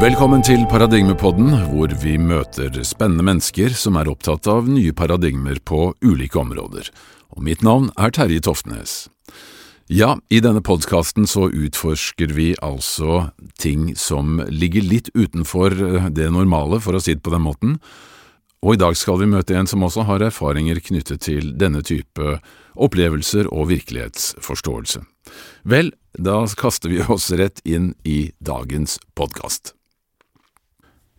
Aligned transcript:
Velkommen 0.00 0.40
til 0.40 0.62
Paradigmepodden, 0.64 1.50
hvor 1.68 1.92
vi 2.00 2.14
møter 2.16 2.72
spennende 2.88 3.20
mennesker 3.26 3.74
som 3.76 3.98
er 4.00 4.08
opptatt 4.08 4.46
av 4.48 4.64
nye 4.64 4.94
paradigmer 4.96 5.58
på 5.60 5.90
ulike 6.00 6.38
områder. 6.40 6.86
Og 7.36 7.42
mitt 7.44 7.60
navn 7.60 7.90
er 8.00 8.14
Terje 8.16 8.40
Toftnes. 8.46 8.94
Ja, 9.92 10.14
i 10.32 10.38
denne 10.40 10.62
podkasten 10.64 11.26
så 11.28 11.50
utforsker 11.52 12.32
vi 12.32 12.54
altså 12.64 13.26
ting 13.60 13.90
som 13.92 14.38
ligger 14.48 14.86
litt 14.88 15.10
utenfor 15.12 15.76
eh, 15.76 16.06
det 16.16 16.30
normale, 16.32 16.78
for 16.80 16.96
å 16.96 17.02
si 17.04 17.18
det 17.18 17.24
på 17.26 17.34
den 17.34 17.44
måten. 17.44 17.74
Og 18.64 18.78
i 18.78 18.80
dag 18.80 18.96
skal 18.96 19.20
vi 19.20 19.28
møte 19.28 19.58
en 19.58 19.68
som 19.68 19.84
også 19.84 20.06
har 20.08 20.24
erfaringer 20.30 20.80
knyttet 20.80 21.26
til 21.26 21.52
denne 21.60 21.82
type 21.84 22.38
opplevelser 22.72 23.52
og 23.52 23.68
virkelighetsforståelse. 23.74 25.04
Vel, 25.68 25.92
da 26.16 26.38
kaster 26.56 26.88
vi 26.88 27.04
oss 27.04 27.28
rett 27.36 27.60
inn 27.68 27.92
i 28.08 28.30
dagens 28.40 28.96
podkast. 29.12 29.74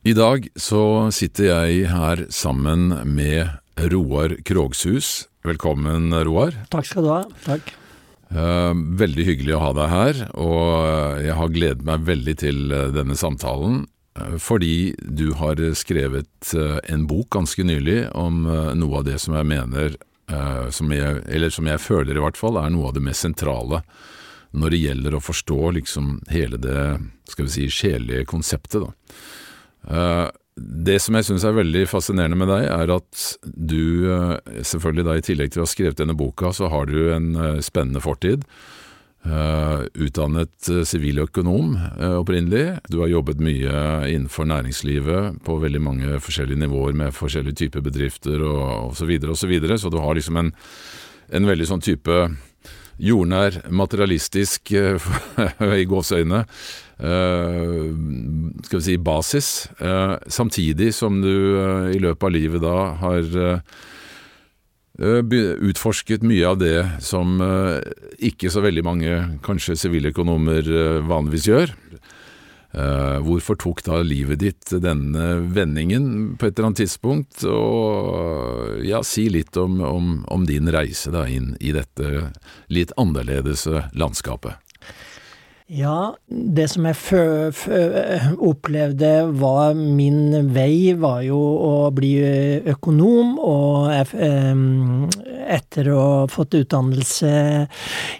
I 0.01 0.13
dag 0.17 0.47
så 0.57 1.11
sitter 1.13 1.45
jeg 1.51 1.85
her 1.91 2.23
sammen 2.33 2.89
med 3.05 3.51
Roar 3.91 4.33
Krogshus. 4.47 5.27
Velkommen, 5.45 6.09
Roar. 6.25 6.55
Takk 6.73 6.87
skal 6.89 7.05
du 7.05 7.11
ha. 7.13 7.21
Takk. 7.45 7.69
Eh, 8.31 8.73
veldig 9.01 9.25
hyggelig 9.27 9.53
å 9.57 9.61
ha 9.61 9.71
deg 9.77 9.91
her, 9.91 10.21
og 10.39 11.21
jeg 11.21 11.35
har 11.37 11.53
gledet 11.53 11.85
meg 11.85 12.05
veldig 12.07 12.35
til 12.41 12.73
eh, 12.73 12.87
denne 12.95 13.17
samtalen. 13.19 13.83
eh, 14.17 14.37
Fordi 14.41 14.95
du 15.05 15.33
har 15.37 15.61
skrevet 15.77 16.53
eh, 16.57 16.79
en 16.89 17.05
bok 17.09 17.29
ganske 17.37 17.65
nylig 17.67 18.07
om 18.17 18.45
eh, 18.47 18.71
noe 18.79 19.01
av 19.01 19.05
det 19.05 19.19
som 19.21 19.35
jeg 19.37 19.49
mener, 19.51 19.99
eh, 20.31 20.65
som 20.73 20.89
jeg, 20.95 21.21
eller 21.27 21.53
som 21.53 21.69
jeg 21.69 21.83
føler 21.83 22.17
i 22.17 22.23
hvert 22.25 22.39
fall, 22.39 22.57
er 22.57 22.73
noe 22.73 22.89
av 22.89 22.97
det 22.97 23.03
mest 23.05 23.27
sentrale 23.27 23.83
når 24.51 24.73
det 24.73 24.81
gjelder 24.81 25.13
å 25.15 25.23
forstå 25.23 25.59
liksom 25.77 26.15
hele 26.31 26.57
det, 26.59 26.79
skal 27.29 27.45
vi 27.47 27.53
si, 27.53 27.69
sjelelige 27.71 28.25
konseptet, 28.33 28.81
da. 28.81 29.19
Eh, 29.87 30.29
Det 30.61 30.97
som 30.99 31.15
jeg 31.15 31.25
syns 31.25 31.45
er 31.47 31.55
veldig 31.55 31.85
fascinerende 31.89 32.37
med 32.37 32.49
deg, 32.51 32.65
er 32.69 32.91
at 32.93 33.21
du, 33.47 34.11
eh, 34.11 34.61
selvfølgelig 34.67 35.05
da 35.07 35.15
i 35.15 35.23
tillegg 35.23 35.51
til 35.53 35.61
å 35.61 35.65
ha 35.65 35.71
skrevet 35.71 35.97
denne 35.97 36.13
boka, 36.13 36.51
så 36.51 36.69
har 36.69 36.85
du 36.85 37.13
en 37.15 37.35
eh, 37.35 37.61
spennende 37.61 38.03
fortid. 38.03 38.43
Utdannet 39.21 40.65
siviløkonom 40.65 41.75
opprinnelig. 42.17 42.79
Du 42.89 43.03
har 43.03 43.07
jobbet 43.11 43.37
mye 43.37 44.09
innenfor 44.09 44.47
næringslivet 44.49 45.43
på 45.45 45.59
veldig 45.61 45.81
mange 45.81 46.17
forskjellige 46.17 46.57
nivåer 46.57 46.97
med 46.97 47.13
forskjellige 47.13 47.59
typer 47.59 47.85
bedrifter 47.85 48.41
og, 48.41 48.89
og 48.89 48.95
så 48.97 49.05
videre 49.05 49.35
så 49.77 49.77
så 49.77 49.91
du 49.93 49.99
har 50.01 50.17
liksom 50.17 50.37
en, 50.41 50.49
en 51.37 51.45
veldig 51.45 51.67
sånn 51.69 51.85
type 51.85 52.17
jordnær, 53.01 53.61
materialistisk, 53.69 54.73
i 55.81 55.85
gåseøyne, 55.85 56.43
skal 57.01 58.79
vi 58.79 58.83
si 58.85 58.97
basis, 58.97 59.69
eh, 59.79 60.15
samtidig 60.27 60.93
som 60.93 61.21
du 61.21 61.33
eh, 61.57 61.95
i 61.95 61.99
løpet 62.01 62.27
av 62.27 62.33
livet 62.35 62.61
da 62.61 62.75
har 63.01 63.37
eh, 63.41 63.59
eh, 65.01 65.33
utforsket 65.71 66.21
mye 66.21 66.45
av 66.47 66.59
det 66.61 66.77
som 67.01 67.41
eh, 67.41 67.81
ikke 68.31 68.51
så 68.53 68.61
veldig 68.61 68.85
mange, 68.85 69.17
kanskje 69.45 69.79
siviløkonomer, 69.81 70.61
eh, 70.61 71.01
vanligvis 71.09 71.49
gjør. 71.49 71.73
Eh, 72.71 73.17
hvorfor 73.25 73.57
tok 73.59 73.81
da 73.83 73.99
livet 74.05 74.39
ditt 74.45 74.71
denne 74.79 75.41
vendingen 75.51 76.37
på 76.37 76.47
et 76.47 76.53
eller 76.53 76.69
annet 76.69 76.83
tidspunkt? 76.85 77.41
Og 77.49 78.85
ja, 78.87 79.01
si 79.03 79.25
litt 79.33 79.57
om, 79.59 79.81
om, 79.83 80.13
om 80.31 80.45
din 80.47 80.69
reise 80.71 81.11
da 81.11 81.25
inn 81.27 81.55
i 81.59 81.73
dette 81.75 82.29
litt 82.71 82.93
annerledes 83.01 83.65
landskapet. 83.97 84.61
Ja, 85.71 86.11
det 86.27 86.65
som 86.67 86.83
jeg 86.83 86.97
opplevde 88.43 89.11
var 89.39 89.77
min 89.77 90.49
vei, 90.51 90.91
var 90.99 91.21
jo 91.23 91.37
å 91.39 91.75
bli 91.95 92.09
økonom, 92.73 93.37
og 93.39 93.87
jeg, 93.93 94.09
etter 95.47 95.91
å 95.93 96.01
ha 96.01 96.27
fått 96.27 96.57
utdannelse 96.59 97.31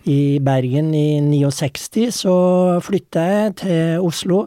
i 0.08 0.40
Bergen 0.40 0.94
i 0.96 1.20
69, 1.28 2.08
så 2.22 2.38
flytta 2.88 3.28
jeg 3.34 3.54
til 3.66 4.08
Oslo. 4.08 4.46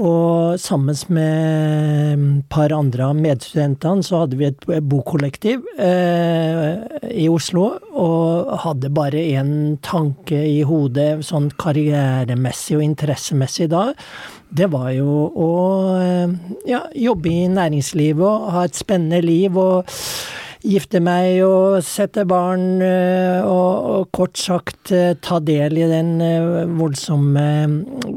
Og 0.00 0.56
sammen 0.60 0.96
med 1.12 2.20
et 2.40 2.44
par 2.48 2.72
andre 2.72 3.10
av 3.10 3.18
medstudentene 3.20 4.04
så 4.06 4.22
hadde 4.22 4.38
vi 4.40 4.48
et 4.48 4.64
bokollektiv 4.88 5.66
eh, 5.76 6.80
i 7.12 7.26
Oslo, 7.28 7.66
og 7.92 8.54
hadde 8.64 8.92
bare 8.96 9.20
én 9.36 9.76
tanke 9.84 10.40
i 10.48 10.62
hodet 10.64 11.20
sånn 11.26 11.50
karrieremessig 11.60 12.78
og 12.78 12.86
interessemessig 12.86 13.68
da. 13.74 13.90
Det 14.48 14.70
var 14.72 14.90
jo 14.96 15.28
å 15.28 15.50
eh, 16.00 16.36
ja, 16.70 16.86
jobbe 16.96 17.34
i 17.34 17.48
næringslivet 17.52 18.24
og 18.24 18.52
ha 18.56 18.64
et 18.66 18.80
spennende 18.80 19.20
liv 19.26 19.58
og 19.60 19.84
gifte 20.64 21.00
meg 21.02 21.40
og 21.44 21.80
sette 21.86 22.24
barn, 22.28 22.80
eh, 22.84 23.40
og, 23.44 23.90
og 23.94 24.10
kort 24.16 24.40
sagt 24.40 24.92
eh, 24.94 25.14
ta 25.22 25.40
del 25.44 25.78
i 25.80 25.88
den 25.90 26.16
eh, 26.24 26.66
voldsomme 26.78 27.46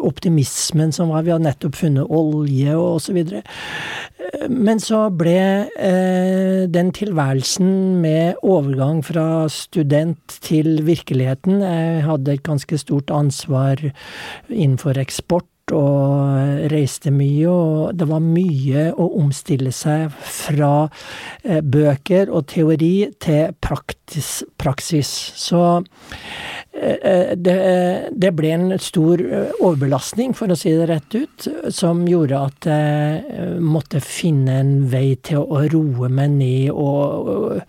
optimismen 0.03 0.93
som 0.95 1.13
var. 1.13 1.25
Vi 1.25 1.33
hadde 1.33 1.47
nettopp 1.47 1.79
funnet 1.79 2.11
olje 2.11 2.75
og 2.77 2.99
videre. 3.15 3.43
Men 4.49 4.81
så 4.81 5.05
ble 5.13 5.37
eh, 5.77 6.65
den 6.71 6.91
tilværelsen 6.95 8.01
med 8.01 8.41
overgang 8.41 9.03
fra 9.05 9.45
student 9.51 10.39
til 10.43 10.79
virkeligheten 10.87 11.61
Jeg 11.61 12.03
hadde 12.07 12.33
et 12.33 12.45
ganske 12.45 12.77
stort 12.81 13.11
ansvar 13.13 13.79
innenfor 14.49 14.97
eksport 15.01 15.47
og 15.71 16.67
reiste 16.71 17.11
mye, 17.13 17.47
og 17.47 17.95
det 17.95 18.07
var 18.09 18.23
mye 18.23 18.89
å 18.99 19.05
omstille 19.21 19.71
seg 19.71 20.11
fra 20.11 20.89
eh, 21.43 21.61
bøker 21.63 22.31
og 22.33 22.49
teori 22.51 23.07
til 23.23 23.53
praktis, 23.63 24.43
praksis. 24.59 25.07
Så 25.39 25.61
eh, 26.75 27.31
det, 27.39 27.57
det 28.11 28.33
ble 28.35 28.51
en 28.57 28.75
stor 28.83 29.23
eh, 29.23 29.55
overbelastning, 29.61 30.35
for 30.35 30.51
å 30.51 30.59
si 30.59 30.75
det 30.75 30.89
rett 30.91 31.15
ut, 31.15 31.47
som 31.71 32.03
gjorde 32.11 32.43
at 32.49 32.69
jeg 32.69 33.23
eh, 33.31 33.55
måtte 33.63 34.03
finne 34.03 34.59
en 34.65 34.75
vei 34.91 35.13
til 35.23 35.45
å 35.47 35.63
roe 35.71 36.11
meg 36.11 36.35
ned 36.41 36.73
og 36.75 37.63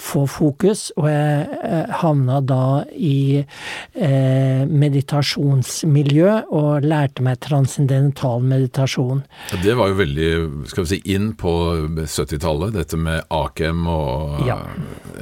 få 0.00 0.24
fokus, 0.30 0.88
og 0.98 1.08
jeg 1.10 1.58
eh, 1.64 1.92
havna 2.00 2.40
da 2.44 2.84
i 2.94 3.40
eh, 3.40 4.62
meditasjonsmiljø 4.68 6.30
og 6.54 6.86
lærte 6.86 7.24
meg 7.24 7.40
transcendental 7.44 8.44
meditasjon. 8.44 9.24
Det 9.62 9.76
var 9.78 9.92
jo 9.92 9.98
veldig 10.00 10.30
skal 10.70 10.86
vi 10.86 10.92
si, 10.94 11.00
inn 11.14 11.32
på 11.38 11.54
70-tallet, 12.00 12.74
dette 12.78 13.00
med 13.00 13.24
Akem 13.34 13.86
og 13.90 14.44
Ja. 14.48 14.58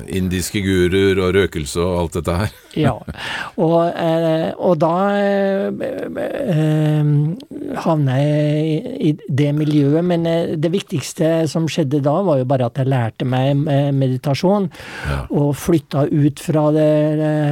Indiske 0.08 0.62
guruer 0.64 1.18
og 1.22 1.34
røkelse 1.36 1.80
og 1.82 1.98
alt 2.02 2.20
dette 2.20 2.38
her. 2.42 2.58
Ja, 2.72 2.94
og, 3.60 3.80
eh, 4.00 4.54
og 4.56 4.78
da 4.80 4.92
eh, 5.20 5.82
eh, 6.24 7.10
havna 7.84 8.14
jeg 8.16 8.78
i, 8.96 9.10
det 9.28 9.50
miljøet, 9.58 10.00
men 10.08 10.24
det 10.56 10.70
viktigste 10.72 11.44
som 11.52 11.66
skjedde 11.68 12.00
da, 12.00 12.14
var 12.24 12.41
jo 12.41 12.48
bare 12.48 12.70
at 12.70 12.80
jeg 12.80 12.88
lærte 12.88 13.28
meg 13.28 13.60
meditasjon, 13.92 14.70
Ja. 15.04 15.18
og 15.28 15.52
flytta 15.60 16.06
ut 16.08 16.41
fra 16.41 16.64
det 16.72 16.88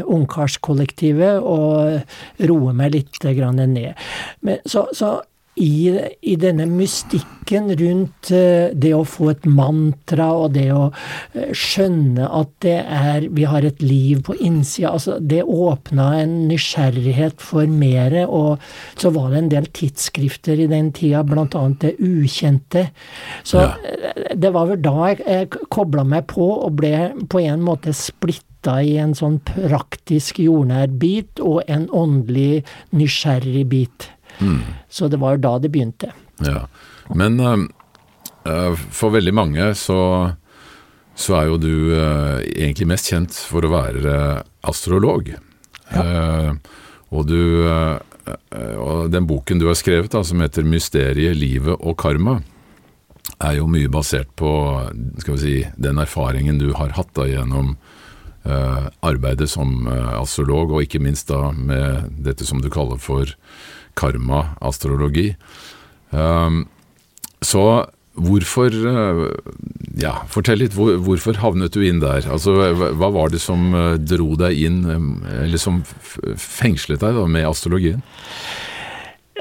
ungkarskollektivet 0.08 1.44
og 1.44 2.48
roe 2.48 2.72
meg 2.76 2.94
litt 2.96 3.20
grann 3.20 3.60
ned. 3.60 3.92
Men, 4.40 4.64
så, 4.64 4.86
så 4.96 5.18
i, 5.60 5.92
i 6.22 6.34
denne 6.40 6.64
mystikken 6.68 7.70
rundt 7.76 8.30
eh, 8.32 8.70
det 8.72 8.92
å 8.96 9.02
få 9.08 9.30
et 9.32 9.46
mantra 9.48 10.30
og 10.38 10.54
det 10.54 10.68
å 10.72 10.86
eh, 10.90 11.50
skjønne 11.56 12.28
at 12.40 12.52
det 12.64 12.76
er 12.80 13.26
Vi 13.34 13.44
har 13.48 13.64
et 13.66 13.82
liv 13.82 14.22
på 14.26 14.36
innsida. 14.40 14.94
Altså, 14.94 15.18
det 15.20 15.42
åpna 15.44 16.10
en 16.22 16.36
nysgjerrighet 16.48 17.42
for 17.44 17.68
mere, 17.68 18.26
og 18.26 18.62
så 19.00 19.12
var 19.14 19.30
det 19.30 19.42
en 19.42 19.50
del 19.52 19.68
tidsskrifter 19.76 20.62
i 20.64 20.68
den 20.70 20.92
tida, 20.96 21.24
annet 21.24 21.80
Det 21.80 21.96
ukjente. 21.98 22.90
Så 23.44 23.58
Ja. 23.60 23.74
eh, 23.84 24.34
det 24.34 24.52
var 24.52 24.66
vel 24.66 24.80
da 24.80 24.94
jeg, 25.08 25.20
jeg 25.26 25.50
kobla 25.70 26.04
meg 26.04 26.26
på 26.26 26.46
og 26.64 26.76
ble 26.76 27.12
på 27.28 27.40
en 27.42 27.60
måte 27.60 27.92
splitta 27.92 28.80
i 28.84 28.96
en 29.00 29.14
sånn 29.14 29.40
praktisk 29.44 30.38
jordnær 30.38 30.88
bit 31.00 31.40
og 31.40 31.62
en 31.68 31.88
åndelig 31.88 32.64
nysgjerrig 32.92 33.68
bit. 33.68 34.10
Så 34.88 35.08
det 35.08 35.20
var 35.20 35.40
da 35.42 35.56
det 35.58 35.70
begynte. 35.72 36.12
Ja. 36.44 36.64
Men 37.14 37.40
eh, 37.40 38.84
for 38.94 39.14
veldig 39.14 39.34
mange 39.36 39.70
så, 39.78 40.00
så 41.18 41.40
er 41.40 41.50
jo 41.50 41.58
du 41.60 41.74
uh, 41.92 42.38
egentlig 42.40 42.88
mest 42.90 43.10
kjent 43.10 43.34
for 43.34 43.66
å 43.66 43.72
være 43.74 44.14
astrolog. 44.70 45.34
Eh, 45.90 46.52
og 47.10 47.26
du 47.26 47.66
Og 48.30 49.10
den 49.10 49.24
boken 49.26 49.58
du 49.58 49.64
har 49.66 49.74
skrevet, 49.74 50.12
da, 50.12 50.20
som 50.22 50.38
heter 50.38 50.62
'Mysteriet, 50.62 51.34
livet 51.34 51.74
og 51.80 51.96
karma', 51.98 52.42
er 53.40 53.56
jo 53.58 53.66
mye 53.66 53.88
basert 53.90 54.28
på 54.38 54.50
skal 55.18 55.34
vi 55.34 55.40
si, 55.40 55.54
den 55.80 55.98
erfaringen 55.98 56.60
du 56.60 56.72
har 56.76 56.92
hatt 56.96 57.10
da 57.16 57.26
gjennom 57.26 57.72
uh, 58.44 58.86
arbeidet 59.06 59.48
som 59.50 59.88
uh, 59.88 60.20
astrolog, 60.20 60.70
og 60.70 60.84
ikke 60.84 61.02
minst 61.02 61.30
da 61.32 61.50
med 61.56 62.12
dette 62.24 62.46
som 62.46 62.60
du 62.62 62.70
kaller 62.72 63.00
for 63.00 63.32
karma-astrologi. 64.00 65.32
Um, 66.10 66.64
så 67.44 67.64
hvorfor 68.20 68.74
uh, 68.74 69.26
Ja, 70.00 70.20
fortell 70.32 70.60
litt. 70.64 70.74
Hvor, 70.76 70.96
hvorfor 71.04 71.38
havnet 71.40 71.76
du 71.76 71.84
inn 71.86 72.02
der? 72.02 72.26
Altså, 72.30 72.56
hva, 72.74 73.10
var 73.14 73.32
det 73.32 73.42
som 73.42 73.70
uh, 73.76 73.94
dro 74.00 74.34
deg 74.40 74.58
inn, 74.66 74.82
um, 74.88 75.12
eller 75.30 75.60
som 75.60 75.82
fengslet 76.36 77.02
deg 77.04 77.16
da, 77.16 77.28
med 77.30 77.48
astrologien? 77.48 78.02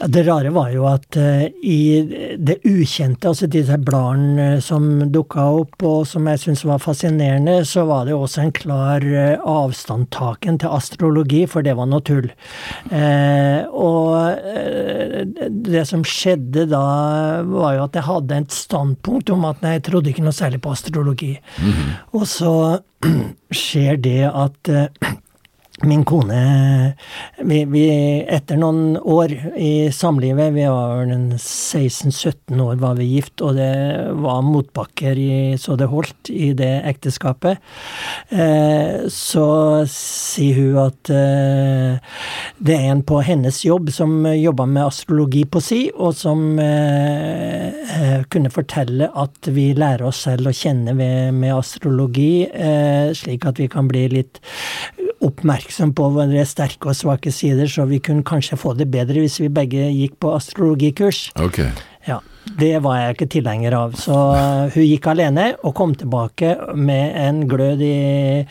Det 0.07 0.23
rare 0.23 0.49
var 0.49 0.69
jo 0.71 0.85
at 0.87 1.17
uh, 1.19 1.43
i 1.63 2.35
det 2.39 2.59
ukjente, 2.67 3.27
altså 3.27 3.49
disse 3.51 3.75
bladene 3.83 4.45
uh, 4.55 4.61
som 4.63 4.85
dukka 5.11 5.43
opp, 5.59 5.75
og 5.83 6.07
som 6.07 6.27
jeg 6.31 6.39
syntes 6.43 6.63
var 6.69 6.79
fascinerende, 6.83 7.57
så 7.67 7.83
var 7.89 8.07
det 8.07 8.15
også 8.15 8.45
en 8.45 8.53
klar 8.55 9.03
uh, 9.03 9.43
avstandtaken 9.43 10.61
til 10.63 10.71
astrologi, 10.77 11.43
for 11.51 11.65
det 11.65 11.75
var 11.75 11.89
noe 11.89 12.03
tull. 12.05 12.29
og 13.69 14.39
det 15.69 15.83
som 15.87 16.03
skjedde 16.07 16.65
da, 16.71 16.83
var 17.47 17.75
jo 17.75 17.85
at 17.85 17.97
jeg 17.97 18.07
hadde 18.07 18.39
et 18.43 18.55
standpunkt 18.55 19.31
om 19.33 19.47
at 19.49 19.63
nei, 19.63 19.75
jeg 19.77 19.87
trodde 19.89 20.11
ikke 20.11 20.25
noe 20.25 20.35
særlig 20.35 20.61
på 20.63 20.71
astrologi. 20.73 21.33
Mm 21.59 21.71
-hmm. 21.71 21.89
Og 22.13 22.27
så 22.27 22.53
skjer 23.51 23.97
det 23.97 24.31
at 24.31 24.69
Min 25.81 26.01
kone 26.03 26.39
vi, 27.37 27.61
vi, 27.65 27.83
Etter 28.27 28.57
noen 28.59 28.97
år 28.99 29.31
i 29.55 29.87
samlivet, 29.95 30.51
vi 30.51 30.65
var 30.67 30.97
vel 30.99 31.13
16-17 31.37 32.59
år 32.59 32.81
var 32.81 32.97
vi 32.97 33.07
gift, 33.13 33.39
og 33.45 33.55
det 33.55 33.71
var 34.19 34.43
motbakker 34.43 35.15
i, 35.15 35.55
så 35.55 35.77
det 35.79 35.87
holdt 35.87 36.31
i 36.33 36.51
det 36.57 36.71
ekteskapet, 36.89 37.63
eh, 38.27 39.07
så 39.13 39.47
sier 39.87 40.59
hun 40.59 40.81
at 40.83 41.13
eh, 41.15 42.19
det 42.59 42.75
er 42.75 42.91
en 42.91 43.05
på 43.07 43.21
hennes 43.23 43.61
jobb 43.63 43.93
som 43.95 44.27
jobba 44.27 44.67
med 44.67 44.89
astrologi 44.89 45.45
på 45.47 45.63
si, 45.63 45.81
og 45.95 46.11
som 46.19 46.59
eh, 46.59 47.71
eh, 47.95 48.17
kunne 48.27 48.51
fortelle 48.51 49.07
at 49.15 49.47
vi 49.55 49.71
lærer 49.79 50.09
oss 50.11 50.25
selv 50.27 50.51
å 50.51 50.55
kjenne 50.55 50.97
ved, 50.99 51.31
med 51.39 51.55
astrologi, 51.55 52.49
eh, 52.51 53.15
slik 53.15 53.47
at 53.47 53.63
vi 53.63 53.71
kan 53.71 53.87
bli 53.87 54.09
litt 54.19 54.43
oppmerksom 55.25 55.93
på 55.97 56.09
våre 56.15 56.45
sterke 56.47 56.91
og 56.91 56.97
svake 56.97 57.31
sider, 57.33 57.67
så 57.67 57.85
vi 57.89 58.01
kunne 58.03 58.25
kanskje 58.27 58.59
få 58.59 58.73
det 58.79 58.89
bedre 58.91 59.23
hvis 59.23 59.39
vi 59.43 59.51
begge 59.53 59.89
gikk 59.91 60.19
på 60.23 60.33
astrologikurs. 60.37 61.29
Okay. 61.39 61.71
Ja, 62.07 62.21
Det 62.59 62.79
var 62.81 62.97
jeg 62.97 63.15
ikke 63.15 63.29
tilhenger 63.35 63.75
av. 63.77 63.95
Så 63.99 64.15
hun 64.73 64.85
gikk 64.85 65.09
alene 65.11 65.51
og 65.63 65.75
kom 65.77 65.95
tilbake 65.95 66.55
med 66.75 67.17
en 67.19 67.43
glød 67.51 67.83
i, 67.85 68.45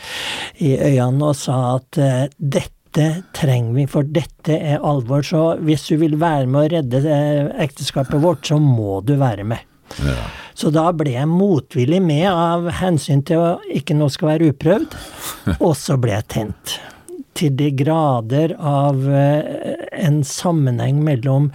i 0.63 0.75
øynene 0.77 1.33
og 1.33 1.39
sa 1.39 1.79
at 1.79 1.99
uh, 1.99 2.27
dette 2.39 3.09
trenger 3.37 3.75
vi, 3.75 3.87
for 3.91 4.07
dette 4.07 4.55
er 4.55 4.85
alvor. 4.85 5.25
Så 5.27 5.57
hvis 5.65 5.89
du 5.89 5.97
vil 6.01 6.19
være 6.21 6.47
med 6.51 6.61
å 6.61 6.69
redde 6.77 7.03
eh, 7.05 7.51
ekteskapet 7.65 8.23
vårt, 8.23 8.47
så 8.49 8.57
må 8.63 9.01
du 9.07 9.17
være 9.21 9.45
med. 9.47 9.67
Ja. 10.03 10.23
Så 10.59 10.73
da 10.75 10.89
ble 10.97 11.13
jeg 11.15 11.31
motvillig 11.31 12.01
med 12.03 12.27
av 12.33 12.67
hensyn 12.81 13.23
til 13.27 13.39
å 13.39 13.51
ikke 13.71 13.95
noe 13.95 14.11
skal 14.11 14.33
være 14.33 14.53
uprøvd, 14.53 14.97
og 15.67 15.75
så 15.79 15.99
ble 16.01 16.17
jeg 16.17 16.31
tent. 16.35 16.79
Til 17.39 17.53
de 17.55 17.69
grader 17.79 18.57
av 18.59 19.05
eh, 19.07 19.85
en 19.95 20.25
sammenheng 20.27 20.99
mellom 21.07 21.53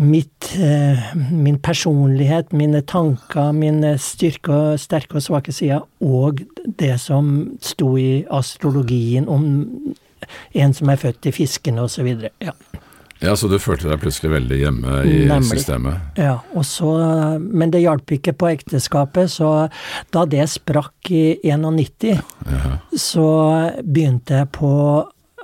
mitt, 0.00 0.48
eh, 0.56 1.02
min 1.28 1.58
personlighet, 1.60 2.54
mine 2.56 2.80
tanker, 2.88 3.52
mine 3.52 3.98
styrke, 4.00 4.78
sterke 4.80 5.20
og 5.20 5.26
svake 5.26 5.52
sider, 5.52 5.84
og 6.00 6.40
det 6.80 6.94
som 7.04 7.34
sto 7.60 7.92
i 8.00 8.22
astrologien 8.32 9.28
om 9.28 9.44
en 10.56 10.72
som 10.72 10.88
er 10.88 11.04
født 11.04 11.28
i 11.28 11.34
fiskene, 11.36 11.84
osv. 11.84 12.08
Ja. 12.40 12.56
Ja, 13.22 13.36
Så 13.36 13.48
du 13.48 13.58
følte 13.62 13.88
deg 13.90 14.00
plutselig 14.02 14.32
veldig 14.32 14.58
hjemme 14.58 14.98
i 15.06 15.16
Nemlig. 15.30 15.60
systemet? 15.62 16.18
Ja, 16.18 16.40
så, 16.66 16.90
men 17.38 17.70
det 17.70 17.84
hjalp 17.84 18.10
ikke 18.18 18.34
på 18.34 18.50
ekteskapet, 18.50 19.30
så 19.30 19.52
da 20.14 20.24
det 20.26 20.48
sprakk 20.50 21.10
i 21.14 21.38
91, 21.46 22.18
ja. 22.18 22.76
så 22.98 23.28
begynte 23.82 24.42
jeg 24.42 24.50
på 24.58 24.72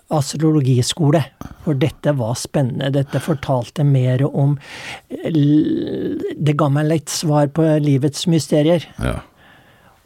astrologiskole. 0.08 1.20
For 1.66 1.78
dette 1.78 2.14
var 2.16 2.36
spennende. 2.40 2.90
Dette 2.94 3.20
fortalte 3.20 3.84
mer 3.84 4.24
om 4.26 4.56
Det 5.08 6.54
ga 6.56 6.68
meg 6.72 6.88
litt 6.88 7.12
svar 7.12 7.50
på 7.52 7.66
livets 7.84 8.26
mysterier. 8.30 8.86
Ja 9.04 9.18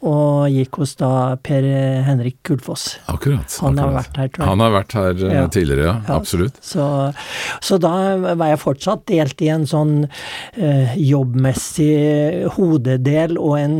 og 0.03 0.51
gikk 0.51 0.81
hos 0.81 0.95
da 0.99 1.11
Per 1.43 1.65
Henrik 2.07 2.41
Gullfoss. 2.43 2.97
Akkurat. 3.11 3.47
Han 3.63 3.77
akkurat. 3.77 3.83
har 3.83 3.93
vært 3.95 4.19
her, 4.19 4.31
tror 4.33 4.43
jeg. 4.43 4.49
Han 4.49 4.63
har 4.63 4.73
vært 4.73 4.95
her 4.97 5.11
eh, 5.13 5.35
ja. 5.37 5.45
tidligere, 5.55 5.85
ja. 5.87 5.95
ja. 6.07 6.17
Absolutt. 6.17 6.59
Så, 6.63 6.87
så, 7.63 7.79
da 7.83 7.93
var 8.35 8.51
jeg 8.51 8.61
fortsatt 8.63 9.05
delt 9.09 9.43
i 9.45 9.49
en 9.53 9.65
sånn 9.69 9.95
eh, 10.03 10.93
jobbmessig 10.99 12.51
hodedel 12.57 13.39
og 13.39 13.57
en, 13.61 13.79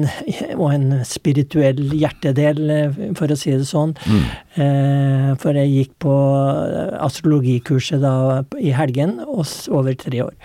og 0.56 0.66
en, 0.72 0.90
spirituell 1.08 1.82
hjertedel, 1.92 2.64
eh, 2.72 3.00
for 3.20 3.32
å 3.32 3.40
si 3.40 3.54
det 3.54 3.68
sånn. 3.70 3.96
Mm. 4.08 4.26
Eh, 4.64 5.30
for 5.44 5.60
jeg 5.60 5.74
gikk 5.74 5.96
på 6.08 6.18
astrologikurset 7.04 8.04
da 8.04 8.44
i 8.60 8.74
helgen, 8.76 9.20
over 9.28 9.96
tre 10.00 10.24
år. 10.24 10.36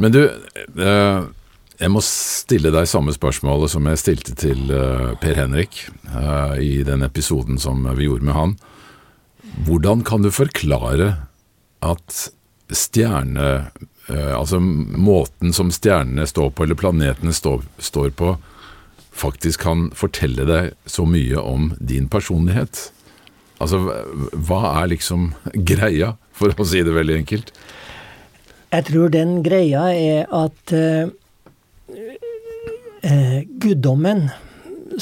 Men 0.00 0.12
du, 0.12 0.22
eh, 0.80 1.26
jeg 1.76 1.92
må 1.92 2.00
stille 2.04 2.72
deg 2.72 2.88
samme 2.88 3.12
spørsmålet 3.12 3.72
som 3.72 3.88
jeg 3.90 4.00
stilte 4.00 4.34
til 4.38 4.70
uh, 4.72 5.12
Per 5.20 5.36
Henrik 5.36 5.82
uh, 6.08 6.56
i 6.56 6.80
den 6.86 7.04
episoden 7.04 7.60
som 7.60 7.84
vi 7.98 8.08
gjorde 8.08 8.24
med 8.24 8.36
han. 8.36 8.54
Hvordan 9.66 10.04
kan 10.06 10.24
du 10.24 10.32
forklare 10.32 11.12
at 11.84 12.22
stjerne... 12.72 13.68
Uh, 14.06 14.32
altså 14.38 14.60
måten 14.62 15.50
som 15.50 15.72
stjernene 15.74 16.28
står 16.30 16.52
på, 16.54 16.64
eller 16.64 16.78
planetene 16.78 17.34
står, 17.34 17.64
står 17.82 18.12
på, 18.16 18.36
faktisk 19.10 19.64
kan 19.66 19.88
fortelle 19.98 20.46
deg 20.46 20.76
så 20.88 21.04
mye 21.08 21.42
om 21.42 21.72
din 21.82 22.06
personlighet? 22.08 22.86
Altså, 23.58 23.82
hva 24.46 24.60
er 24.78 24.92
liksom 24.94 25.32
greia, 25.72 26.14
for 26.36 26.54
å 26.54 26.68
si 26.68 26.84
det 26.86 26.94
veldig 26.96 27.20
enkelt? 27.24 27.52
Jeg 28.72 28.88
tror 28.88 29.12
den 29.12 29.40
greia 29.44 29.88
er 29.92 30.32
at 30.34 30.72
eh, 33.06 33.46
guddommen 33.62 34.26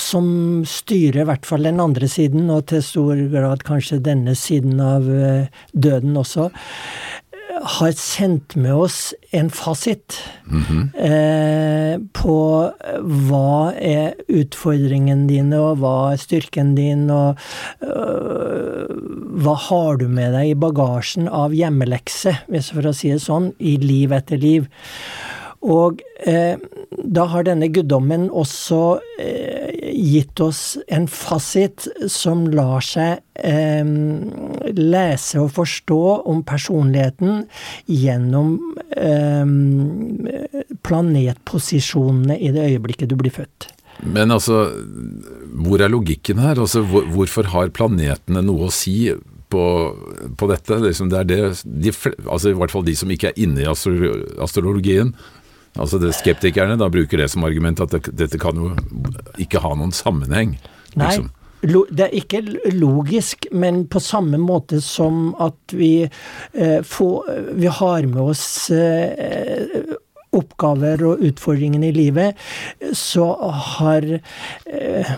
som 0.01 0.27
styrer 0.67 1.23
i 1.23 1.27
hvert 1.29 1.47
fall 1.47 1.67
den 1.67 1.83
andre 1.83 2.09
siden, 2.11 2.49
og 2.53 2.67
til 2.71 2.83
stor 2.85 3.19
grad 3.33 3.65
kanskje 3.67 4.03
denne 4.03 4.37
siden 4.39 4.81
av 4.83 5.09
eh, 5.11 5.51
døden 5.73 6.17
også, 6.19 6.51
har 7.55 7.93
sendt 7.97 8.57
med 8.59 8.75
oss 8.75 9.15
en 9.33 9.49
fasit 9.51 10.19
mm 10.47 10.63
-hmm. 10.63 10.83
eh, 10.99 11.99
på 12.13 12.73
hva 13.01 13.73
er 13.79 14.15
utfordringen 14.29 15.27
dine, 15.27 15.61
og 15.61 15.79
hva 15.79 16.13
er 16.13 16.17
styrken 16.17 16.75
din, 16.75 17.11
og 17.11 17.37
øh, 17.83 18.87
hva 19.43 19.55
har 19.55 19.97
du 19.97 20.09
med 20.09 20.33
deg 20.33 20.51
i 20.51 20.55
bagasjen 20.55 21.29
av 21.29 21.55
hjemmelekse, 21.55 22.37
hvis 22.49 22.71
for 22.71 22.87
å 22.87 22.93
si 22.93 23.11
det 23.11 23.21
sånn, 23.21 23.53
i 23.59 23.77
liv 23.77 24.13
etter 24.13 24.37
liv. 24.37 24.69
Og 25.65 26.03
eh, 26.29 26.61
da 26.93 27.25
har 27.33 27.47
denne 27.47 27.71
guddommen 27.73 28.27
også 28.29 28.81
eh, 29.23 29.93
gitt 29.95 30.41
oss 30.45 30.77
en 30.93 31.07
fasit 31.09 31.87
som 32.13 32.45
lar 32.53 32.85
seg 32.85 33.23
eh, 33.41 33.85
lese 34.77 35.41
og 35.41 35.55
forstå 35.57 36.03
om 36.31 36.43
personligheten 36.47 37.47
gjennom 37.89 38.59
eh, 38.99 39.55
planetposisjonene 40.85 42.37
i 42.37 42.53
det 42.55 42.69
øyeblikket 42.75 43.11
du 43.13 43.17
blir 43.21 43.33
født. 43.35 43.71
Men 44.05 44.35
altså, 44.35 44.67
hvor 45.65 45.81
er 45.81 45.93
logikken 45.93 46.41
her? 46.43 46.59
Altså, 46.61 46.83
hvor, 46.83 47.07
hvorfor 47.15 47.49
har 47.55 47.73
planetene 47.73 48.43
noe 48.45 48.69
å 48.69 48.75
si 48.75 49.13
på, 49.55 49.65
på 50.37 50.49
dette? 50.51 50.81
Liksom 50.83 51.13
det 51.13 51.21
er 51.21 51.31
det, 51.31 51.41
de, 51.65 51.95
altså 52.27 52.51
I 52.51 52.59
hvert 52.59 52.75
fall 52.75 52.87
de 52.87 52.97
som 52.99 53.13
ikke 53.15 53.31
er 53.31 53.41
inne 53.47 53.65
i 53.65 53.69
astrologien, 53.71 55.15
Altså 55.75 55.99
det 55.99 56.13
Skeptikerne 56.15 56.77
da 56.79 56.91
bruker 56.93 57.19
det 57.19 57.31
som 57.33 57.47
argument 57.47 57.83
at 57.83 57.95
det, 57.97 58.13
dette 58.15 58.39
kan 58.41 58.59
jo 58.59 58.75
ikke 59.43 59.63
ha 59.65 59.75
noen 59.79 59.95
sammenheng. 59.95 60.55
Liksom. 60.95 61.29
Nei, 61.29 61.85
det 61.91 62.07
er 62.07 62.15
ikke 62.19 62.43
logisk, 62.77 63.49
men 63.51 63.85
på 63.91 64.03
samme 64.03 64.39
måte 64.39 64.81
som 64.85 65.33
at 65.43 65.75
vi, 65.75 66.05
eh, 66.05 66.81
får, 66.85 67.31
vi 67.59 67.71
har 67.81 68.07
med 68.11 68.23
oss 68.23 68.47
eh, 68.71 69.97
oppgaver 70.35 71.03
og 71.07 71.23
utfordringene 71.25 71.89
i 71.91 71.95
livet, 71.95 72.41
så 72.97 73.27
har 73.79 74.07
eh, 74.15 75.13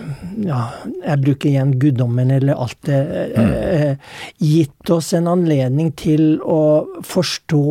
ja, 0.45 0.61
jeg 1.03 1.23
bruker 1.25 1.51
igjen 1.51 1.75
guddommen 1.81 2.31
eller 2.33 2.57
alt 2.57 2.79
det 2.87 2.99
mm. 3.33 3.53
eh, 3.53 4.11
gitt 4.41 4.93
oss 4.93 5.13
en 5.17 5.29
anledning 5.31 5.93
til 5.97 6.37
å 6.45 6.61
forstå 7.05 7.67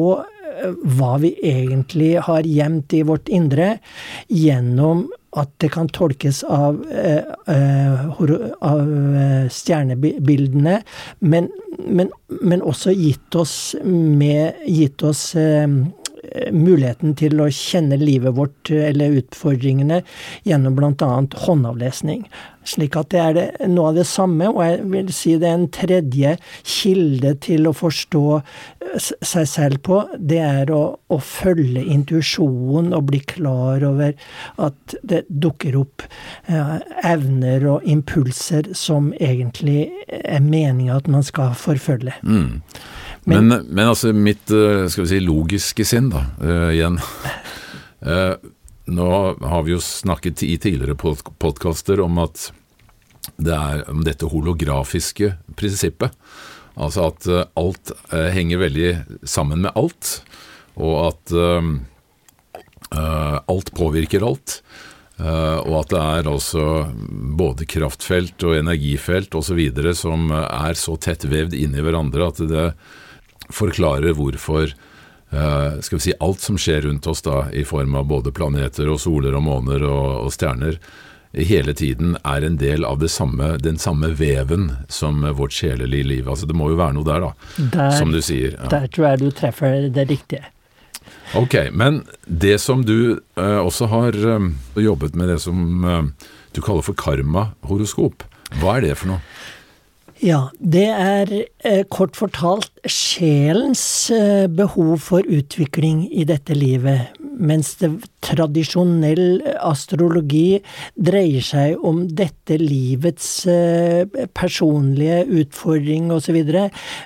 hva 0.97 1.17
vi 1.23 1.35
egentlig 1.45 2.17
har 2.27 2.47
gjemt 2.49 2.95
i 2.97 3.03
vårt 3.07 3.29
indre, 3.33 3.77
gjennom 4.29 5.07
at 5.37 5.51
det 5.61 5.69
kan 5.75 5.89
tolkes 5.93 6.43
av, 6.49 6.79
eh, 6.89 7.25
eh, 7.55 8.07
av 8.65 8.81
eh, 8.81 9.49
stjernebildene, 9.53 10.79
men, 11.19 11.51
men, 11.79 12.11
men, 12.41 12.63
også 12.63 12.95
gitt 12.97 13.37
oss, 13.37 13.75
med, 13.85 14.57
gitt 14.65 15.05
oss 15.05 15.29
muligheten 16.53 17.17
til 17.19 17.41
å 17.41 17.49
kjenne 17.53 17.99
livet 18.01 18.37
vårt, 18.37 18.71
eller 18.71 19.21
utfordringene, 19.23 20.03
gjennom 20.47 20.77
bl.a. 20.79 21.11
håndavlesning. 21.47 22.27
Slik 22.67 22.97
at 22.99 23.13
det 23.15 23.21
er 23.23 23.35
det, 23.37 23.47
noe 23.71 23.93
av 23.93 23.99
det 24.01 24.07
samme, 24.11 24.49
og 24.51 24.63
jeg 24.65 24.81
vil 24.91 25.13
si 25.15 25.37
det 25.39 25.49
er 25.49 25.59
en 25.61 25.69
tredje 25.73 26.33
kilde 26.67 27.35
til 27.45 27.69
å 27.71 27.75
forstå 27.77 28.25
seg 28.99 29.47
selv 29.51 29.83
på, 29.87 30.01
det 30.19 30.41
er 30.43 30.73
å, 30.75 30.83
å 30.99 31.19
følge 31.23 31.85
intuisjonen 31.95 32.95
og 32.97 33.09
bli 33.11 33.23
klar 33.29 33.85
over 33.87 34.15
at 34.63 34.97
det 35.07 35.25
dukker 35.29 35.79
opp 35.79 36.05
eh, 36.51 36.77
evner 37.07 37.67
og 37.77 37.87
impulser 37.87 38.73
som 38.77 39.13
egentlig 39.15 39.91
er 40.09 40.43
meninga 40.43 40.99
at 40.99 41.11
man 41.11 41.27
skal 41.27 41.55
forfølge. 41.59 42.19
Mm. 42.27 42.63
Men, 43.27 43.49
men, 43.49 43.65
men, 43.67 43.89
altså 43.91 44.13
mitt 44.15 44.51
eh, 44.55 44.85
skal 44.87 45.03
vi 45.03 45.11
si, 45.11 45.23
logiske 45.25 45.85
sinn, 45.87 46.13
da, 46.13 46.21
uh, 46.39 46.69
igjen. 46.71 47.01
Uh, 48.07 48.37
nå 48.97 49.09
har 49.43 49.65
vi 49.67 49.73
jo 49.75 49.81
snakket 49.83 50.45
i 50.47 50.55
tidligere 50.63 50.95
podkaster 50.95 52.01
om 52.05 52.21
at 52.23 52.53
det 53.43 53.55
er 53.57 53.83
om 53.91 54.05
dette 54.07 54.29
holografiske 54.31 55.33
prinsippet. 55.59 56.15
Altså 56.77 57.09
at 57.11 57.27
uh, 57.27 57.43
alt 57.59 57.91
uh, 58.13 58.29
henger 58.31 58.63
veldig 58.63 58.91
sammen 59.27 59.65
med 59.65 59.75
alt, 59.75 60.21
og 60.77 60.95
at 61.09 61.35
uh, 61.35 61.73
alt 62.95 63.73
påvirker 63.75 64.23
alt. 64.23 64.61
og 65.19 65.73
at 65.81 65.91
det 65.91 65.99
er 65.99 66.29
altså 66.29 66.63
både 67.39 67.65
kraftfelt 67.67 68.45
og 68.45 68.59
energifelt 68.59 69.35
osv. 69.35 69.59
som 69.97 70.31
er 70.31 70.77
så 70.77 70.97
tett 71.01 71.25
vevd 71.25 71.57
inn 71.57 71.75
i 71.75 71.83
hverandre 71.83 72.29
at 72.29 72.43
det 72.47 72.67
forklarer 73.53 74.17
hvorfor 74.17 74.73
skal 75.83 75.99
vi 75.99 76.05
si, 76.05 76.13
alt 76.23 76.41
som 76.41 76.55
skjer 76.57 76.85
rundt 76.87 77.07
oss 77.11 77.21
da, 77.27 77.49
i 77.51 77.65
form 77.67 77.97
av 77.99 78.07
både 78.07 78.31
planeter 78.33 78.87
og 78.89 79.01
soler 79.03 79.35
og 79.35 79.43
måner 79.43 79.83
og, 79.85 80.13
og 80.23 80.31
stjerner, 80.33 80.79
hele 81.45 81.75
tiden 81.75 82.17
er 82.25 82.45
en 82.47 82.57
del 82.57 82.85
av 82.85 83.03
samme, 83.09 83.57
den 83.59 83.79
samme 83.79 84.09
veven 84.17 84.71
som 84.89 85.25
vårt 85.37 85.53
sjelelige 85.53 86.05
liv. 86.05 86.29
Altså 86.29 86.47
Det 86.47 86.57
må 86.57 86.71
jo 86.71 86.79
være 86.79 86.97
noe 86.97 87.07
der, 87.07 87.27
da, 87.27 87.33
der, 87.75 87.97
som 87.99 88.13
du 88.13 88.23
sier. 88.25 88.57
Ja. 88.57 88.71
Der 88.73 88.87
tror 88.89 89.11
jeg 89.11 89.23
du 89.25 89.31
treffer 89.31 89.89
det 89.93 90.09
riktige. 90.09 90.47
Ok, 91.37 91.55
men 91.73 92.05
det 92.27 92.59
som 92.63 92.85
du 92.87 93.19
uh, 93.39 93.61
også 93.61 93.91
har 93.91 94.17
uh, 94.17 94.49
jobbet 94.81 95.15
med, 95.19 95.29
det 95.29 95.41
som 95.43 95.85
uh, 95.85 96.31
du 96.55 96.63
kaller 96.63 96.87
for 96.87 96.97
karma-horoskop, 96.99 98.25
hva 98.61 98.79
er 98.79 98.87
det 98.87 98.97
for 99.01 99.11
noe? 99.11 99.23
Ja, 100.25 100.47
det 100.57 100.87
er 100.89 101.31
eh, 101.37 101.83
kort 101.93 102.17
fortalt 102.17 102.71
sjelens 102.89 104.09
eh, 104.15 104.47
behov 104.49 105.03
for 105.05 105.27
utvikling 105.29 106.07
i 106.09 106.25
dette 106.25 106.55
livet, 106.57 107.13
mens 107.21 107.75
det 107.83 107.91
tradisjonell 108.25 109.43
astrologi 109.61 110.63
dreier 110.97 111.45
seg 111.45 111.85
om 111.85 112.07
dette 112.17 112.57
livets 112.63 113.29
eh, 113.45 114.09
personlige 114.33 115.21
utfordring 115.43 116.09
osv., 116.17 116.41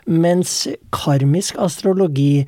mens 0.07 0.55
karmisk 0.95 1.59
astrologi 1.59 2.47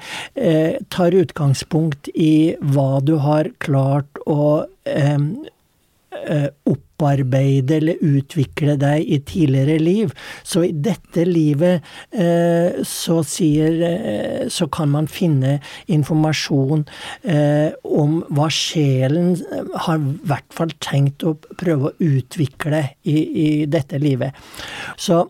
tar 0.92 1.16
utgangspunkt 1.16 2.08
i 2.14 2.54
hva 2.62 3.00
du 3.02 3.16
har 3.24 3.50
klart 3.62 4.22
å 4.30 4.38
opp 4.62 5.58
opparbeide 6.68 7.76
eller 7.80 8.02
utvikle 8.04 8.76
deg 8.80 9.06
i 9.06 9.18
tidligere 9.26 9.78
liv. 9.82 10.12
Så 10.44 10.64
i 10.66 10.72
dette 10.72 11.24
livet 11.26 11.82
eh, 12.12 12.82
så 12.86 13.20
sier 13.26 13.82
eh, 13.86 14.48
Så 14.52 14.68
kan 14.72 14.90
man 14.92 15.08
finne 15.10 15.58
informasjon 15.92 16.84
eh, 17.22 17.72
om 17.82 18.20
hva 18.30 18.48
sjelen 18.52 19.36
har 19.86 19.98
i 19.98 20.16
hvert 20.28 20.54
fall 20.54 20.72
tenkt 20.82 21.24
å 21.26 21.34
prøve 21.58 21.90
å 21.90 21.96
utvikle 22.02 22.84
i, 23.02 23.16
i 23.16 23.48
dette 23.70 24.00
livet. 24.02 24.36
Så 24.96 25.24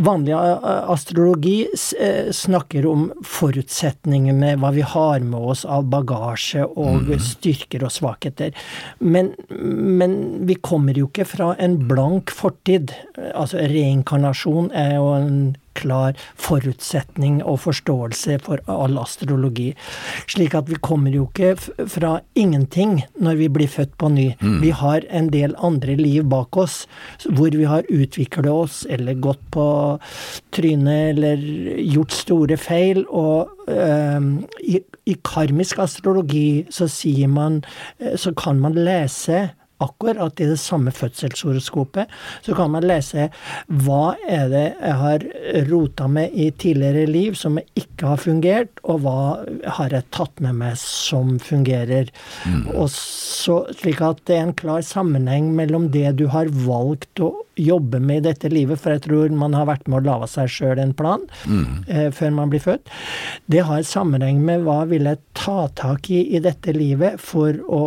Vanlig 0.00 0.34
astrologi 0.34 1.68
eh, 2.00 2.30
snakker 2.32 2.86
om 2.88 3.08
forutsetningene, 3.26 4.54
hva 4.60 4.72
vi 4.72 4.84
har 4.86 5.20
med 5.20 5.50
oss 5.52 5.66
av 5.68 5.90
bagasje 5.92 6.64
og 6.70 7.08
mm. 7.08 7.14
styrker 7.20 7.84
og 7.84 7.92
svakheter. 7.92 8.56
Men, 8.98 9.34
men, 9.50 10.16
vi 10.48 10.56
kommer 10.56 10.96
jo 10.96 11.10
ikke 11.10 11.28
fra 11.28 11.52
en 11.60 11.76
blank 11.90 12.32
fortid. 12.32 12.94
Altså 13.34 13.60
reinkarnasjon 13.68 14.70
er 14.72 14.96
jo 14.96 15.10
en 15.18 15.34
klar 15.80 16.18
forutsetning 16.40 17.40
og 17.44 17.62
forståelse 17.64 18.38
for 18.44 18.62
all 18.70 18.98
astrologi. 19.00 19.70
Slik 20.30 20.56
at 20.58 20.70
vi 20.70 20.78
kommer 20.82 21.14
jo 21.14 21.26
ikke 21.28 21.86
fra 21.90 22.18
ingenting 22.38 23.00
når 23.20 23.40
vi 23.40 23.50
blir 23.52 23.70
født 23.70 23.96
på 24.00 24.10
ny. 24.12 24.28
Mm. 24.40 24.58
Vi 24.62 24.72
har 24.76 25.06
en 25.10 25.30
del 25.32 25.56
andre 25.58 25.96
liv 25.98 26.26
bak 26.30 26.56
oss 26.60 26.84
hvor 27.28 27.52
vi 27.54 27.66
har 27.68 27.88
utviklet 27.90 28.50
oss 28.50 28.82
eller 28.90 29.18
gått 29.22 29.42
på 29.54 29.66
trynet 30.54 31.14
eller 31.14 31.44
gjort 31.80 32.14
store 32.14 32.56
feil. 32.60 33.04
og 33.08 33.50
øh, 33.68 34.20
i, 34.60 34.80
i 35.06 35.16
karmisk 35.24 35.78
astrologi 35.78 36.66
så 36.70 36.88
sier 36.90 37.28
man 37.28 37.62
eh, 37.98 38.16
Så 38.16 38.32
kan 38.34 38.60
man 38.60 38.74
lese 38.74 39.50
akkurat 39.80 40.40
i 40.40 40.48
det 40.50 40.58
samme 40.60 40.92
fødselshoroskopet, 40.94 42.10
så 42.44 42.54
kan 42.56 42.72
man 42.74 42.86
lese 42.86 43.28
hva 43.66 44.14
er 44.28 44.48
det 44.52 44.66
jeg 44.76 44.96
har 45.00 45.26
rota 45.70 46.08
med 46.10 46.34
i 46.34 46.50
tidligere 46.50 47.06
liv 47.10 47.36
som 47.38 47.58
ikke 47.58 48.12
har 48.12 48.20
fungert, 48.20 48.82
og 48.84 49.02
hva 49.04 49.20
har 49.78 49.94
jeg 49.94 50.08
tatt 50.14 50.42
med 50.44 50.58
meg 50.60 50.76
som 50.80 51.38
fungerer. 51.42 52.10
Mm. 52.46 52.66
Og 52.76 52.90
så, 52.92 53.62
slik 53.80 54.02
at 54.04 54.22
det 54.28 54.36
er 54.36 54.48
en 54.48 54.56
klar 54.56 54.84
sammenheng 54.86 55.52
mellom 55.56 55.90
det 55.94 56.16
du 56.20 56.26
har 56.32 56.50
valgt 56.66 57.22
å 57.24 57.32
jobbe 57.60 58.00
med 58.00 58.22
i 58.22 58.26
dette 58.30 58.50
livet, 58.52 58.80
for 58.80 58.94
jeg 58.94 59.04
tror 59.08 59.32
man 59.36 59.56
har 59.56 59.68
vært 59.68 59.88
med 59.88 60.00
å 60.00 60.06
lage 60.06 60.30
seg 60.32 60.52
sjøl 60.52 60.80
en 60.80 60.94
plan 60.96 61.24
mm. 61.44 61.72
eh, 61.88 62.08
før 62.14 62.36
man 62.36 62.52
blir 62.52 62.62
født. 62.64 62.88
Det 63.50 63.64
har 63.68 63.84
sammenheng 63.86 64.40
med 64.44 64.64
hva 64.66 64.82
vil 64.90 65.08
jeg 65.10 65.20
ta 65.36 65.66
tak 65.76 66.10
i 66.12 66.22
i 66.36 66.40
dette 66.42 66.72
livet 66.76 67.20
for 67.22 67.56
å 67.68 67.82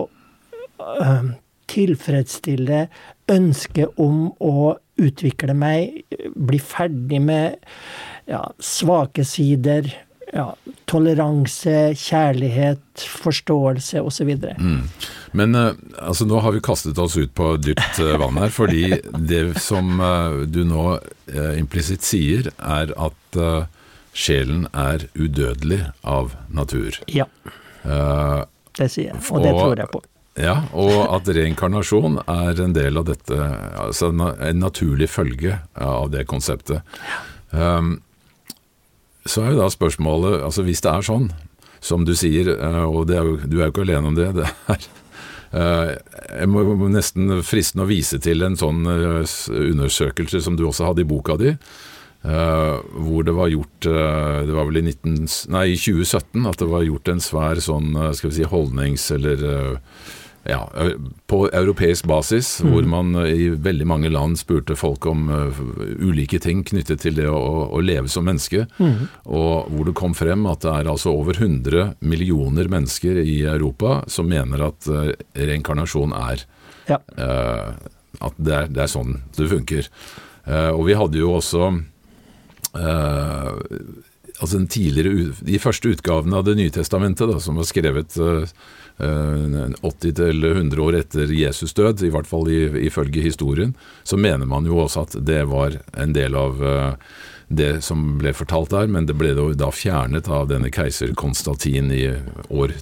tilfredsstille 1.72 2.88
ønsket 3.32 4.00
om 4.02 4.32
å 4.44 4.74
utvikle 5.02 5.56
meg, 5.58 6.04
bli 6.36 6.60
ferdig 6.62 7.22
med 7.24 7.64
ja, 8.30 8.44
svake 8.62 9.26
sider, 9.28 9.88
ja, 10.34 10.48
toleranse, 10.90 11.94
kjærlighet, 11.98 13.04
forståelse 13.24 14.02
osv. 14.02 14.32
Mm. 14.58 14.84
Men 15.38 15.58
uh, 15.58 15.72
altså, 15.98 16.28
nå 16.30 16.42
har 16.44 16.56
vi 16.56 16.64
kastet 16.66 17.00
oss 17.02 17.18
ut 17.18 17.34
på 17.38 17.56
dypt 17.62 18.02
uh, 18.02 18.16
vann 18.22 18.40
her, 18.42 18.54
fordi 18.54 19.00
det 19.30 19.44
som 19.62 20.00
uh, 20.02 20.44
du 20.46 20.64
nå 20.68 20.98
implisitt 21.58 22.04
sier, 22.06 22.52
er 22.60 22.92
at 23.02 23.38
sjelen 24.14 24.68
er 24.78 25.08
udødelig 25.18 25.80
av 26.06 26.36
natur. 26.54 27.00
Ja. 27.10 27.26
det 27.82 28.90
sier 28.94 29.08
jeg, 29.08 29.22
og 29.32 29.42
det 29.42 29.54
tror 29.56 29.82
jeg 29.82 29.90
på. 29.90 30.04
Ja, 30.40 30.64
og 30.74 30.96
at 31.14 31.28
reinkarnasjon 31.30 32.18
er 32.26 32.62
en 32.64 32.74
del 32.74 32.98
av 32.98 33.06
dette, 33.06 33.38
altså 33.78 34.10
en 34.10 34.58
naturlig 34.58 35.12
følge 35.14 35.60
av 35.78 36.10
det 36.14 36.26
konseptet. 36.30 36.82
Um, 37.52 38.00
så 39.30 39.44
er 39.44 39.54
jo 39.54 39.62
da 39.62 39.70
spørsmålet, 39.70 40.40
altså 40.42 40.66
hvis 40.66 40.82
det 40.82 40.90
er 40.90 41.06
sånn, 41.06 41.30
som 41.84 42.08
du 42.08 42.16
sier, 42.18 42.50
uh, 42.58 42.88
og 42.90 43.14
er 43.14 43.30
jo, 43.30 43.38
du 43.46 43.60
er 43.60 43.68
jo 43.68 43.76
ikke 43.76 43.86
alene 43.86 44.10
om 44.10 44.18
det, 44.18 44.32
det 44.40 44.50
er 44.74 44.88
uh, 45.54 45.94
Jeg 46.40 46.50
må 46.50 46.66
nesten 46.90 47.38
fristende 47.46 47.86
å 47.86 47.92
vise 47.92 48.18
til 48.24 48.42
en 48.48 48.58
sånn 48.58 48.88
uh, 48.90 49.22
undersøkelse 49.54 50.42
som 50.42 50.58
du 50.58 50.66
også 50.66 50.90
hadde 50.90 51.06
i 51.06 51.10
boka 51.14 51.38
di. 51.38 51.54
Uh, 52.24 52.80
hvor 53.04 53.26
det 53.28 53.34
var 53.36 53.50
gjort 53.52 53.86
uh, 53.92 54.46
Det 54.48 54.54
var 54.56 54.70
vel 54.70 54.78
i, 54.80 54.84
19, 54.94 55.26
nei, 55.52 55.66
i 55.74 55.76
2017 55.76 56.46
at 56.48 56.62
det 56.62 56.70
var 56.72 56.86
gjort 56.88 57.10
en 57.12 57.20
svær 57.20 57.60
sånn 57.60 57.90
uh, 58.00 58.14
skal 58.16 58.32
vi 58.32 58.38
si 58.38 58.46
holdnings- 58.48 59.10
eller 59.12 59.44
ja, 60.44 60.70
på 61.28 61.50
europeisk 61.54 62.06
basis, 62.06 62.62
mm. 62.62 62.72
hvor 62.72 62.88
man 62.90 63.16
i 63.24 63.48
veldig 63.50 63.88
mange 63.88 64.12
land 64.12 64.36
spurte 64.40 64.76
folk 64.76 65.06
om 65.08 65.30
uh, 65.32 65.62
ulike 66.04 66.40
ting 66.44 66.66
knyttet 66.68 67.04
til 67.06 67.16
det 67.16 67.30
å, 67.32 67.70
å 67.72 67.80
leve 67.84 68.12
som 68.12 68.28
menneske, 68.28 68.66
mm. 68.76 69.24
og 69.32 69.72
hvor 69.72 69.88
det 69.88 69.96
kom 70.00 70.16
frem 70.18 70.44
at 70.52 70.66
det 70.66 70.74
er 70.74 70.92
altså 70.92 71.16
over 71.16 71.40
100 71.40 71.96
millioner 72.04 72.68
mennesker 72.72 73.22
i 73.24 73.40
Europa 73.48 74.02
som 74.12 74.28
mener 74.32 74.68
at 74.68 74.90
uh, 74.92 75.14
reinkarnasjon 75.40 76.16
er 76.20 76.44
ja. 76.92 77.00
uh, 77.00 77.72
At 78.24 78.36
det 78.38 78.56
er, 78.58 78.68
det 78.72 78.84
er, 78.84 78.92
sånn 78.92 79.16
det 79.38 79.48
funker. 79.50 79.88
og 80.76 80.84
vi 80.86 80.94
hadde 81.00 81.18
jo 81.18 81.32
også 81.34 81.70
altså 82.74 84.58
den 84.58 84.68
tidligere, 84.68 85.32
De 85.40 85.60
første 85.60 85.90
utgavene 85.90 86.38
av 86.38 86.46
Det 86.46 86.56
nye 86.58 86.74
testamentet, 86.74 87.28
da, 87.30 87.40
som 87.40 87.58
var 87.58 87.68
skrevet 87.70 88.18
80-100 89.00 90.74
eh, 90.74 90.84
år 90.84 90.96
etter 90.96 91.32
Jesus 91.34 91.74
død, 91.74 92.04
i 92.04 92.12
hvert 92.14 92.30
fall 92.30 92.50
ifølge 92.50 93.24
historien, 93.26 93.74
så 94.04 94.18
mener 94.18 94.46
man 94.46 94.66
jo 94.66 94.84
også 94.84 95.08
at 95.08 95.16
det 95.26 95.44
var 95.50 95.80
en 95.98 96.14
del 96.14 96.36
av 96.38 96.62
uh, 96.62 96.94
det 97.50 97.84
som 97.86 98.18
ble 98.22 98.34
fortalt 98.38 98.72
der, 98.72 98.88
men 98.88 99.08
det 99.10 99.16
ble 99.18 99.34
da 99.58 99.70
fjernet 99.74 100.30
av 100.30 100.48
denne 100.50 100.72
keiser 100.74 101.14
Konstantin 101.18 101.92
i 101.94 102.06
år 102.50 102.76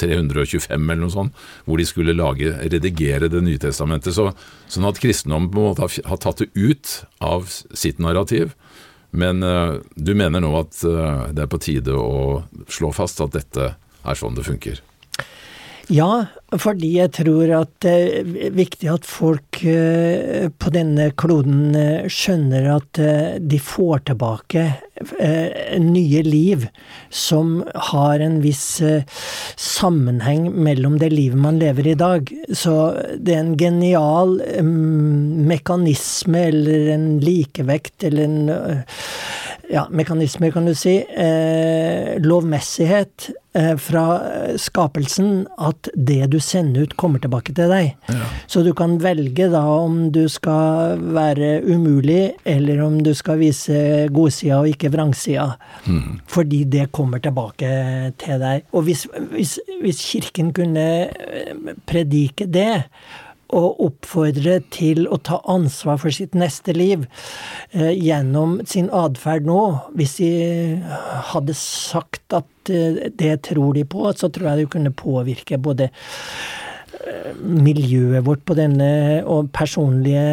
325 0.00 0.72
eller 0.72 1.02
noe 1.04 1.12
sånt, 1.12 1.44
hvor 1.64 1.80
de 1.80 1.86
skulle 1.88 2.16
lage, 2.16 2.52
redigere 2.72 3.28
Det 3.28 3.40
nye 3.44 3.60
testamentet. 3.60 4.14
Så, 4.16 4.32
sånn 4.68 4.88
at 4.88 5.00
kristendommen 5.00 5.50
på 5.52 5.60
en 5.60 5.68
måte 5.70 5.88
har 6.08 6.20
tatt 6.20 6.42
det 6.42 6.50
ut 6.56 7.04
av 7.20 7.48
sitt 7.48 8.00
narrativ. 8.00 8.56
Men 9.12 9.44
uh, 9.44 9.80
du 9.94 10.14
mener 10.16 10.40
nå 10.40 10.54
at 10.56 10.80
det 10.80 11.44
er 11.44 11.52
på 11.52 11.60
tide 11.60 11.92
å 11.92 12.42
slå 12.72 12.92
fast 12.96 13.20
at 13.20 13.36
dette 13.36 13.74
er 14.02 14.18
sånn 14.18 14.36
det 14.36 14.48
funker? 14.48 14.80
Ja, 15.90 16.26
fordi 16.62 16.92
jeg 17.00 17.10
tror 17.16 17.50
at 17.56 17.70
det 17.82 17.92
er 18.20 18.52
viktig 18.54 18.90
at 18.92 19.06
folk 19.08 19.62
eh, 19.66 20.46
på 20.54 20.70
denne 20.74 21.08
kloden 21.18 21.74
eh, 21.74 22.06
skjønner 22.12 22.68
at 22.76 23.00
eh, 23.02 23.40
de 23.40 23.58
får 23.58 24.04
tilbake 24.12 24.68
nye 25.82 26.20
liv 26.22 26.68
som 27.10 27.64
har 27.88 28.22
en 28.22 28.36
viss 28.44 28.78
sammenheng 29.58 30.44
mellom 30.54 31.00
det 31.00 31.08
livet 31.10 31.40
man 31.42 31.58
lever 31.58 31.88
i 31.90 31.96
dag. 31.98 32.30
Så 32.54 32.76
det 33.18 33.34
er 33.34 33.40
en 33.40 33.56
genial 33.58 34.36
mekanisme 34.62 36.44
eller 36.52 36.92
en 36.94 37.08
likevekt 37.24 38.06
eller 38.06 38.28
en 38.28 38.38
ja, 39.72 39.86
mekanismer, 39.90 40.50
kan 40.52 40.66
du 40.68 40.74
si, 40.76 40.98
eh, 41.00 42.18
lovmessighet 42.20 43.30
eh, 43.56 43.72
fra 43.80 44.04
skapelsen 44.60 45.46
at 45.56 45.88
det 45.96 46.26
du 46.34 46.36
sender 46.44 46.84
ut, 46.84 46.96
kommer 47.00 47.22
tilbake 47.22 47.54
til 47.56 47.72
deg. 47.72 47.94
Ja. 48.12 48.28
Så 48.52 48.64
du 48.66 48.72
kan 48.76 48.98
velge 49.00 49.48
da 49.52 49.62
om 49.78 50.10
du 50.12 50.26
skal 50.32 51.00
være 51.16 51.54
umulig, 51.64 52.34
eller 52.44 52.84
om 52.84 53.00
du 53.00 53.14
skal 53.16 53.40
vise 53.40 53.80
godsida 54.12 54.60
og 54.60 54.68
ikke 54.74 54.92
vrangsida. 54.92 55.54
Mm. 55.86 56.20
Fordi 56.28 56.62
det 56.68 56.90
kommer 56.92 57.24
tilbake 57.24 57.72
til 58.20 58.44
deg. 58.44 58.68
Og 58.76 58.84
hvis, 58.90 59.06
hvis, 59.32 59.58
hvis 59.80 60.04
Kirken 60.12 60.52
kunne 60.52 60.88
eh, 61.08 61.76
predike 61.88 62.50
det, 62.52 62.82
og 63.52 63.82
oppfordre 63.86 64.58
til 64.72 65.04
å 65.12 65.18
ta 65.20 65.40
ansvar 65.50 66.00
for 66.00 66.14
sitt 66.14 66.36
neste 66.38 66.74
liv 66.76 67.04
eh, 67.72 67.92
gjennom 67.92 68.60
sin 68.68 68.88
atferd 68.94 69.46
nå. 69.48 69.60
Hvis 69.98 70.16
de 70.22 70.32
hadde 71.32 71.56
sagt 71.58 72.36
at 72.36 72.72
eh, 72.72 73.12
det 73.12 73.36
tror 73.50 73.76
de 73.76 73.84
på, 73.84 74.08
så 74.16 74.32
tror 74.32 74.52
jeg 74.52 74.62
det 74.62 74.72
kunne 74.72 74.94
påvirke 74.96 75.60
både 75.60 75.90
eh, 75.90 77.34
miljøet 77.42 78.24
vårt 78.24 78.44
på 78.48 78.56
denne, 78.56 78.88
og 79.28 79.50
personlige 79.52 80.24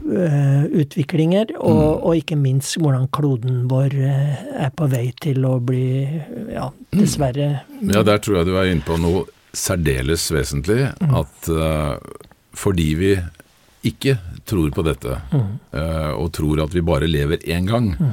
uh, 0.00 0.64
utviklinger, 0.70 1.56
og, 1.58 1.74
mm. 1.74 1.98
og, 1.98 2.14
ikke 2.20 2.38
minst 2.38 2.78
hvordan 2.78 3.08
kloden 3.14 3.64
vår 3.70 3.98
er 3.98 4.70
på 4.76 4.88
vei 4.92 5.08
til 5.22 5.44
å 5.48 5.56
bli, 5.62 6.06
ja, 6.52 6.70
dessverre 6.94 7.50
Ja, 7.80 8.04
der 8.06 8.22
tror 8.22 8.40
jeg 8.40 8.50
du 8.50 8.56
er 8.58 8.70
inne 8.70 8.86
på 8.86 8.98
noe 9.00 9.26
særdeles 9.56 10.30
vesentlig 10.32 10.88
mm. 11.00 11.14
at 11.20 11.52
uh, 11.52 11.94
fordi 12.56 12.88
vi 12.98 13.12
ikke 13.86 14.16
tror 14.48 14.72
på 14.74 14.84
dette, 14.84 15.16
mm. 15.32 15.46
uh, 15.72 16.12
og 16.20 16.32
tror 16.36 16.66
at 16.66 16.74
vi 16.74 16.84
bare 16.84 17.08
lever 17.08 17.40
én 17.48 17.68
gang, 17.68 17.94
mm. 17.96 18.10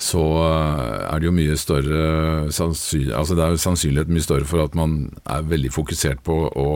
så 0.00 0.22
uh, 0.22 1.10
er 1.10 1.20
det 1.20 1.28
jo 1.28 1.34
mye 1.36 1.58
større 1.60 2.04
Altså 2.48 3.34
det 3.36 3.44
er 3.44 3.52
jo 3.52 3.60
sannsynlighet 3.60 4.12
mye 4.12 4.24
større 4.24 4.48
for 4.48 4.64
at 4.64 4.78
man 4.78 5.10
er 5.26 5.44
veldig 5.50 5.72
fokusert 5.74 6.22
på 6.24 6.38
å 6.48 6.70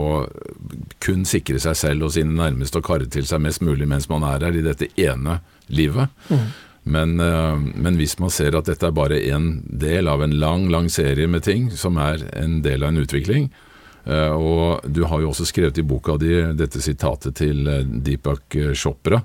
kun 1.02 1.24
sikre 1.28 1.62
seg 1.62 1.78
selv 1.78 2.08
og 2.08 2.14
sine 2.14 2.36
nærmeste 2.36 2.82
og 2.82 2.86
karre 2.86 3.08
til 3.08 3.26
seg 3.26 3.42
mest 3.42 3.64
mulig 3.64 3.88
mens 3.88 4.10
man 4.10 4.26
er 4.28 4.44
her 4.44 4.58
i 4.58 4.66
dette 4.66 4.90
ene 5.00 5.40
livet. 5.72 6.12
Mm. 6.28 6.46
Men, 6.82 7.14
men, 7.14 7.94
hvis 7.94 8.16
man 8.18 8.32
ser 8.34 8.56
at 8.58 8.66
dette 8.66 8.88
er 8.88 8.94
bare 8.94 9.20
en 9.30 9.60
del 9.70 10.08
av 10.10 10.24
en 10.24 10.32
lang, 10.34 10.64
lang 10.66 10.88
serie 10.90 11.30
med 11.30 11.44
ting 11.46 11.68
som 11.70 11.94
er 12.02 12.24
en 12.34 12.56
del 12.64 12.82
av 12.82 12.90
en 12.90 13.04
utvikling, 13.04 13.46
Eh, 13.46 13.71
og 14.10 14.82
du 14.90 15.04
har 15.06 15.20
jo 15.22 15.30
også 15.30 15.46
skrevet 15.46 15.78
i 15.78 15.84
boka 15.86 16.16
di 16.18 16.34
dette 16.58 16.80
sitatet 16.82 17.36
til 17.38 17.68
eh, 17.70 17.84
Deepak 17.86 18.56
Chopra, 18.74 19.22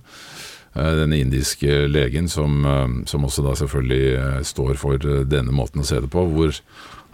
Den 0.77 1.13
indiske 1.13 1.87
legen 1.89 2.27
som, 2.29 2.61
som, 3.09 3.23
også 3.25 3.41
da 3.41 3.55
selvfølgelig 3.57 4.43
står 4.45 4.75
for 4.77 5.01
denne 5.25 5.55
måten 5.55 5.81
å 5.81 5.87
se 5.87 5.97
det 6.03 6.11
på, 6.13 6.21
hvor 6.29 6.53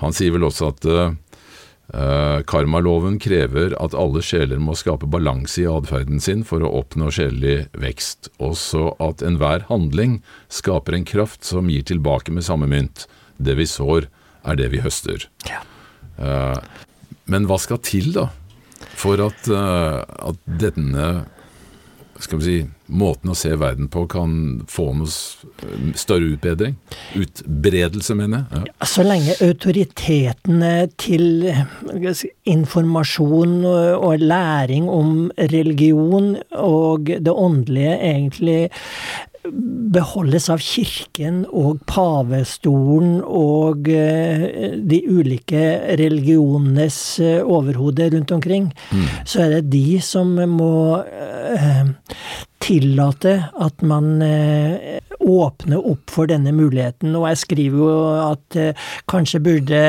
han 0.03 0.15
sier 0.15 0.33
vel 0.35 0.43
også 0.43 0.71
at 0.73 0.87
uh, 0.89 2.41
karmaloven 2.49 3.19
krever 3.23 3.75
at 3.79 3.95
alle 3.95 4.23
sjeler 4.25 4.59
må 4.59 4.75
skape 4.75 5.07
balanse 5.07 5.61
i 5.63 5.67
atferden 5.69 6.19
sin 6.23 6.43
for 6.47 6.65
å 6.65 6.73
oppnå 6.81 7.07
sjelelig 7.13 7.69
vekst, 7.79 8.33
også 8.43 8.97
at 9.03 9.23
enhver 9.23 9.63
handling 9.69 10.19
skaper 10.51 10.97
en 10.97 11.07
kraft 11.07 11.47
som 11.47 11.71
gir 11.71 11.85
tilbake 11.87 12.35
med 12.35 12.43
samme 12.43 12.67
mynt. 12.67 13.05
Det 13.37 13.55
vi 13.55 13.69
sår, 13.69 14.09
er 14.43 14.59
det 14.59 14.73
vi 14.73 14.83
høster. 14.83 15.29
Ja. 15.47 15.63
Uh, 16.19 16.59
men 17.31 17.47
hva 17.49 17.59
skal 17.61 17.81
til, 17.83 18.11
da, 18.15 18.27
for 18.99 19.21
at, 19.23 19.47
uh, 19.51 20.03
at 20.29 20.41
denne 20.59 21.07
skal 22.23 22.39
vi 22.39 22.45
si, 22.45 22.57
måten 22.93 23.31
å 23.31 23.35
se 23.37 23.51
verden 23.59 23.89
på 23.91 24.05
kan 24.11 24.35
få 24.71 24.85
noe 24.95 25.95
større 25.97 26.33
utbedring? 26.35 26.75
Utbredelse, 27.19 28.15
mener 28.17 28.45
jeg. 28.45 28.69
Ja. 28.69 28.87
Så 28.87 29.05
lenge 29.05 29.35
autoritetene 29.43 30.73
til 31.01 31.49
informasjon 32.49 33.59
og 33.65 34.23
læring 34.23 34.89
om 34.91 35.27
religion 35.51 36.35
og 36.51 37.11
det 37.11 37.33
åndelige 37.33 37.97
egentlig 37.97 38.59
beholdes 39.93 40.47
av 40.53 40.61
kirken 40.63 41.43
og 41.51 41.81
pavestolen 41.89 43.17
og 43.23 43.89
eh, 43.91 44.77
de 44.79 44.99
ulike 45.09 45.63
religionenes 45.99 46.97
eh, 47.19 47.41
overhode 47.43 48.07
rundt 48.15 48.31
omkring, 48.35 48.71
mm. 48.91 49.05
så 49.27 49.45
er 49.45 49.57
det 49.57 49.73
de 49.75 49.99
som 50.03 50.31
må 50.55 51.03
eh, 51.03 51.93
tillate 52.63 53.33
at 53.59 53.81
man 53.83 54.21
eh, 54.21 54.99
åpner 55.19 55.81
opp 55.91 56.13
for 56.13 56.29
denne 56.31 56.53
muligheten. 56.55 57.11
Og 57.17 57.27
jeg 57.27 57.41
skriver 57.41 57.81
jo 57.81 57.97
at 58.23 58.57
eh, 58.59 58.87
kanskje 59.11 59.41
burde 59.43 59.83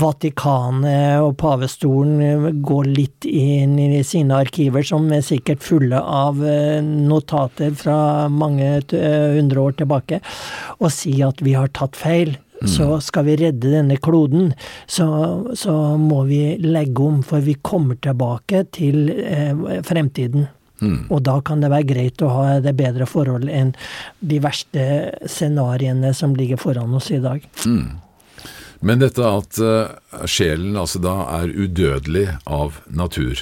Vatikanet 0.00 1.20
og 1.24 1.36
pavestolen 1.40 2.24
eh, 2.24 2.48
gå 2.64 2.80
litt 2.88 3.28
inn 3.28 3.76
i 3.82 4.02
sine 4.06 4.40
arkiver, 4.40 4.86
som 4.86 5.08
er 5.12 5.24
sikkert 5.26 5.64
fulle 5.64 6.00
av 6.00 6.40
notater 6.88 7.74
fra 7.76 8.28
mange 8.32 8.78
hundre 8.88 9.62
år 9.62 9.78
tilbake, 9.80 10.20
og 10.78 10.92
si 10.94 11.18
at 11.24 11.42
vi 11.44 11.56
har 11.58 11.72
tatt 11.76 11.98
feil. 11.98 12.36
Mm. 12.58 12.68
Så 12.68 13.00
skal 13.06 13.26
vi 13.28 13.36
redde 13.38 13.70
denne 13.70 13.96
kloden, 14.02 14.52
så, 14.86 15.06
så, 15.54 15.74
må 15.98 16.24
vi 16.26 16.56
legge 16.58 17.04
om, 17.06 17.20
for 17.22 17.44
vi 17.44 17.54
kommer 17.62 18.00
tilbake 18.02 18.64
til 18.74 19.12
eh, 19.14 19.54
fremtiden. 19.86 20.48
Mm. 20.80 21.08
Og 21.10 21.22
da 21.26 21.38
kan 21.44 21.62
det 21.62 21.72
være 21.72 21.88
greit 21.88 22.22
å 22.22 22.30
ha 22.32 22.58
det 22.62 22.74
bedre 22.78 23.06
forhold 23.08 23.48
enn 23.50 23.72
de 24.20 24.38
verste 24.42 24.84
scenarioene 25.26 26.12
som 26.14 26.36
ligger 26.38 26.60
foran 26.60 26.94
oss 26.98 27.10
i 27.14 27.22
dag. 27.22 27.42
Mm. 27.66 27.98
Men 28.80 29.00
dette 29.02 29.24
at 29.26 29.58
uh, 29.58 30.26
sjelen 30.30 30.76
altså 30.78 31.00
da 31.02 31.16
er 31.40 31.50
udødelig 31.50 32.28
av 32.46 32.78
natur 32.86 33.40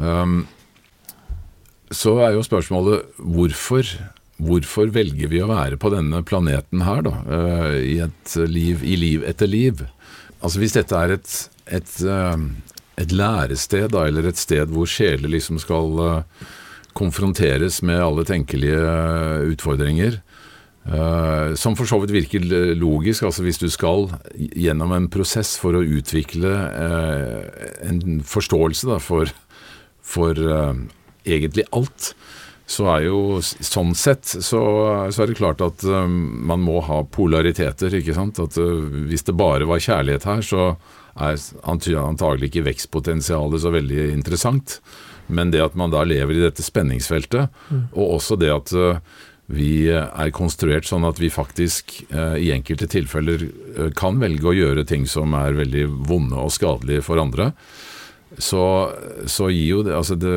um, 0.00 0.46
Så 1.92 2.14
er 2.24 2.32
jo 2.32 2.46
spørsmålet 2.46 3.18
hvorfor, 3.20 3.92
hvorfor 4.40 4.94
velger 4.94 5.28
vi 5.34 5.42
å 5.44 5.50
være 5.50 5.76
på 5.80 5.92
denne 5.92 6.22
planeten 6.24 6.86
her, 6.86 7.04
da? 7.04 7.14
Uh, 7.28 7.76
i 7.76 7.98
et 8.06 8.38
liv, 8.48 8.84
i 8.84 8.96
liv 8.96 9.28
etter 9.28 9.50
liv? 9.50 9.84
Altså 10.40 10.62
Hvis 10.62 10.78
dette 10.78 10.96
er 10.96 11.18
et, 11.18 11.36
et, 11.66 11.94
uh, 12.08 12.40
et 12.98 13.12
lærested, 13.14 13.90
da, 13.94 14.06
eller 14.08 14.28
et 14.28 14.40
sted 14.40 14.72
hvor 14.74 14.88
sjeler 14.90 15.30
liksom 15.30 15.60
skal 15.62 16.00
uh, 16.02 16.46
konfronteres 16.98 17.80
med 17.86 18.02
alle 18.02 18.26
tenkelige 18.28 18.80
uh, 18.82 19.46
utfordringer. 19.52 20.20
Uh, 20.88 21.52
som 21.58 21.76
for 21.76 21.88
så 21.88 21.98
vidt 22.00 22.14
virker 22.14 22.46
logisk. 22.78 23.26
altså 23.28 23.44
Hvis 23.44 23.60
du 23.60 23.68
skal 23.70 24.08
gjennom 24.34 24.94
en 24.96 25.10
prosess 25.12 25.56
for 25.60 25.76
å 25.76 25.84
utvikle 25.84 26.54
en 27.84 28.22
forståelse 28.24 28.88
da, 28.88 28.96
for, 29.02 29.28
for 30.00 30.40
egentlig 31.28 31.66
alt, 31.76 32.14
så 32.68 32.86
er 32.92 33.06
jo 33.06 33.20
sånn 33.44 33.94
sett 33.96 34.28
så, 34.28 34.62
så 35.12 35.22
er 35.22 35.30
det 35.30 35.38
klart 35.38 35.62
at 35.64 35.84
man 35.84 36.60
må 36.60 36.80
ha 36.84 37.02
polariteter, 37.04 37.94
ikke 38.00 38.16
sant. 38.16 38.40
At 38.40 38.56
uh, 38.60 38.88
hvis 39.08 39.28
det 39.28 39.36
bare 39.36 39.68
var 39.68 39.84
kjærlighet 39.84 40.28
her, 40.28 40.42
så 40.44 40.70
er 41.18 41.38
antagelig 41.68 42.50
ikke 42.50 42.66
vekstpotensialet 42.68 43.64
så 43.64 43.72
veldig 43.74 44.10
interessant. 44.14 44.78
Men 45.28 45.52
det 45.52 45.60
at 45.64 45.76
man 45.76 45.92
da 45.92 46.04
lever 46.08 46.38
i 46.38 46.44
dette 46.46 46.64
spenningsfeltet, 46.64 47.52
mm. 47.68 47.82
og 47.92 48.14
også 48.18 48.38
det 48.40 48.48
at 48.54 48.72
uh, 48.72 49.02
vi 49.52 49.88
er 49.92 50.32
konstruert 50.36 50.88
sånn 50.88 51.04
at 51.08 51.20
vi 51.20 51.28
faktisk 51.32 51.98
uh, 52.14 52.36
i 52.40 52.50
enkelte 52.54 52.88
tilfeller 52.88 53.44
uh, 53.44 53.90
kan 53.96 54.20
velge 54.22 54.48
å 54.48 54.56
gjøre 54.56 54.86
ting 54.88 55.04
som 55.08 55.36
er 55.36 55.58
veldig 55.58 55.84
vonde 56.08 56.40
og 56.40 56.54
skadelige 56.54 57.04
for 57.04 57.20
andre, 57.20 57.52
så, 58.36 58.64
så 59.24 59.48
gir 59.48 59.78
jo 59.78 59.84
det 59.86 59.94
Altså 59.96 60.18
det 60.20 60.34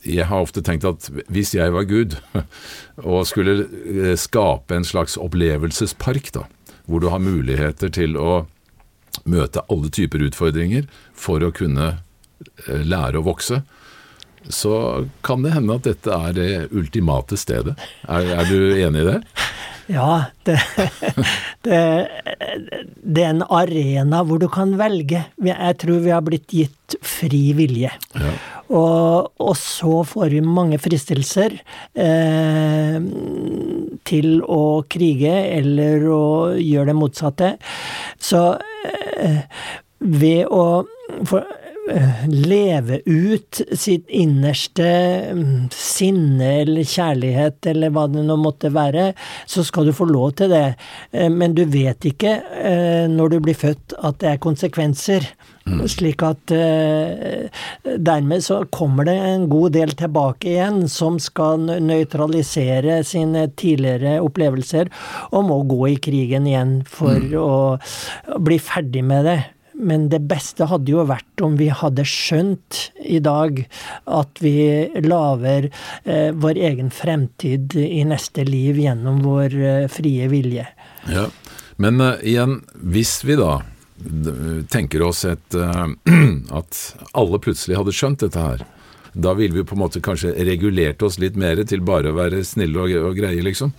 jeg 0.00 0.24
har 0.30 0.40
ofte 0.40 0.62
tenkt 0.64 0.86
at 0.88 1.08
hvis 1.28 1.52
jeg 1.54 1.72
var 1.74 1.84
Gud, 1.88 2.16
og 3.10 3.26
skulle 3.28 3.66
eh, 3.68 4.16
skape 4.18 4.76
en 4.76 4.86
slags 4.86 5.18
opplevelsespark, 5.20 6.32
da, 6.36 6.46
hvor 6.88 7.02
du 7.02 7.10
har 7.12 7.22
muligheter 7.22 7.92
til 7.92 8.16
å 8.16 8.46
møte 9.24 9.64
alle 9.70 9.90
typer 9.92 10.24
utfordringer 10.28 10.88
for 11.16 11.42
å 11.44 11.52
kunne 11.54 11.92
eh, 12.66 12.82
lære 12.86 13.20
å 13.20 13.26
vokse, 13.26 13.62
så 14.48 14.74
kan 15.26 15.42
det 15.44 15.52
hende 15.52 15.76
at 15.76 15.86
dette 15.88 16.16
er 16.16 16.36
det 16.36 16.50
ultimate 16.72 17.36
stedet. 17.36 17.74
Er, 18.08 18.30
er 18.40 18.48
du 18.48 18.56
enig 18.80 19.02
i 19.02 19.08
det? 19.10 19.18
Ja, 19.90 20.30
det, 20.46 20.56
det, 21.66 21.80
det, 23.02 23.24
er 23.24 23.32
en 23.32 23.42
arena 23.50 24.22
hvor 24.26 24.38
du 24.40 24.46
kan 24.52 24.76
velge. 24.78 25.24
Jeg 25.42 25.78
tror 25.82 26.02
vi 26.04 26.14
har 26.14 26.22
blitt 26.26 26.54
gitt 26.54 26.96
fri 27.06 27.50
vilje. 27.58 27.90
Ja. 28.14 28.32
Og, 28.70 29.32
og, 29.42 29.54
så 29.58 30.00
får 30.06 30.30
vi 30.36 30.42
mange 30.46 30.78
fristelser 30.78 31.56
eh, 31.98 32.98
til 34.06 34.30
å 34.46 34.62
krige 34.90 35.34
eller 35.58 36.06
å 36.06 36.24
gjøre 36.54 36.92
det 36.92 36.98
motsatte. 37.00 37.52
Så 38.22 38.44
eh, 38.86 39.42
ved 39.98 40.46
å 40.46 40.64
for, 41.26 41.44
leve 42.28 43.00
ut 43.04 43.60
sitt 43.72 44.08
innerste 44.08 44.86
mm, 45.32 45.68
sinne 45.74 46.50
eller 46.62 46.86
kjærlighet 46.86 47.66
eller 47.72 47.92
hva 47.94 48.06
det 48.10 48.24
nå 48.26 48.36
måtte 48.40 48.70
være, 48.74 49.10
så 49.48 49.64
skal 49.66 49.88
du 49.88 49.94
få 49.96 50.06
lov 50.10 50.34
til 50.40 50.52
det. 50.52 50.74
Eh, 51.12 51.30
men 51.32 51.56
du 51.56 51.64
vet 51.70 52.04
ikke 52.12 52.36
eh, 52.60 53.06
når 53.10 53.34
du 53.34 53.38
blir 53.44 53.58
født 53.58 53.96
at 53.98 54.20
det 54.22 54.34
er 54.34 54.42
konsekvenser. 54.44 55.26
Mm. 55.70 55.82
Slik 55.92 56.22
at 56.24 56.52
dermed 58.00 58.42
så 58.42 58.62
kommer 58.72 59.06
det 59.06 59.14
en 59.22 59.44
god 59.50 59.74
del 59.76 59.92
tilbake 59.94 60.48
igjen 60.54 60.80
som 60.90 61.18
skal 61.20 61.68
nøytralisere 61.84 63.02
sine 63.06 63.44
tidligere 63.60 64.16
opplevelser, 64.24 64.88
og 65.30 65.46
må 65.46 65.60
gå 65.68 65.92
i 65.92 66.00
krigen 66.02 66.48
igjen 66.48 66.78
for 66.88 67.20
mm. 67.20 67.36
å 67.38 68.40
bli 68.40 68.58
ferdig 68.58 69.04
med 69.06 69.28
det. 69.28 69.38
Men 69.80 70.08
det 70.12 70.20
beste 70.30 70.68
hadde 70.70 70.92
jo 70.92 71.04
vært 71.08 71.44
om 71.44 71.56
vi 71.60 71.70
hadde 71.72 72.04
skjønt 72.08 72.90
i 73.00 73.20
dag 73.24 73.62
at 74.10 74.42
vi 74.44 74.54
lager 75.04 75.70
eh, 76.04 76.30
vår 76.36 76.60
egen 76.70 76.92
fremtid 76.94 77.76
i 77.80 78.02
neste 78.08 78.44
liv 78.48 78.78
gjennom 78.80 79.22
vår 79.24 79.56
eh, 79.56 79.86
frie 79.92 80.28
vilje. 80.30 80.66
Ja, 81.10 81.28
Men 81.80 82.00
uh, 82.00 82.18
igjen, 82.20 82.60
hvis 82.74 83.22
vi 83.24 83.38
da 83.40 83.62
tenker 84.72 85.02
oss 85.04 85.24
et, 85.28 85.56
uh, 85.56 85.88
at 86.60 86.78
alle 87.16 87.40
plutselig 87.40 87.76
hadde 87.80 87.96
skjønt 87.96 88.24
dette 88.24 88.44
her, 88.44 88.64
da 89.12 89.34
ville 89.34 89.56
vi 89.56 89.64
på 89.66 89.74
en 89.74 89.82
måte 89.82 90.02
kanskje 90.04 90.32
regulert 90.46 91.02
oss 91.02 91.18
litt 91.18 91.36
mer 91.40 91.60
til 91.68 91.82
bare 91.84 92.12
å 92.12 92.16
være 92.16 92.44
snille 92.46 92.84
og, 92.84 92.94
og 93.10 93.16
greie, 93.18 93.42
liksom? 93.42 93.72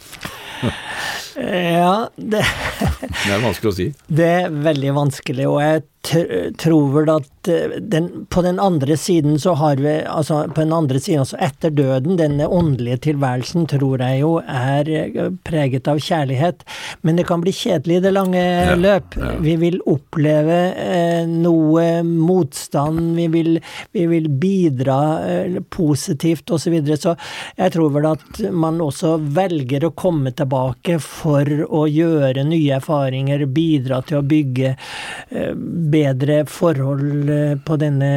ja, 1.38 2.10
det 2.16 2.44
Det 3.26 3.32
er 3.32 3.44
vanskelig 3.44 3.72
å 3.72 3.76
si. 3.78 3.88
Det 4.08 4.30
er 4.44 4.62
veldig 4.66 4.94
vanskelig, 4.98 5.48
og 5.50 5.62
jeg 5.64 5.86
tror 6.02 6.94
vel 6.96 7.10
at 7.14 7.48
eh, 7.48 7.76
den, 7.80 8.26
på 8.30 8.42
den 8.42 8.60
andre 8.60 8.98
siden 8.98 9.40
så 9.40 9.54
har 9.54 9.78
vi 9.78 9.94
altså 10.10 10.48
på 10.50 10.64
den 10.64 10.74
andre 10.74 11.00
siden, 11.00 11.22
altså 11.22 11.38
etter 11.42 11.70
døden, 11.70 12.18
denne 12.18 12.48
åndelige 12.48 12.98
tilværelsen 13.06 13.68
tror 13.70 14.02
jeg 14.02 14.22
jo 14.24 14.32
er 14.42 14.90
eh, 14.90 15.30
preget 15.46 15.88
av 15.92 16.02
kjærlighet. 16.02 16.66
Men 17.06 17.20
det 17.20 17.28
kan 17.30 17.44
bli 17.44 17.54
kjedelig 17.54 18.00
i 18.00 18.04
det 18.06 18.14
lange 18.16 18.42
ja, 18.42 18.76
løp. 18.76 19.18
Ja. 19.18 19.36
Vi 19.46 19.56
vil 19.62 19.78
oppleve 19.90 20.60
eh, 20.74 21.30
noe 21.30 22.02
motstand, 22.08 23.14
vi 23.20 23.28
vil, 23.36 23.62
vi 23.94 24.08
vil 24.10 24.30
bidra 24.42 25.00
eh, 25.28 25.62
positivt 25.70 26.50
osv. 26.50 26.60
Så, 26.62 26.70
videre. 26.70 26.96
så 26.98 27.16
jeg 27.58 27.74
tror 27.74 27.90
vel 27.96 28.06
at 28.12 28.38
man 28.54 28.78
også 28.84 29.16
velger 29.34 29.88
å 29.88 29.94
komme 29.98 30.32
tilbake 30.38 31.00
for 31.04 31.48
å 31.68 31.86
gjøre 31.90 32.46
nye 32.48 32.78
erfaringer, 32.78 33.48
bidra 33.52 34.02
til 34.06 34.20
å 34.22 34.26
bygge 34.26 34.76
eh, 34.76 35.52
bedre 35.92 36.44
forhold 36.50 37.30
eh, 37.30 37.58
på 37.66 37.78
denne 37.82 38.12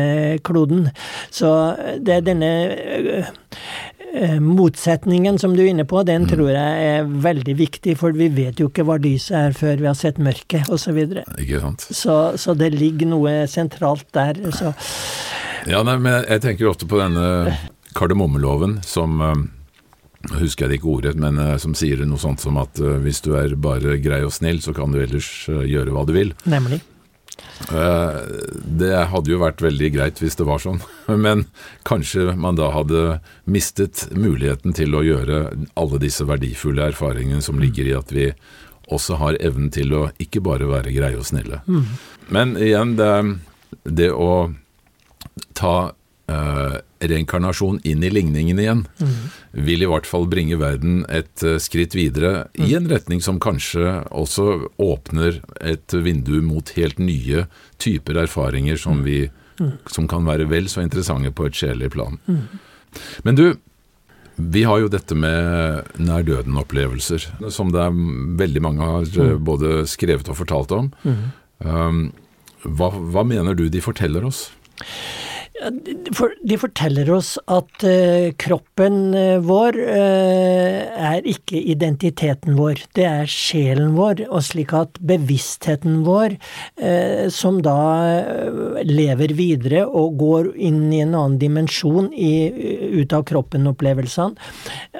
kloden. 0.44 0.88
Så 1.30 1.50
det 2.00 2.18
er 2.18 2.26
denne 2.26 2.50
eh, 2.74 3.32
eh, 4.14 4.38
motsetningen 4.42 5.38
som 5.40 5.56
du 5.56 5.64
er 5.64 5.72
inne 5.72 5.86
på, 5.88 6.02
den 6.06 6.26
mm. 6.26 6.30
tror 6.32 6.52
jeg 6.54 6.90
er 6.90 7.10
veldig 7.26 7.56
viktig, 7.58 7.96
for 8.00 8.16
vi 8.16 8.30
vet 8.34 8.62
jo 8.62 8.70
ikke 8.70 8.86
hva 8.86 8.98
lyset 9.02 9.36
er 9.40 9.58
før 9.58 9.82
vi 9.82 9.90
har 9.90 9.98
sett 9.98 10.20
mørket, 10.22 10.70
osv. 10.72 11.02
Så, 11.88 11.90
så 11.90 12.18
Så 12.44 12.54
det 12.58 12.74
ligger 12.76 13.10
noe 13.10 13.34
sentralt 13.50 14.06
der. 14.14 14.38
Så. 14.54 14.74
Ja, 15.70 15.82
nei, 15.86 15.98
men 15.98 16.24
jeg 16.28 16.44
tenker 16.44 16.70
ofte 16.70 16.88
på 16.88 17.00
denne 17.00 17.56
kardemommeloven 17.94 18.80
som 18.84 19.20
husker 20.34 20.70
jeg 20.70 20.80
ikke 20.80 20.92
ordet, 20.92 21.14
men 21.20 21.36
som 21.60 21.74
sier 21.76 22.00
noe 22.08 22.20
sånt 22.20 22.40
som 22.40 22.56
at 22.60 22.80
hvis 22.80 23.20
du 23.24 23.34
er 23.36 23.52
bare 23.60 23.98
grei 24.02 24.22
og 24.24 24.32
snill, 24.32 24.62
så 24.64 24.72
kan 24.76 24.92
du 24.92 25.02
ellers 25.02 25.28
gjøre 25.48 25.92
hva 25.92 26.04
du 26.08 26.14
vil. 26.16 26.32
Nemlig. 26.48 26.80
Eh, 27.72 28.18
det 28.64 28.92
hadde 29.10 29.32
jo 29.32 29.40
vært 29.42 29.62
veldig 29.64 29.90
greit 29.94 30.20
hvis 30.22 30.36
det 30.38 30.46
var 30.48 30.62
sånn, 30.62 30.80
men 31.26 31.46
kanskje 31.88 32.34
man 32.38 32.58
da 32.58 32.70
hadde 32.74 33.18
mistet 33.50 34.06
muligheten 34.14 34.76
til 34.76 34.94
å 34.94 35.04
gjøre 35.06 35.46
alle 35.78 36.02
disse 36.02 36.26
verdifulle 36.28 36.90
erfaringene 36.92 37.44
som 37.44 37.60
ligger 37.62 37.90
i 37.90 37.96
at 37.98 38.14
vi 38.14 38.30
også 38.92 39.16
har 39.16 39.38
evnen 39.40 39.70
til 39.72 39.94
å 39.96 40.02
ikke 40.20 40.42
bare 40.44 40.68
være 40.68 40.92
greie 40.92 41.16
og 41.16 41.24
snille. 41.24 41.62
Mm. 41.64 41.86
Men 42.34 42.56
igjen, 42.60 42.96
det, 42.98 43.12
det 43.88 44.10
å 44.12 44.52
ta 45.56 45.76
uh, 46.28 46.76
reinkarnasjon 47.10 47.80
inn 47.86 48.04
i 48.04 48.10
ligningen 48.12 48.60
igjen, 48.60 48.84
mm. 49.00 49.14
vil 49.66 49.84
i 49.84 49.88
hvert 49.90 50.08
fall 50.08 50.26
bringe 50.30 50.58
verden 50.60 51.02
et 51.12 51.44
uh, 51.46 51.56
skritt 51.62 51.96
videre 51.96 52.46
mm. 52.54 52.64
i 52.66 52.74
en 52.78 52.88
retning 52.90 53.22
som 53.24 53.40
kanskje 53.42 54.00
også 54.10 54.48
åpner 54.82 55.40
et 55.60 55.94
vindu 55.94 56.40
mot 56.44 56.74
helt 56.78 57.02
nye 57.02 57.46
typer 57.82 58.24
erfaringer 58.24 58.80
som, 58.80 59.00
mm. 59.00 59.04
vi, 59.06 59.20
mm. 59.60 59.76
som 59.92 60.08
kan 60.10 60.26
være 60.26 60.48
vel 60.50 60.70
så 60.72 60.84
interessante 60.84 61.34
på 61.34 61.48
et 61.48 61.60
sjelelig 61.60 61.92
plan. 61.94 62.18
Mm. 62.26 62.42
Men 63.26 63.38
du, 63.38 63.46
vi 64.36 64.64
har 64.66 64.82
jo 64.82 64.90
dette 64.90 65.16
med 65.18 65.94
nær 66.02 66.26
døden-opplevelser, 66.26 67.30
som 67.54 67.72
det 67.74 67.82
er 67.82 68.04
veldig 68.44 68.64
mange 68.64 68.90
har 68.90 69.08
uh, 69.20 69.38
både 69.38 69.84
skrevet 69.90 70.30
og 70.30 70.40
fortalt 70.42 70.74
om. 70.76 70.92
Um, 71.64 72.06
hva, 72.64 72.90
hva 72.90 73.24
mener 73.28 73.56
du 73.56 73.68
de 73.68 73.82
forteller 73.84 74.24
oss? 74.26 74.48
De 75.54 76.56
forteller 76.58 77.10
oss 77.14 77.36
at 77.46 77.84
uh, 77.86 78.32
kroppen 78.42 79.14
uh, 79.14 79.38
vår 79.38 79.76
uh, 79.78 81.12
er 81.14 81.28
ikke 81.30 81.60
identiteten 81.70 82.56
vår, 82.58 82.82
det 82.98 83.04
er 83.06 83.30
sjelen 83.30 83.92
vår, 83.94 84.24
og 84.26 84.42
slik 84.42 84.74
at 84.74 84.98
bevisstheten 84.98 86.02
vår, 86.06 86.34
som 87.32 87.60
da 87.62 87.76
lever 88.86 89.34
videre 89.36 89.84
og 89.86 90.16
går 90.20 90.48
inn 90.56 90.88
i 90.92 91.00
en 91.04 91.14
annen 91.14 91.36
dimensjon 91.40 92.10
ut 92.10 93.14
av 93.14 93.24
kroppen-opplevelsene, 93.28 94.34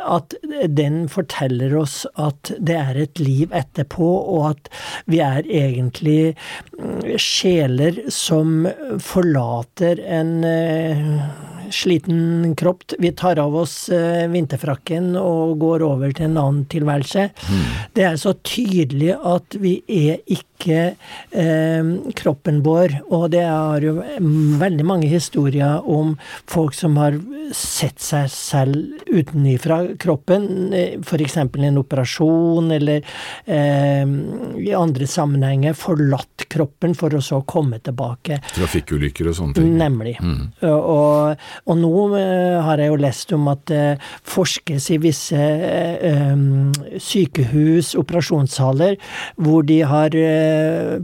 at 0.04 0.36
den 0.68 1.04
forteller 1.12 1.74
oss 1.80 2.02
at 2.20 2.52
det 2.58 2.76
er 2.78 3.00
et 3.06 3.22
liv 3.22 3.54
etterpå, 3.56 4.10
og 4.36 4.46
at 4.52 4.70
vi 5.10 5.20
er 5.24 5.46
egentlig 5.48 6.34
mm, 6.78 7.16
sjeler 7.20 8.04
som 8.12 8.68
forlater 9.02 10.02
en 10.04 10.43
Eh, 10.46 10.94
sliten 11.74 12.54
kropp. 12.58 12.96
Vi 12.98 13.12
tar 13.16 13.40
av 13.42 13.54
oss 13.64 13.88
eh, 13.92 14.24
vinterfrakken 14.30 15.14
og 15.20 15.58
går 15.62 15.84
over 15.86 16.14
til 16.14 16.30
en 16.30 16.40
annen 16.40 16.64
tilværelse. 16.70 17.28
Mm. 17.48 17.68
Det 17.96 18.08
er 18.08 18.18
så 18.20 18.34
tydelig 18.44 19.14
at 19.18 19.58
vi 19.60 19.76
er 19.88 20.20
ikke 20.30 20.94
eh, 21.34 21.92
kroppen 22.16 22.62
vår, 22.64 22.98
og 23.12 23.28
det 23.34 23.44
er 23.44 23.88
jo 23.88 23.96
veldig 24.60 24.86
mange 24.86 25.10
historier 25.10 25.84
om 25.84 26.14
folk 26.50 26.76
som 26.76 26.98
har 27.00 27.18
sett 27.54 28.00
seg 28.02 28.30
selv 28.32 29.10
utenfra 29.10 29.80
kroppen, 30.00 30.72
eh, 30.74 30.96
f.eks. 31.00 31.36
en 31.36 31.80
operasjon, 31.80 32.70
eller 32.74 33.04
eh, 33.44 34.06
i 34.64 34.72
andre 34.76 35.08
sammenhenger 35.10 35.76
forlatt 35.78 36.46
kroppen 36.54 36.94
for 36.98 37.14
å 37.14 37.22
så 37.24 37.40
komme 37.48 37.80
tilbake. 37.84 38.40
Trafikkulykker 38.54 39.30
og 39.30 39.38
sånne 39.38 39.58
ting. 39.58 39.74
Nemlig. 39.78 40.16
Mm. 40.22 40.52
Og, 40.70 41.44
og, 41.64 41.78
nå 41.80 41.92
uh, 42.12 42.60
har 42.66 42.80
jeg 42.80 42.92
jo 42.92 42.98
lest 43.00 43.32
om 43.36 43.48
at 43.52 43.62
det 43.70 43.82
uh, 43.96 44.08
forskes 44.28 44.90
i 44.92 44.98
visse 45.02 45.44
um, 46.34 46.72
sykehus, 47.00 47.94
operasjonssaler, 47.98 48.96
hvor 49.40 49.64
de 49.66 49.80
har 49.86 50.14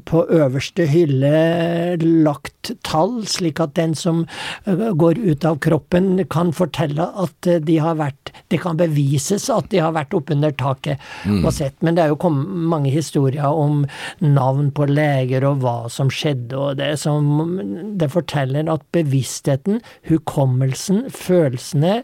på 0.07 0.23
øverste 0.31 0.85
hylle 0.91 1.97
lagt 2.01 2.73
tall, 2.87 3.23
slik 3.29 3.61
at 3.63 3.75
den 3.79 3.95
som 3.99 4.23
går 4.67 5.21
ut 5.21 5.45
av 5.49 5.59
kroppen, 5.65 6.13
kan 6.31 6.53
fortelle 6.57 7.07
at 7.23 7.49
de 7.67 7.79
har 7.83 7.99
vært 7.99 8.33
Det 8.53 8.61
kan 8.63 8.79
bevises 8.79 9.49
at 9.53 9.69
de 9.71 9.81
har 9.83 9.95
vært 9.95 10.15
oppunder 10.17 10.53
taket 10.59 11.01
mm. 11.25 11.45
og 11.45 11.53
sett. 11.55 11.77
Men 11.85 11.97
det 11.97 12.05
er 12.05 12.13
jo 12.13 12.19
kommet 12.21 12.51
mange 12.73 12.91
historier 12.93 13.47
om 13.49 13.85
navn 14.21 14.71
på 14.75 14.89
leger 14.91 15.47
og 15.49 15.63
hva 15.65 15.77
som 15.93 16.11
skjedde, 16.13 16.57
og 16.57 16.81
det 16.81 16.93
som 17.01 17.59
Det 18.01 18.11
forteller 18.13 18.71
at 18.73 18.85
bevisstheten, 18.95 19.81
hukommelsen 20.09 20.40
hukommelsen, 20.41 21.11
følelsene, 21.11 22.03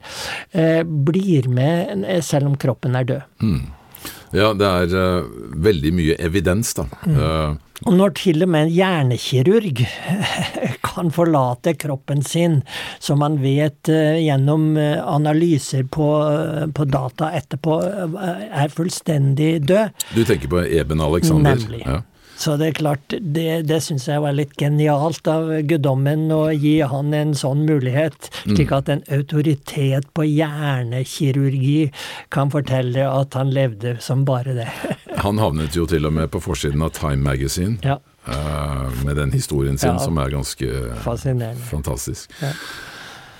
eh, 0.53 0.83
blir 0.85 1.49
med 1.49 2.05
eh, 2.05 2.23
selv 2.23 2.47
om 2.47 2.57
kroppen 2.57 2.97
er 2.97 3.05
død. 3.05 3.23
Mm. 3.43 3.73
Ja, 4.35 4.53
det 4.55 4.67
er 4.67 4.93
uh, 4.93 5.25
veldig 5.65 5.93
mye 5.95 6.17
evidens, 6.19 6.75
da. 6.75 6.85
Mm. 7.07 7.17
Uh, 7.17 7.57
og 7.87 7.95
når 7.95 8.13
til 8.17 8.43
og 8.43 8.49
med 8.49 8.67
en 8.67 8.73
hjernekirurg 8.73 9.83
kan 10.87 11.11
forlate 11.15 11.77
kroppen 11.79 12.23
sin, 12.25 12.61
som 12.99 13.21
man 13.23 13.39
vet 13.41 13.89
uh, 13.89 14.19
gjennom 14.19 14.77
analyser 14.77 15.87
på, 15.87 16.09
på, 16.75 16.89
data 16.91 17.31
etterpå 17.39 17.79
er 17.85 18.73
fullstendig 18.73 19.61
død 19.69 20.07
Du 20.15 20.23
tenker 20.25 20.51
på 20.51 20.65
Eben 20.67 21.01
Alexander? 21.01 21.57
Nemlig. 21.57 21.85
Ja. 21.87 22.03
Så 22.37 22.57
det 22.61 22.69
er 22.69 22.77
klart, 22.77 23.15
det, 23.21 23.49
det 23.69 23.79
syns 23.85 24.07
jeg 24.11 24.21
var 24.21 24.35
litt 24.37 24.53
genialt 24.61 25.27
av 25.31 25.49
guddommen 25.69 26.29
å 26.35 26.43
gi 26.53 26.79
han 26.85 27.15
en 27.17 27.33
sånn 27.37 27.65
mulighet, 27.69 28.29
slik 28.43 28.69
mm. 28.69 28.77
at 28.77 28.91
en 28.93 29.05
autoritet 29.17 30.11
på 30.17 30.27
hjernekirurgi 30.29 31.89
kan 32.35 32.53
fortelle 32.53 33.07
at 33.09 33.39
han 33.39 33.55
levde 33.57 33.97
som 34.05 34.27
bare 34.29 34.57
det. 34.59 34.69
han 35.25 35.41
havnet 35.41 35.77
jo 35.79 35.87
til 35.89 36.09
og 36.09 36.17
med 36.19 36.29
på 36.33 36.43
forsiden 36.45 36.85
av 36.85 36.93
Time 36.97 37.25
Magazine. 37.25 37.81
Ja. 37.87 38.01
Uh, 38.27 38.91
med 39.07 39.17
den 39.17 39.31
historien 39.33 39.79
sin, 39.79 39.95
ja, 39.95 40.03
som 40.03 40.19
er 40.19 40.33
ganske 40.35 40.67
fantastisk. 41.71 42.33
Ja. 42.43 42.51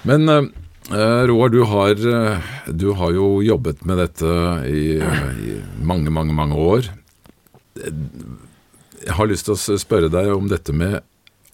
Men 0.07 0.31
uh, 0.31 1.23
Roar, 1.27 1.51
du 1.51 1.65
har, 1.67 1.99
du 2.71 2.87
har, 2.95 3.13
jo 3.13 3.43
jobbet 3.43 3.83
med 3.85 3.99
dette 3.99 4.35
i, 4.71 4.85
i 5.03 5.57
mange, 5.83 6.13
mange, 6.15 6.37
mange 6.39 6.55
år. 6.55 6.93
Jeg 9.05 9.17
har 9.19 9.29
lyst 9.29 9.49
til 9.49 9.57
å 9.57 9.79
spørre 9.81 10.11
deg 10.13 10.33
om 10.33 10.49
dette 10.51 10.73
med 10.77 11.01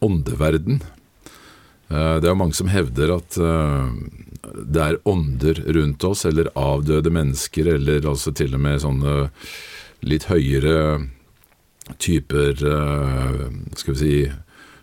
åndeverden. 0.03 0.83
Eh, 1.93 2.17
det 2.23 2.31
er 2.31 2.39
mange 2.39 2.57
som 2.57 2.71
hevder 2.73 3.15
at 3.17 3.39
eh, 3.41 3.89
det 4.63 4.85
er 4.85 5.01
ånder 5.09 5.63
rundt 5.77 6.05
oss, 6.09 6.25
eller 6.29 6.53
avdøde 6.59 7.13
mennesker, 7.13 7.75
eller 7.77 8.07
altså 8.09 8.35
til 8.37 8.55
og 8.57 8.63
med 8.65 8.83
sånne 8.83 9.17
litt 10.07 10.27
høyere 10.31 11.03
typer 12.03 12.59
eh, 12.67 13.45
Skal 13.79 13.95
vi 13.95 14.01
si 14.01 14.15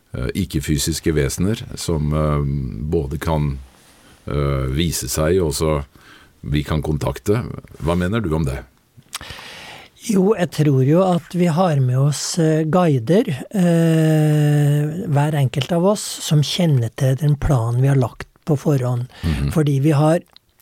ikke-fysiske 0.10 1.12
vesener, 1.14 1.60
som 1.78 2.10
både 2.90 3.20
kan 3.22 3.52
vise 4.74 5.06
seg, 5.06 5.36
og 5.38 5.52
også 5.52 5.76
vi 6.50 6.64
kan 6.66 6.82
kontakte. 6.82 7.44
Hva 7.86 7.94
mener 7.94 8.26
du 8.26 8.32
om 8.34 8.48
det? 8.48 8.58
Jo, 10.08 10.32
jeg 10.38 10.52
tror 10.56 10.84
jo 10.88 11.02
at 11.04 11.34
vi 11.36 11.50
har 11.52 11.80
med 11.84 12.00
oss 12.00 12.24
eh, 12.40 12.64
guider, 12.72 13.28
eh, 13.52 15.06
hver 15.12 15.36
enkelt 15.36 15.74
av 15.76 15.88
oss, 15.92 16.06
som 16.24 16.44
kjenner 16.46 16.94
til 16.96 17.18
den 17.20 17.36
planen 17.42 17.82
vi 17.84 17.92
har 17.92 18.00
lagt 18.00 18.30
på 18.48 18.56
forhånd. 18.56 19.10
Mm 19.24 19.34
-hmm. 19.34 19.52
Fordi 19.52 19.80
vi 19.80 19.92
har 19.92 20.20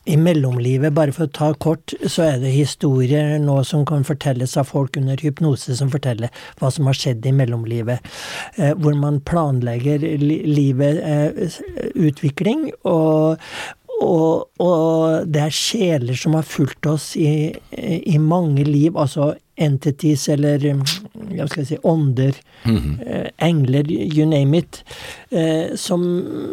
i 0.08 0.16
mellomlivet, 0.18 0.94
bare 0.96 1.12
for 1.12 1.28
å 1.28 1.34
ta 1.36 1.50
kort, 1.60 1.92
så 2.08 2.24
er 2.24 2.40
det 2.40 2.54
historier 2.54 3.36
nå 3.44 3.58
som 3.68 3.84
kan 3.88 4.06
fortelles 4.08 4.56
av 4.60 4.70
folk 4.70 4.98
under 5.00 5.20
hypnose, 5.20 5.76
som 5.76 5.92
forteller 5.92 6.32
hva 6.62 6.72
som 6.72 6.88
har 6.88 6.98
skjedd 6.98 7.26
i 7.28 7.34
mellomlivet. 7.36 8.00
Eh, 8.56 8.74
hvor 8.80 8.96
man 8.96 9.20
planlegger 9.28 10.06
li 10.22 10.40
livet 10.48 11.02
eh, 11.04 11.60
utvikling, 12.08 12.70
og, 12.88 13.44
og, 14.02 14.48
og, 14.62 15.26
det 15.26 15.42
er 15.48 15.54
sjeler 15.54 16.18
som 16.20 16.36
har 16.38 16.46
fulgt 16.46 16.86
oss 16.90 17.16
i, 17.18 17.50
i 17.74 18.18
mange 18.22 18.66
liv, 18.68 18.98
altså 18.98 19.34
entities 19.58 20.28
eller 20.30 20.62
hva 20.62 21.48
skal 21.50 21.64
jeg 21.64 21.68
si, 21.72 21.78
ånder, 21.84 22.36
mm 22.64 22.78
-hmm. 22.78 23.30
engler, 23.42 23.90
you 23.90 24.26
name 24.26 24.58
it, 24.58 24.84
eh, 25.32 25.76
som, 25.76 26.02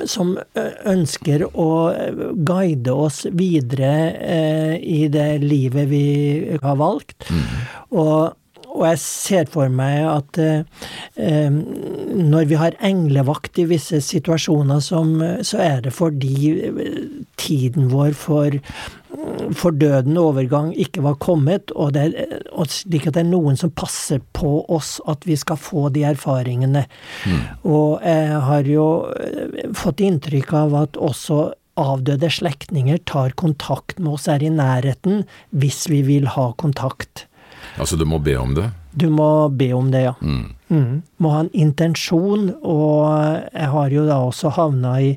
som, 0.07 0.39
ønsker 0.87 1.45
å 1.57 1.93
guide 2.35 2.93
oss 2.93 3.27
videre 3.31 4.17
eh, 4.21 4.75
i 4.81 5.09
det 5.09 5.43
livet 5.43 5.91
vi 5.91 6.59
har 6.63 6.77
valgt. 6.77 7.31
Mm 7.31 7.37
-hmm. 7.37 7.99
Og 7.99 8.35
og 8.75 8.85
jeg 8.89 9.01
ser 9.01 9.47
for 9.55 9.71
meg 9.71 10.03
at 10.11 10.39
eh, 10.43 11.55
når 11.55 12.51
vi 12.51 12.59
har 12.59 12.77
englevakt 12.85 13.61
i 13.63 13.69
visse 13.71 14.01
situasjoner, 14.03 14.83
som, 14.83 15.15
så 15.47 15.63
er 15.63 15.85
det 15.85 15.95
fordi 15.95 16.51
tiden 17.39 17.89
vår 17.93 18.17
for, 18.19 18.59
fordødende 19.55 20.21
overgang 20.21 20.73
ikke 20.75 21.05
var 21.07 21.19
kommet, 21.23 21.71
og, 21.71 21.95
det, 21.95 22.27
og 22.53 22.71
slik 22.73 23.07
at 23.09 23.17
det 23.17 23.25
er 23.25 23.31
noen 23.31 23.59
som 23.61 23.73
passer 23.75 24.23
på 24.35 24.57
oss 24.73 24.97
at 25.11 25.27
vi 25.29 25.39
skal 25.39 25.61
få 25.61 25.89
de 25.95 26.03
erfaringene. 26.09 26.87
Mm. 27.25 27.43
Og 27.71 28.03
jeg 28.03 28.41
har 28.49 28.71
jo 28.71 28.89
fått 29.79 30.03
inntrykk 30.05 30.57
av 30.65 30.81
at 30.83 30.99
også 30.99 31.45
avdøde 31.81 32.31
slektninger 32.31 33.01
tar 33.07 33.35
kontakt 33.39 33.99
med 33.99 34.17
oss, 34.17 34.29
er 34.31 34.43
i 34.43 34.51
nærheten, 34.53 35.25
hvis 35.51 35.85
vi 35.91 36.03
vil 36.07 36.29
ha 36.35 36.51
kontakt. 36.59 37.27
Altså 37.81 37.99
du 37.99 38.05
må 38.09 38.21
be 38.23 38.37
om 38.39 38.55
det? 38.57 38.69
Du 38.95 39.09
må 39.11 39.49
be 39.51 39.73
om 39.75 39.91
det, 39.91 40.05
ja. 40.07 40.15
Mm. 40.23 40.55
Mm. 40.71 41.03
Må 41.23 41.31
ha 41.35 41.45
en 41.45 41.53
intensjon, 41.53 42.49
og 42.63 43.07
jeg 43.51 43.71
har 43.75 43.95
jo 43.95 44.05
da 44.09 44.19
også 44.23 44.53
havna 44.55 44.97
i, 45.03 45.15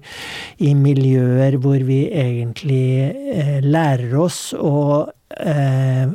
i 0.65 0.73
miljøer 0.77 1.59
hvor 1.61 1.81
vi 1.87 2.05
egentlig 2.09 2.85
eh, 3.33 3.59
lærer 3.65 4.15
oss 4.17 4.49
å 4.57 5.05
eh, 5.37 6.07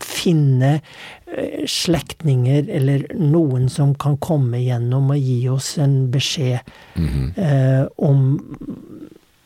finne 0.00 0.72
eh, 0.78 1.66
slektninger 1.68 2.70
eller 2.78 3.08
noen 3.18 3.68
som 3.72 3.92
kan 3.98 4.16
komme 4.22 4.62
gjennom 4.62 5.10
og 5.14 5.20
gi 5.20 5.42
oss 5.52 5.74
en 5.82 6.04
beskjed 6.12 6.74
mm 6.96 7.32
eh, 7.36 7.84
om 8.00 8.38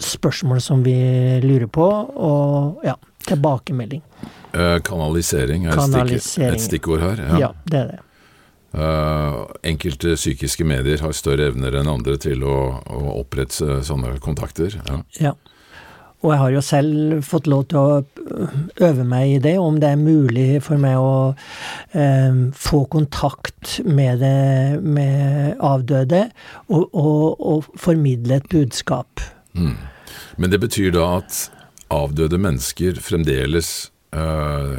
spørsmål 0.05 0.61
som 0.61 0.83
vi 0.85 0.95
lurer 1.43 1.69
på, 1.71 1.85
og 2.29 2.85
ja, 2.85 2.97
tilbakemelding. 3.29 4.03
Uh, 4.55 4.79
kanalisering 4.87 5.69
er 5.69 5.79
kanalisering. 5.79 6.55
et 6.55 6.65
stikkord 6.65 7.03
her. 7.03 7.23
Ja. 7.29 7.39
ja, 7.49 7.55
det 7.71 7.81
er 7.81 7.95
det. 7.95 8.03
Uh, 8.75 9.45
enkelte 9.63 10.17
psykiske 10.19 10.67
medier 10.67 11.03
har 11.03 11.15
større 11.15 11.51
evner 11.53 11.77
enn 11.79 11.91
andre 11.91 12.17
til 12.19 12.43
å, 12.43 12.57
å 12.83 13.19
opprette 13.21 13.83
sånne 13.87 14.17
kontakter. 14.23 14.81
Ja. 14.89 15.03
ja. 15.21 15.35
Og 16.25 16.33
jeg 16.33 16.41
har 16.41 16.53
jo 16.55 16.61
selv 16.65 17.25
fått 17.29 17.49
lov 17.53 17.67
til 17.69 17.79
å 17.79 17.99
øve 18.87 19.05
meg 19.05 19.35
i 19.35 19.41
det, 19.45 19.59
om 19.61 19.77
det 19.81 19.91
er 19.93 20.01
mulig 20.01 20.47
for 20.65 20.81
meg 20.81 20.97
å 20.97 21.35
eh, 21.93 22.39
få 22.57 22.87
kontakt 22.89 23.77
med, 23.85 24.23
det, 24.25 24.81
med 24.81 25.61
avdøde 25.61 26.23
og, 26.71 26.87
og, 26.97 27.45
og, 27.45 27.69
formidle 27.77 28.41
et 28.41 28.49
budskap. 28.49 29.21
Mm. 29.53 29.77
Men 30.41 30.55
det 30.55 30.63
betyr 30.65 30.97
da 30.97 31.11
at 31.19 31.43
avdøde 31.93 32.41
mennesker 32.41 32.97
fremdeles 33.05 33.75
Uh, 34.15 34.79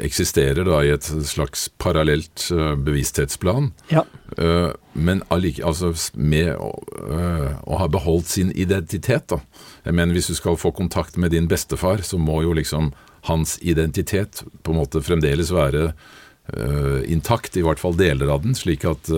eksisterer 0.00 0.64
da 0.64 0.78
i 0.80 0.92
et 0.94 1.04
slags 1.28 1.66
parallelt 1.82 2.46
uh, 2.54 2.72
bevissthetsplan. 2.80 3.66
Ja. 3.92 4.06
Uh, 4.38 4.70
men 4.96 5.20
allike, 5.34 5.60
altså 5.66 5.90
med 6.16 6.56
å 6.56 7.76
ha 7.80 7.88
beholdt 7.92 8.30
sin 8.32 8.52
identitet, 8.56 9.26
da. 9.28 9.42
Jeg 9.84 9.96
mener 9.98 10.16
Hvis 10.16 10.30
du 10.30 10.36
skal 10.38 10.56
få 10.56 10.72
kontakt 10.72 11.16
med 11.20 11.32
din 11.32 11.48
bestefar, 11.48 12.00
så 12.00 12.16
må 12.16 12.42
jo 12.46 12.54
liksom 12.56 12.92
hans 13.28 13.58
identitet 13.60 14.42
på 14.62 14.72
en 14.72 14.80
måte 14.80 15.02
fremdeles 15.04 15.52
være 15.52 15.92
intakt, 17.08 17.56
i 17.56 17.62
hvert 17.62 17.80
fall 17.80 17.94
deler 17.96 18.32
av 18.34 18.42
den, 18.42 18.56
slik 18.58 18.84
at 18.84 19.08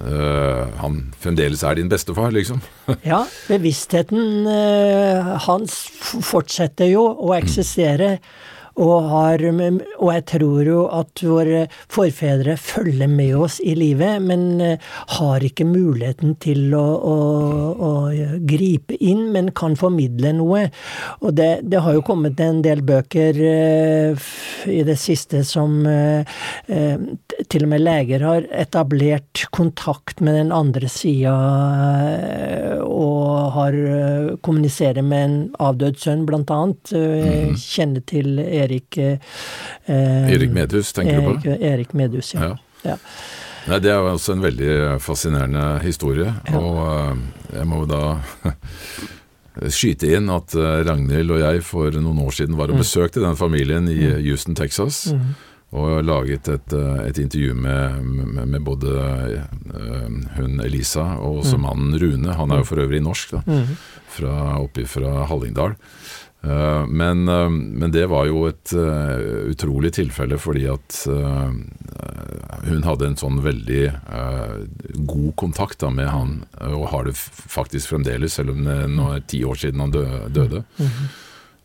Uh, 0.00 0.66
han 0.80 0.98
fremdeles 1.22 1.62
er 1.64 1.78
din 1.78 1.88
bestefar, 1.88 2.34
liksom. 2.34 2.60
ja, 3.06 3.22
bevisstheten 3.46 4.44
uh, 4.48 5.36
hans 5.46 5.78
fortsetter 6.26 6.90
jo 6.90 7.06
å 7.06 7.32
eksistere. 7.38 8.16
Mm 8.18 8.52
og, 8.76 9.08
har, 9.08 9.40
og 9.40 10.10
jeg 10.12 10.24
tror 10.28 10.68
jo 10.68 10.80
at 10.92 11.22
våre 11.24 11.62
forfedre 11.92 12.58
følger 12.60 13.08
med 13.08 13.32
oss 13.46 13.56
i 13.64 13.72
livet, 13.78 14.20
men 14.20 14.60
eh, 14.60 14.90
har 15.16 15.44
ikke 15.44 15.64
muligheten 15.68 16.34
til 16.42 16.74
å, 16.76 16.84
å, 17.00 17.16
å 17.72 17.92
gripe 18.44 18.98
inn, 19.00 19.30
men 19.32 19.48
kan 19.56 19.78
formidle 19.80 20.34
noe. 20.36 20.66
Og 21.22 21.36
det, 21.38 21.50
det, 21.64 21.80
har 21.86 21.96
jo 21.96 22.04
kommet 22.04 22.40
en 22.44 22.60
del 22.64 22.84
bøker 22.84 23.40
i 24.68 24.82
det 24.84 24.98
siste 25.00 25.42
som 25.46 25.78
til 26.66 27.64
og 27.64 27.70
med 27.70 27.84
leger 27.84 28.24
har 28.26 28.48
etablert 28.52 29.35
kontakt 29.56 30.20
med 30.20 30.36
den 30.36 30.52
andre 30.52 30.88
sida 30.92 31.32
og 32.84 33.52
har 33.56 33.76
kommuniserer 34.44 35.04
med 35.06 35.24
en 35.24 35.38
avdød 35.62 36.00
sønn, 36.02 36.26
blant 36.28 36.52
annet. 36.52 36.92
Mm. 36.92 37.56
Kjenner 37.60 38.04
til 38.06 38.38
Erik 38.44 38.76
Erik 38.76 38.98
eh, 39.84 40.34
Erik 40.34 40.50
Medhus, 40.50 40.92
tenker 40.92 41.20
Erik, 41.20 41.42
du 41.42 41.50
på? 41.50 41.64
Erik 41.64 41.92
Medhus, 41.92 42.34
ja. 42.34 42.40
ja. 42.40 42.56
ja. 42.82 42.96
Nei, 43.66 43.80
Det 43.82 43.90
er 43.90 43.98
jo 43.98 44.12
også 44.14 44.36
en 44.36 44.44
veldig 44.44 45.00
fascinerende 45.02 45.66
historie. 45.82 46.32
Ja. 46.46 46.60
Og 46.60 47.18
jeg 47.52 47.66
må 47.66 47.82
da 47.90 48.02
skyte 49.72 50.12
inn 50.14 50.30
at 50.30 50.54
Ragnhild 50.54 51.32
og 51.34 51.42
jeg 51.42 51.64
for 51.66 51.90
noen 51.98 52.22
år 52.22 52.38
siden 52.38 52.58
var 52.58 52.70
og 52.70 52.78
mm. 52.78 52.84
besøkte 52.84 53.24
den 53.24 53.38
familien 53.38 53.88
i 53.90 53.98
mm. 54.04 54.22
Houston, 54.28 54.58
Texas. 54.58 55.06
Mm. 55.12 55.34
Og 55.76 56.04
laget 56.06 56.48
et, 56.52 56.74
et 57.06 57.18
intervju 57.20 57.54
med, 57.54 58.02
med, 58.46 58.60
både 58.64 58.92
hun 60.36 60.60
Elisa 60.64 61.16
og 61.20 61.42
også 61.42 61.58
mm. 61.58 61.66
mannen 61.66 61.98
Rune. 62.00 62.36
Han 62.38 62.52
er 62.52 62.62
jo 62.62 62.68
for 62.70 62.84
øvrig 62.84 63.02
norsk, 63.04 63.36
da, 63.36 63.42
mm. 63.46 63.74
fra, 64.16 64.36
oppe 64.62 64.86
fra 64.88 65.26
Hallingdal. 65.30 65.76
Eh, 66.46 66.86
men, 66.86 67.28
eh, 67.28 67.50
men, 67.50 67.90
det 67.92 68.06
var 68.12 68.28
jo 68.28 68.46
et 68.48 68.72
utrolig 69.50 69.92
tilfelle 69.96 70.38
fordi 70.38 70.66
at 70.70 71.02
hun 72.66 72.82
hadde 72.86 73.10
en 73.10 73.18
sånn 73.18 73.40
veldig 73.44 73.84
god 75.06 75.30
kontakt 75.38 75.80
da, 75.82 75.90
med 75.92 76.10
han, 76.10 76.34
og 76.72 76.88
har 76.92 77.06
det 77.08 77.14
faktisk 77.16 77.92
fremdeles, 77.92 78.38
selv 78.38 78.56
om 78.56 78.64
det 78.66 78.80
nå 78.92 79.12
er 79.14 79.28
ti 79.28 79.44
år 79.46 79.60
siden 79.60 79.84
han 79.84 79.94
døde. 79.94 80.64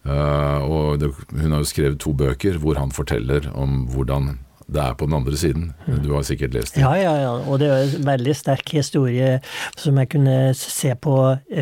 -hmm. 0.06 0.64
og 0.72 1.02
hun 1.32 1.52
har 1.52 1.60
jo 1.60 1.74
skrevet 1.74 2.00
to 2.00 2.14
bøker 2.14 2.58
hvor 2.58 2.80
han 2.80 2.92
forteller 2.92 3.52
om 3.54 3.88
hvordan 3.94 4.40
det 4.72 4.80
er 4.80 4.94
på 4.96 5.06
den 5.06 5.14
andre 5.18 5.38
siden. 5.38 5.74
Du 6.04 6.14
har 6.14 6.24
sikkert 6.24 6.54
lest 6.54 6.76
det? 6.76 6.82
Ja, 6.82 6.94
ja, 6.96 7.16
ja. 7.20 7.32
Og 7.44 7.60
det 7.60 7.68
er 7.68 7.82
en 7.84 8.06
veldig 8.08 8.36
sterk 8.36 8.72
historie 8.72 9.40
som 9.78 9.98
jeg 10.00 10.10
kunne 10.14 10.54
se 10.56 10.94
på 10.96 11.18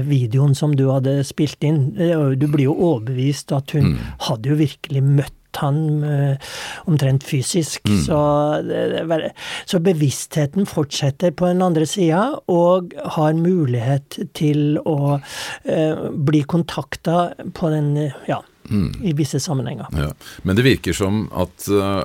videoen 0.06 0.54
som 0.56 0.76
du 0.78 0.90
hadde 0.92 1.24
spilt 1.26 1.64
inn. 1.66 1.96
Du 2.38 2.48
blir 2.48 2.68
jo 2.68 2.76
overbevist 2.76 3.52
at 3.56 3.74
hun 3.74 3.96
mm. 3.96 3.98
hadde 4.30 4.54
jo 4.54 4.60
virkelig 4.62 5.04
møtt 5.04 5.39
han 5.58 6.04
uh, 6.04 6.54
omtrent 6.86 7.24
fysisk. 7.24 7.88
Mm. 7.90 8.02
Så, 8.06 8.20
så, 9.66 9.80
bevisstheten 9.80 10.68
fortsetter 10.70 11.32
på 11.32 11.50
den 11.50 11.64
andre 11.66 11.88
sida, 11.90 12.40
og 12.52 12.94
har 13.16 13.34
mulighet 13.38 14.20
til 14.38 14.80
å 14.86 15.18
eh, 15.64 16.08
bli 16.14 16.44
kontakta 16.50 17.30
på 17.56 17.72
den 17.74 17.92
ja, 18.28 18.40
mm. 18.70 18.92
i 19.04 19.14
visse 19.14 19.40
sammenhenger. 19.40 19.88
Ja. 19.98 20.12
Men 20.44 20.56
det 20.56 20.66
virker 20.66 20.96
som 20.96 21.26
at 21.38 21.68
uh, 21.70 22.04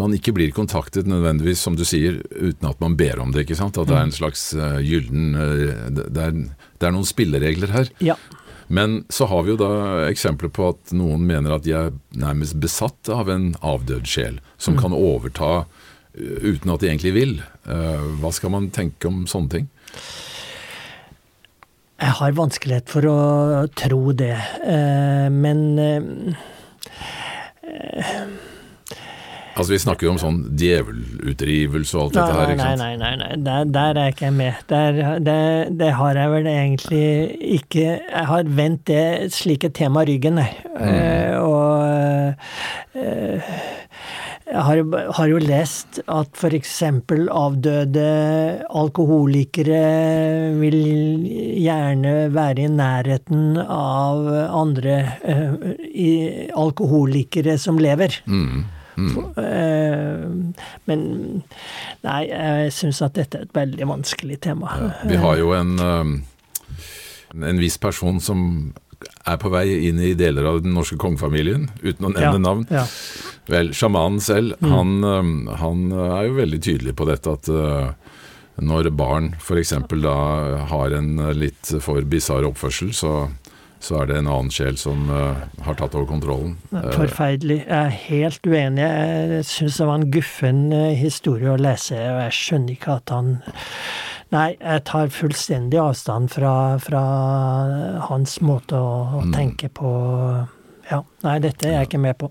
man 0.00 0.14
ikke 0.16 0.34
blir 0.36 0.54
kontaktet 0.56 1.08
nødvendigvis, 1.10 1.62
som 1.62 1.76
du 1.78 1.84
sier, 1.88 2.20
uten 2.30 2.70
at 2.70 2.80
man 2.82 2.96
ber 2.98 3.22
om 3.22 3.32
det. 3.34 3.46
ikke 3.46 3.58
sant? 3.58 3.78
At 3.78 3.90
det 3.90 3.96
er 3.96 4.06
en 4.06 4.14
mm. 4.14 4.18
slags 4.18 4.50
uh, 4.58 4.80
gyllen 4.84 5.34
uh, 5.38 5.88
det, 5.94 6.08
er, 6.12 6.34
det, 6.34 6.84
er, 6.84 6.94
noen 6.94 7.08
spilleregler 7.08 7.74
her. 7.74 7.92
Ja. 8.04 8.18
Men 8.68 9.02
så 9.08 9.28
har 9.30 9.44
vi 9.44 9.54
jo 9.54 9.60
da 9.60 9.72
eksempler 10.08 10.52
på 10.52 10.70
at 10.74 10.92
noen 10.96 11.24
mener 11.28 11.56
at 11.56 11.64
de 11.64 11.74
er 11.76 11.92
nærmest 12.20 12.58
besatt 12.60 13.08
av 13.12 13.30
en 13.32 13.50
avdød 13.64 14.08
sjel, 14.08 14.40
som 14.60 14.76
mm. 14.76 14.80
kan 14.82 14.96
overta 14.96 15.52
uten 16.18 16.72
at 16.72 16.82
de 16.82 16.88
egentlig 16.90 17.12
vil. 17.14 17.34
hva 18.18 18.30
skal 18.34 18.50
man 18.50 18.72
tenke 18.74 19.06
om 19.06 19.22
sånne 19.30 19.52
ting? 19.52 19.68
Jeg 21.98 22.14
har 22.14 22.34
vanskelighet 22.38 22.90
for 22.92 23.06
å 23.10 23.14
tro 23.74 24.12
det, 24.14 24.36
eh, 24.70 25.26
men 25.34 25.78
eh, 25.82 26.36
Altså 29.58 29.74
Vi 29.74 29.80
snakker 29.82 30.06
jo 30.06 30.12
om 30.14 30.20
sånn 30.22 30.38
djevelutdrivelse 30.58 31.98
og 31.98 32.04
alt 32.04 32.14
nei, 32.14 32.22
dette 32.22 32.38
her, 32.38 32.52
ikke 32.52 32.66
sant? 32.68 32.82
Nei, 32.82 32.92
nei, 32.94 33.10
nei, 33.10 33.14
nei. 33.18 33.40
Der, 33.48 33.72
der 33.74 33.98
er 33.98 34.12
ikke 34.12 34.28
jeg 34.28 34.36
med. 34.38 34.60
Der, 34.70 35.00
det, 35.26 35.40
det, 35.80 35.90
har 35.98 36.20
jeg 36.22 36.34
vel 36.34 36.48
egentlig 36.52 37.08
ikke 37.58 37.86
Jeg 37.88 38.24
har 38.30 38.54
vendt 38.60 38.86
det 38.90 39.32
slike 39.34 39.72
tema 39.74 40.06
ryggen, 40.06 40.38
nei. 40.38 40.52
Mm. 40.78 40.86
Uh, 40.86 41.34
og 41.42 41.74
uh, 42.94 43.50
jeg 44.48 44.62
har, 44.64 44.78
har, 45.18 45.26
jo 45.28 45.42
lest 45.42 45.98
at 46.08 46.38
f.eks. 46.38 46.76
avdøde 47.34 48.06
alkoholikere 48.80 49.82
vil 50.62 50.78
gjerne 51.58 52.14
være 52.32 52.64
i 52.64 52.72
nærheten 52.72 53.58
av 53.66 54.24
andre 54.62 54.96
uh, 55.26 55.68
i, 55.90 56.10
alkoholikere 56.56 57.58
som 57.60 57.82
lever. 57.82 58.22
Mm. 58.24 58.77
Mm. 58.98 59.12
Uh, 59.38 60.64
men 60.90 61.04
nei, 62.02 62.20
jeg 62.26 62.74
syns 62.74 63.02
at 63.06 63.14
dette 63.18 63.38
er 63.38 63.46
et 63.46 63.56
veldig 63.56 63.88
vanskelig 63.92 64.40
tema. 64.48 64.74
Ja, 64.74 64.90
vi 65.12 65.20
har 65.22 65.38
jo 65.38 65.54
en, 65.56 65.78
en 67.38 67.62
viss 67.62 67.78
person 67.78 68.18
som 68.24 68.44
er 69.28 69.38
på 69.38 69.50
vei 69.52 69.66
inn 69.86 70.00
i 70.02 70.14
deler 70.18 70.48
av 70.50 70.62
den 70.64 70.74
norske 70.74 70.98
kongefamilien, 70.98 71.68
uten 71.84 72.08
å 72.08 72.12
nevne 72.12 72.40
ja, 72.40 72.42
navn. 72.42 72.64
Ja. 72.72 72.84
Vel, 73.48 73.70
sjamanen 73.76 74.18
selv, 74.24 74.56
mm. 74.58 74.70
han, 74.72 74.94
um, 75.04 75.34
han, 75.60 75.84
er 75.94 76.26
jo 76.26 76.38
veldig 76.40 76.62
tydelig 76.64 76.96
på 76.98 77.06
dette 77.08 77.36
at 77.38 77.52
når 78.58 78.90
barn 78.98 79.30
f.eks. 79.38 79.76
da 80.02 80.16
har 80.66 80.96
en 80.98 81.12
litt 81.38 81.70
for 81.84 82.02
bisarr 82.10 82.48
oppførsel, 82.48 82.90
så, 82.96 83.12
så 83.80 84.00
er 84.00 84.10
det 84.10 84.18
en 84.18 84.30
annen 84.30 84.52
sjel 84.52 84.78
som 84.80 85.06
uh, 85.10 85.38
har 85.64 85.78
tatt 85.78 85.94
over 85.94 86.08
kontrollen. 86.10 86.56
Forferdelig. 86.72 87.60
Jeg 87.62 87.78
er 87.78 87.96
helt 88.08 88.46
uenig. 88.46 88.84
Jeg 88.84 89.46
syns 89.48 89.78
det 89.78 89.88
var 89.88 90.00
en 90.00 90.10
guffen 90.12 90.60
uh, 90.74 90.90
historie 90.98 91.52
å 91.52 91.60
lese, 91.60 91.96
og 91.96 92.22
jeg 92.26 92.36
skjønner 92.40 92.78
ikke 92.78 93.00
at 93.00 93.14
han 93.14 93.34
Nei, 94.28 94.58
jeg 94.60 94.82
tar 94.84 95.08
fullstendig 95.08 95.78
avstand 95.80 96.28
fra, 96.28 96.50
fra 96.84 97.00
hans 98.10 98.34
måte 98.44 98.76
å, 98.76 98.90
å 99.16 99.22
mm. 99.24 99.30
tenke 99.32 99.70
på. 99.72 99.92
Ja, 100.90 100.98
nei, 101.24 101.38
dette 101.40 101.64
er 101.64 101.78
jeg 101.78 101.88
ikke 101.88 102.00
med 102.02 102.18
på. 102.20 102.28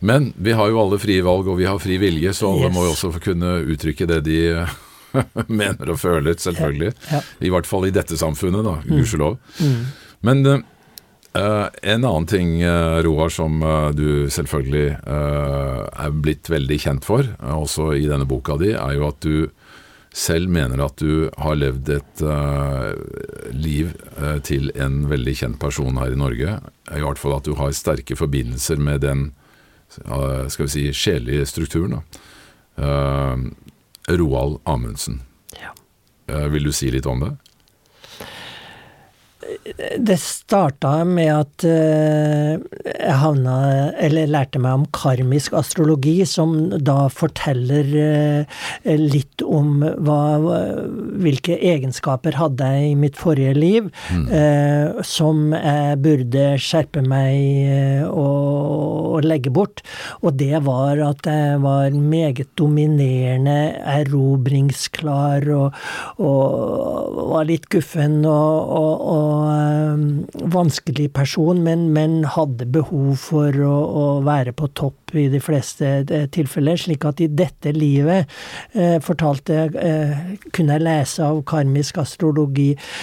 Men 0.00 0.30
vi 0.40 0.54
har 0.56 0.70
jo 0.72 0.80
alle 0.80 0.96
frie 1.02 1.20
valg, 1.26 1.50
og 1.52 1.60
vi 1.60 1.68
har 1.68 1.76
fri 1.82 1.98
vilje, 2.00 2.32
så 2.32 2.54
alle 2.54 2.70
yes. 2.70 2.74
må 2.78 2.86
jo 2.86 2.94
også 2.94 3.12
kunne 3.20 3.58
uttrykke 3.74 4.08
det 4.08 4.22
de 4.24 4.40
mener 5.60 5.92
og 5.92 6.00
føler, 6.00 6.36
selvfølgelig. 6.40 6.92
Ja, 7.10 7.18
ja. 7.18 7.22
I 7.44 7.52
hvert 7.52 7.68
fall 7.68 7.88
i 7.88 7.94
dette 7.94 8.16
samfunnet, 8.16 8.64
da, 8.64 8.78
gudskjelov. 8.88 9.38
Mm. 9.60 9.72
Mm. 9.74 10.07
Men 10.26 10.42
uh, 10.46 10.60
en 11.82 12.04
annen 12.04 12.26
ting, 12.30 12.56
uh, 12.64 12.98
Roar, 13.06 13.30
som 13.34 13.62
uh, 13.62 13.90
du 13.94 14.26
selvfølgelig 14.32 14.86
er 15.08 16.18
blitt 16.24 16.50
veldig 16.50 16.78
kjent 16.82 17.06
for, 17.06 17.28
også 17.38 17.92
i 17.98 18.08
denne 18.10 18.28
boka 18.28 18.58
di, 18.60 18.72
er 18.74 18.98
jo 18.98 19.08
at 19.12 19.22
du 19.24 19.48
selv 20.18 20.50
mener 20.50 20.80
at 20.82 20.98
du 20.98 21.28
har 21.38 21.58
levd 21.58 21.90
et 21.98 22.22
uh, 22.24 22.92
liv 23.54 23.92
uh, 24.18 24.38
til 24.44 24.72
en 24.74 25.02
veldig 25.10 25.34
kjent 25.42 25.58
person 25.60 26.00
her 26.00 26.14
i 26.14 26.18
Norge. 26.18 26.58
I 26.88 27.02
hvert 27.04 27.20
fall 27.20 27.36
at 27.36 27.46
du 27.46 27.54
har 27.58 27.74
sterke 27.76 28.16
forbindelser 28.18 28.80
med 28.82 29.04
den 29.04 29.28
uh, 30.06 30.48
skal 30.50 30.66
vi 30.66 30.72
si, 30.74 30.86
sjelelige 30.92 31.48
strukturen. 31.52 32.00
Roald 34.08 34.60
Amundsen. 34.70 35.22
Ja. 35.58 35.72
vil 36.52 36.68
du 36.68 36.70
si 36.72 36.92
litt 36.94 37.08
om 37.10 37.24
det? 37.24 37.32
Det 39.98 40.16
starta 40.18 41.04
med 41.06 41.28
at 41.30 41.64
eh, 41.66 42.58
jeg 42.90 43.18
havna 43.20 43.54
Eller 44.02 44.30
lærte 44.30 44.58
meg 44.58 44.80
om 44.80 44.86
karmisk 44.94 45.54
astrologi, 45.58 46.16
som 46.26 46.56
da 46.82 47.06
forteller 47.12 47.92
eh, 48.02 48.58
litt 48.98 49.44
om 49.46 49.84
hva, 50.02 50.20
hvilke 51.22 51.54
egenskaper 51.54 52.38
hadde 52.38 52.70
jeg 52.74 52.90
i 52.90 52.96
mitt 52.98 53.18
forrige 53.18 53.54
liv 53.58 53.90
mm. 54.10 54.26
Eh, 54.38 54.98
som 55.06 55.54
jeg 55.54 55.98
burde 56.02 56.44
skjerpe 56.62 57.02
meg 57.06 58.08
og, 58.10 59.14
og 59.18 59.26
legge 59.26 59.52
bort. 59.54 59.82
Og 60.22 60.34
det 60.38 60.58
var 60.66 61.00
at 61.06 61.26
jeg 61.28 61.62
var 61.62 61.94
meget 61.94 62.50
dominerende, 62.58 63.56
erobringsklar 63.98 65.46
og, 65.54 65.78
og 66.22 67.22
var 67.32 67.48
litt 67.48 67.68
guffen 67.72 68.20
og, 68.26 68.74
og, 68.78 68.92
og 69.28 69.68
Eh, 69.88 69.96
vanskelig 70.52 71.12
person, 71.12 71.62
men, 71.64 71.88
men, 71.92 72.22
hadde 72.28 72.66
behov 72.72 73.16
for 73.20 73.54
å, 73.64 73.74
å, 74.00 74.04
være 74.26 74.54
på 74.56 74.68
topp 74.78 75.14
i 75.18 75.26
de 75.32 75.40
fleste 75.42 75.90
eh, 76.04 76.26
tilfeller. 76.34 76.78
Slik 76.80 77.06
at 77.08 77.22
i 77.24 77.28
dette 77.30 77.72
livet, 77.76 78.28
eh, 78.72 78.98
fortalte 79.04 79.66
eh, 79.68 80.14
kunne 80.54 80.78
jeg 80.78 80.86
lese 80.86 81.26
av 81.26 81.42
karmisk 81.48 82.00
astrologis 82.02 82.94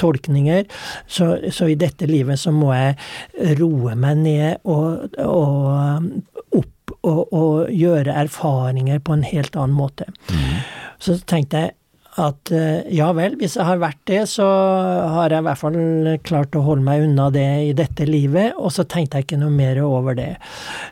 tolkninger, 0.00 0.66
så, 1.08 1.32
så, 1.50 1.70
i 1.70 1.78
dette 1.78 2.08
livet 2.10 2.40
så 2.40 2.52
må 2.54 2.72
jeg 2.76 3.56
roe 3.60 3.96
meg 3.98 4.22
ned 4.22 4.68
og, 4.68 5.16
og 5.22 6.60
opp 6.60 6.96
og, 7.06 7.22
og, 7.32 7.70
gjøre 7.70 8.14
erfaringer 8.24 9.00
på 9.02 9.16
en 9.16 9.26
helt 9.26 9.56
annen 9.58 9.76
måte. 9.76 10.08
Mm. 10.30 10.62
Så 11.02 11.18
tenkte 11.28 11.64
jeg 11.64 11.76
at 12.16 12.50
eh, 12.54 12.86
ja 12.96 13.10
vel, 13.16 13.34
hvis 13.40 13.56
jeg 13.58 13.66
har 13.68 13.80
vært 13.80 14.00
det, 14.08 14.22
så 14.30 14.46
har 14.46 15.32
jeg 15.32 15.42
i 15.42 15.46
hvert 15.46 15.60
fall 15.60 15.78
klart 16.24 16.56
å 16.56 16.64
holde 16.64 16.86
meg 16.86 17.04
unna 17.04 17.28
det 17.34 17.48
i 17.66 17.72
dette 17.76 18.06
livet, 18.08 18.56
og 18.56 18.72
så 18.72 18.86
tenkte 18.88 19.20
jeg 19.20 19.26
ikke 19.26 19.40
noe 19.40 19.52
mer 19.52 19.80
over 19.84 20.16
det. 20.16 20.30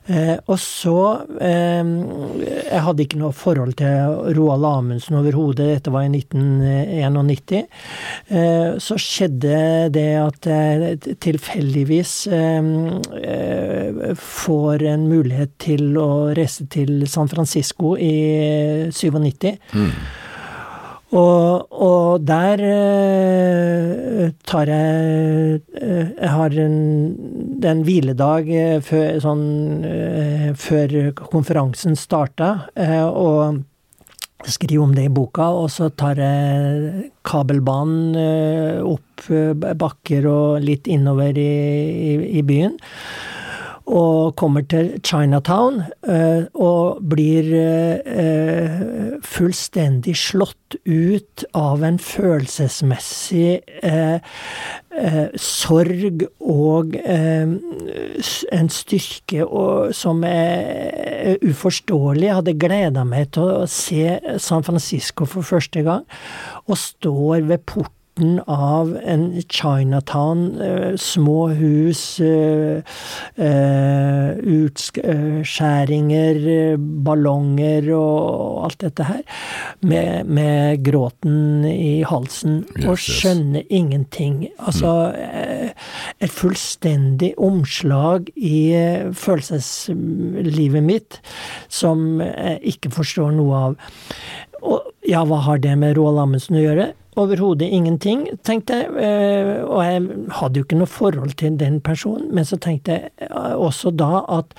Eh, 0.06 0.34
og 0.44 0.58
så 0.60 0.98
eh, 1.40 1.80
Jeg 2.44 2.82
hadde 2.84 3.04
ikke 3.06 3.20
noe 3.22 3.32
forhold 3.36 3.76
til 3.80 4.34
Roald 4.36 4.66
Amundsen 4.68 5.16
overhodet, 5.20 5.70
dette 5.78 5.94
var 5.94 6.04
i 6.04 6.12
1991. 6.12 7.64
Eh, 8.28 8.76
så 8.84 8.98
skjedde 9.00 9.62
det 9.94 10.10
at 10.20 10.50
jeg 10.50 11.16
tilfeldigvis 11.24 12.12
får 14.24 14.84
en 14.90 15.06
mulighet 15.08 15.54
til 15.62 15.96
å 16.00 16.10
reise 16.36 16.66
til 16.72 17.06
San 17.10 17.30
Francisco 17.32 17.94
i 18.00 18.12
97. 18.92 19.54
Mm. 19.74 19.90
Og, 21.12 21.66
og 21.70 22.24
der 22.26 22.62
eh, 22.64 24.30
tar 24.48 24.70
jeg 24.70 25.60
eh, 25.76 26.08
Jeg 26.16 26.30
har 26.32 26.56
en, 26.64 26.78
en 27.62 27.84
hviledag 27.84 28.48
eh, 28.48 28.80
før, 28.82 29.20
sånn, 29.22 29.44
eh, 29.84 30.48
før 30.56 31.12
konferansen 31.20 31.94
starta, 31.98 32.70
og 33.12 33.62
skriver 34.44 34.82
om 34.82 34.92
det 34.96 35.06
i 35.08 35.12
boka, 35.12 35.46
og 35.56 35.70
så 35.72 35.88
tar 35.96 36.18
jeg 36.20 37.06
kabelbanen 37.24 38.82
opp 38.84 39.28
bakker 39.80 40.26
og 40.28 40.64
litt 40.64 40.90
innover 40.90 41.38
i, 41.40 41.54
i, 42.10 42.12
i 42.40 42.42
byen 42.44 42.76
og 43.84 44.34
kommer 44.40 44.64
til 44.64 44.94
Chinatown 45.04 45.82
eh, 46.08 46.46
og 46.56 47.02
blir 47.04 47.50
eh, 47.52 49.18
fullstendig 49.24 50.14
slått 50.16 50.78
ut 50.88 51.44
av 51.58 51.84
en 51.84 51.98
følelsesmessig 52.00 53.60
eh, 53.84 54.36
sorg 55.36 56.24
og 56.40 56.94
en 57.04 58.70
styrke 58.70 59.48
som 59.92 60.22
er 60.28 61.34
uforståelig. 61.42 62.28
Jeg 62.28 62.38
hadde 62.38 62.56
gleda 62.62 63.04
meg 63.08 63.32
til 63.34 63.50
å 63.50 63.66
se 63.70 64.20
San 64.38 64.64
Francisco 64.64 65.26
for 65.28 65.42
første 65.44 65.82
gang, 65.82 66.06
og 66.70 66.78
står 66.78 67.44
ved 67.50 67.66
porten 67.66 68.03
porten 68.14 68.40
av 68.46 68.98
en 69.04 69.42
Chinatown, 69.48 70.60
eh, 70.60 70.96
små 70.96 71.48
hus, 71.48 72.20
eh, 72.20 72.82
eh, 73.36 74.36
utskjæringer, 74.38 76.76
ballonger 76.78 77.92
og 77.94 78.64
alt 78.64 78.78
dette 78.78 79.04
her, 79.04 79.22
med, 79.80 80.26
med 80.26 80.84
gråten 80.84 81.64
i 81.64 82.02
halsen, 82.02 82.64
yes, 82.76 82.86
og 82.86 82.98
skjønner 82.98 83.62
ingenting. 83.68 84.48
Altså 84.58 85.12
et 86.20 86.30
fullstendig 86.30 87.34
omslag 87.38 88.30
i 88.36 88.72
følelseslivet 89.12 90.82
mitt 90.82 91.20
som 91.68 92.20
jeg 92.20 92.60
ikke 92.74 92.90
forstår 92.90 93.32
noe 93.34 93.54
av. 93.54 93.76
Og 94.64 94.80
ja, 95.04 95.24
hva 95.24 95.36
har 95.44 95.58
det 95.58 95.76
med 95.78 95.96
Roald 95.98 96.18
Amundsen 96.22 96.56
å 96.56 96.62
gjøre? 96.62 96.94
Overhodet 97.14 97.68
ingenting, 97.70 98.26
tenkte 98.42 98.80
jeg. 98.80 98.90
Eh, 98.98 99.62
og 99.62 99.82
jeg 99.86 100.02
hadde 100.38 100.58
jo 100.58 100.66
ikke 100.66 100.78
noe 100.80 100.90
forhold 100.90 101.36
til 101.38 101.54
den 101.60 101.78
personen. 101.84 102.30
Men 102.34 102.46
så 102.48 102.58
tenkte 102.58 102.96
jeg 102.96 103.12
eh, 103.28 103.54
også 103.54 103.92
da 103.94 104.24
at 104.34 104.54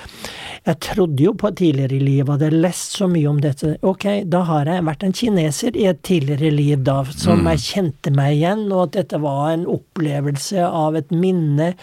jeg 0.65 0.79
trodde 0.81 1.25
jo 1.25 1.33
på 1.37 1.51
tidligere 1.53 1.97
i 1.97 2.01
livet, 2.01 2.31
hadde 2.31 2.49
lest 2.55 2.95
så 2.97 3.09
mye 3.11 3.27
om 3.29 3.41
dette. 3.43 3.75
Ok, 3.85 4.07
da 4.31 4.41
har 4.47 4.71
jeg 4.71 4.85
vært 4.87 5.03
en 5.05 5.15
kineser 5.15 5.75
i 5.77 5.85
et 5.91 5.99
tidligere 6.07 6.49
liv, 6.53 6.79
da, 6.85 7.01
som 7.11 7.43
mm. 7.43 7.49
jeg 7.53 7.63
kjente 7.65 8.13
meg 8.15 8.37
igjen, 8.37 8.63
og 8.71 8.87
at 8.87 8.95
dette 8.95 9.19
var 9.21 9.51
en 9.51 9.67
opplevelse 9.69 10.63
av 10.65 10.97
et 10.97 11.11
minne 11.13 11.73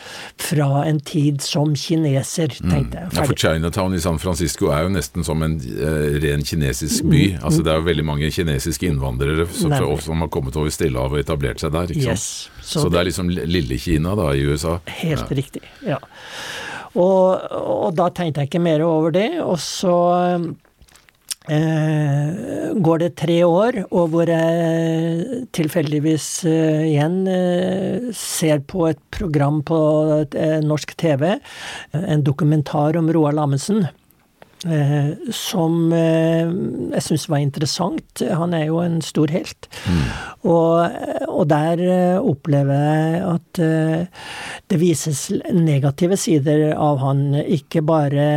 fra 0.40 0.86
en 0.86 0.98
tid 1.04 1.44
som 1.44 1.76
kineser, 1.78 2.56
mm. 2.58 2.72
tenkte 2.72 3.04
jeg. 3.04 3.12
Ja, 3.12 3.26
for 3.28 3.38
Chinatown 3.44 3.94
i 3.94 4.02
San 4.02 4.18
Francisco 4.22 4.72
er 4.72 4.86
jo 4.88 4.94
nesten 4.96 5.26
som 5.26 5.44
en 5.44 5.58
uh, 5.60 6.18
ren 6.24 6.42
kinesisk 6.46 7.06
by. 7.06 7.22
Mm. 7.36 7.44
Altså 7.44 7.62
Det 7.62 7.74
er 7.74 7.80
jo 7.80 7.86
veldig 7.86 8.08
mange 8.08 8.32
kinesiske 8.34 8.88
innvandrere 8.88 9.46
som, 9.52 9.76
som 10.02 10.24
har 10.24 10.32
kommet 10.32 10.56
over 10.58 10.61
over 10.62 10.72
Stillehavet 10.74 11.18
og 11.18 11.26
etablert 11.26 11.62
seg 11.62 11.74
der. 11.74 11.92
ikke 11.92 12.14
yes. 12.14 12.26
Så, 12.62 12.80
så 12.80 12.86
det, 12.86 12.94
det 12.94 13.00
er 13.00 13.08
liksom 13.10 13.30
Lille-Kina 13.32 14.16
da 14.18 14.32
i 14.32 14.44
USA? 14.46 14.78
Helt 15.02 15.26
ja. 15.26 15.38
riktig, 15.42 15.64
ja. 15.86 16.00
Og, 16.92 17.40
og, 17.56 17.88
da 17.96 18.10
tenkte 18.12 18.42
jeg 18.42 18.50
ikke 18.50 18.62
mer 18.62 18.84
over 18.84 19.14
det. 19.14 19.28
Og 19.40 19.56
så 19.62 19.94
eh, 21.48 22.72
går 22.76 23.02
det 23.02 23.10
tre 23.20 23.38
år, 23.46 23.80
og 23.88 24.12
hvor 24.12 24.28
jeg 24.28 25.46
tilfeldigvis 25.56 26.28
eh, 26.50 26.84
igjen 26.90 27.22
eh, 27.30 28.12
ser 28.16 28.62
på 28.68 28.86
et 28.90 29.00
program 29.14 29.62
på 29.66 29.80
eh, 30.28 30.60
norsk 30.64 30.94
TV, 31.00 31.34
en 31.96 32.24
dokumentar 32.26 33.00
om 33.00 33.10
Roald 33.12 33.40
Amundsen. 33.40 33.86
Eh, 34.62 35.14
som 35.34 35.90
eh, 35.90 36.46
jeg 36.94 37.02
syns 37.02 37.24
var 37.26 37.40
interessant. 37.42 38.22
Han 38.22 38.54
er 38.54 38.68
jo 38.68 38.78
en 38.78 39.00
stor 39.02 39.32
helt. 39.34 39.66
Mm. 39.90 40.04
Og, 40.46 41.00
og, 41.26 41.42
der 41.50 41.82
eh, 41.82 42.18
opplever 42.22 42.78
jeg 42.78 43.22
at 43.26 43.60
det 44.70 44.78
vises 44.78 45.24
negative 45.50 46.16
sider 46.20 46.68
av 46.76 47.02
han. 47.02 47.24
Ikke 47.42 47.82
bare 47.82 48.28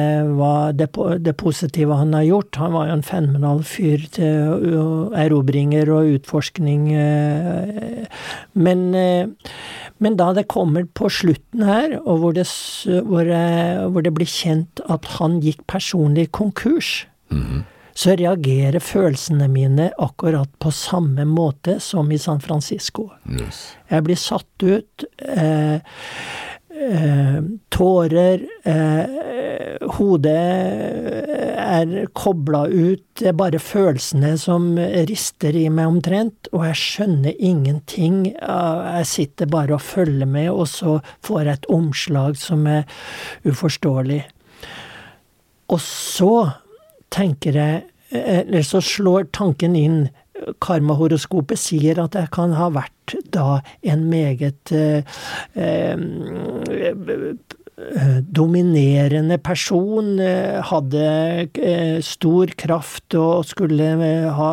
det, 0.73 0.89
det, 1.21 1.35
positive 1.37 1.99
han 2.01 2.17
har 2.17 2.25
gjort. 2.25 2.61
Han 2.63 2.73
var 2.73 2.89
jo 2.89 2.97
en 2.97 3.05
fenomenal 3.05 3.61
fyr 3.67 4.09
til 4.17 5.13
erobringer 5.13 5.93
og 5.93 6.13
utforskning. 6.17 6.89
Men 8.57 8.85
men 10.03 10.17
da 10.19 10.33
det 10.35 10.49
kommer 10.51 10.83
på 10.91 11.07
slutten 11.07 11.61
her, 11.63 11.93
og 12.03 12.17
hvor 12.19 12.33
det, 12.35 12.43
hvor, 13.07 13.29
hvor 13.93 14.03
det 14.03 14.11
blir 14.17 14.27
kjent 14.27 14.81
at 14.91 15.07
han 15.15 15.37
gikk 15.43 15.61
personlig 15.71 16.14
konkurs, 16.31 17.05
mm. 17.31 17.63
så 17.93 18.15
reagerer 18.15 18.79
følelsene 18.83 19.47
mine 19.51 19.91
akkurat 19.97 20.51
på 20.59 20.71
samme 20.71 21.25
måte 21.25 21.79
som 21.79 22.11
i 22.11 22.19
San 22.19 22.41
Francisco. 22.43 23.09
Yes. 23.29 23.75
Jeg 23.91 24.07
blir 24.07 24.19
satt 24.19 24.63
ut. 24.63 25.05
Eh, 25.19 25.75
eh, 25.75 27.39
tårer. 27.69 28.45
Eh, 28.63 29.87
hodet 29.97 30.35
er 31.65 31.95
kobla 32.13 32.65
ut. 32.67 33.03
Det 33.19 33.29
er 33.31 33.37
bare 33.37 33.59
følelsene 33.63 34.35
som 34.39 34.73
rister 35.07 35.55
i 35.55 35.67
meg 35.69 35.87
omtrent, 35.93 36.49
og 36.51 36.65
jeg 36.67 36.81
skjønner 36.81 37.35
ingenting. 37.39 38.21
Jeg 38.35 39.09
sitter 39.09 39.49
bare 39.51 39.77
og 39.77 39.83
følger 39.83 40.29
med, 40.29 40.51
og 40.51 40.67
så 40.71 40.99
får 41.25 41.41
jeg 41.41 41.59
et 41.59 41.69
omslag 41.79 42.39
som 42.39 42.67
er 42.67 42.83
uforståelig. 43.47 44.23
Og 45.71 45.81
så 45.81 46.33
tenker 47.13 47.57
jeg 47.57 47.83
Eller 48.15 48.61
så 48.63 48.79
slår 48.85 49.25
tanken 49.33 49.75
inn 49.75 50.05
Karmahoroskopet 50.61 51.57
sier 51.59 51.99
at 52.03 52.15
jeg 52.17 52.29
kan 52.35 52.53
ha 52.57 52.67
vært 52.75 53.15
da 53.33 53.61
en 53.87 54.03
meget 54.11 54.71
eh, 54.75 55.01
eh, 55.55 55.95
dominerende 58.35 59.37
person, 59.37 60.19
eh, 60.19 60.61
hadde 60.63 61.49
eh, 61.53 61.99
stor 62.01 62.51
kraft 62.57 63.15
og 63.19 63.45
skulle 63.47 63.89
eh, 63.99 64.27
ha, 64.31 64.49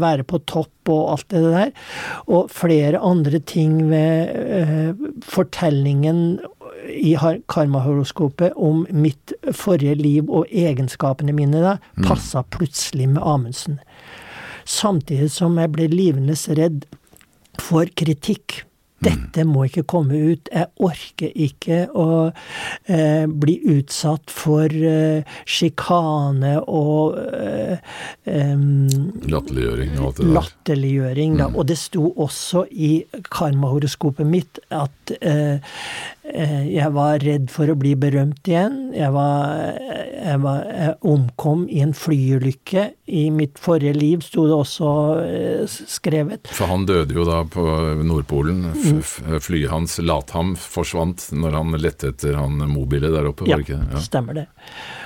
være 0.00 0.24
på 0.24 0.40
topp 0.48 0.92
og 0.92 1.14
alt 1.14 1.28
det 1.32 1.42
der. 1.44 1.72
Og 2.28 2.50
flere 2.52 3.00
andre 3.00 3.40
ting 3.40 3.78
ved 3.90 5.00
fortellingen 5.24 6.40
i 6.88 7.14
karmahoroskopet 7.50 8.52
om 8.56 8.84
mitt 8.90 9.32
forrige 9.52 9.94
liv 10.00 10.30
og 10.30 10.50
egenskapene 10.50 11.34
mine 11.36 11.62
da, 11.64 11.78
mm. 11.96 12.44
plutselig 12.50 13.08
med 13.08 13.22
Amundsen. 13.22 13.80
Samtidig 14.64 15.30
som 15.32 15.58
jeg 15.60 15.72
ble 15.74 15.88
livende 15.92 16.36
redd 16.56 16.86
for 17.60 17.90
kritikk. 17.96 18.64
Dette 19.04 19.44
må 19.44 19.66
ikke 19.68 19.84
komme 19.88 20.16
ut. 20.32 20.48
Jeg 20.48 20.70
orker 20.80 21.32
ikke 21.44 21.80
å 21.92 22.06
eh, 22.88 23.26
bli 23.28 23.58
utsatt 23.74 24.32
for 24.32 24.72
eh, 24.72 25.34
sjikane 25.44 26.54
og 26.62 27.18
eh, 27.20 27.76
Latterliggjøring 28.24 29.98
og 29.98 30.06
alt 30.06 30.16
det 30.16 30.24
der. 30.24 30.32
Latterliggjøring, 30.38 31.36
da. 31.40 31.50
Mm. 31.50 31.58
Og 31.60 31.68
det 31.68 31.78
sto 31.82 32.06
også 32.24 32.64
i 32.70 32.94
karmahoroskopet 33.28 34.30
mitt 34.30 34.62
at 34.72 34.90
Eh, 35.04 35.58
jeg 36.24 36.88
var 36.96 37.18
redd 37.20 37.50
for 37.52 37.68
å 37.68 37.76
bli 37.76 37.92
berømt 38.00 38.48
igjen. 38.48 38.78
Jeg, 38.96 39.10
var, 39.12 39.74
jeg, 39.76 40.38
var, 40.40 40.62
jeg 40.72 40.94
omkom 41.04 41.66
i 41.68 41.82
en 41.84 41.92
flyulykke. 41.96 42.86
I 43.04 43.26
mitt 43.34 43.60
forrige 43.60 43.92
liv 43.98 44.24
sto 44.24 44.46
det 44.48 44.56
også 44.56 44.92
eh, 45.20 45.68
skrevet. 45.68 46.48
For 46.48 46.70
han 46.72 46.86
døde 46.88 47.12
jo 47.16 47.26
da 47.28 47.42
på 47.44 47.64
Nordpolen. 48.00 48.64
F 49.04 49.18
Flyet 49.44 49.68
hans, 49.72 49.98
Latham, 50.00 50.54
forsvant 50.56 51.28
når 51.36 51.58
han 51.60 51.76
lette 51.76 52.14
etter 52.14 52.38
han 52.40 52.56
mobile 52.72 53.12
der 53.12 53.28
oppe, 53.28 53.44
ja, 53.44 53.58
var 53.58 53.64
det 53.64 53.68
ikke 53.68 53.82
Ja, 53.92 54.04
stemmer 54.08 54.40
det. 54.40 54.46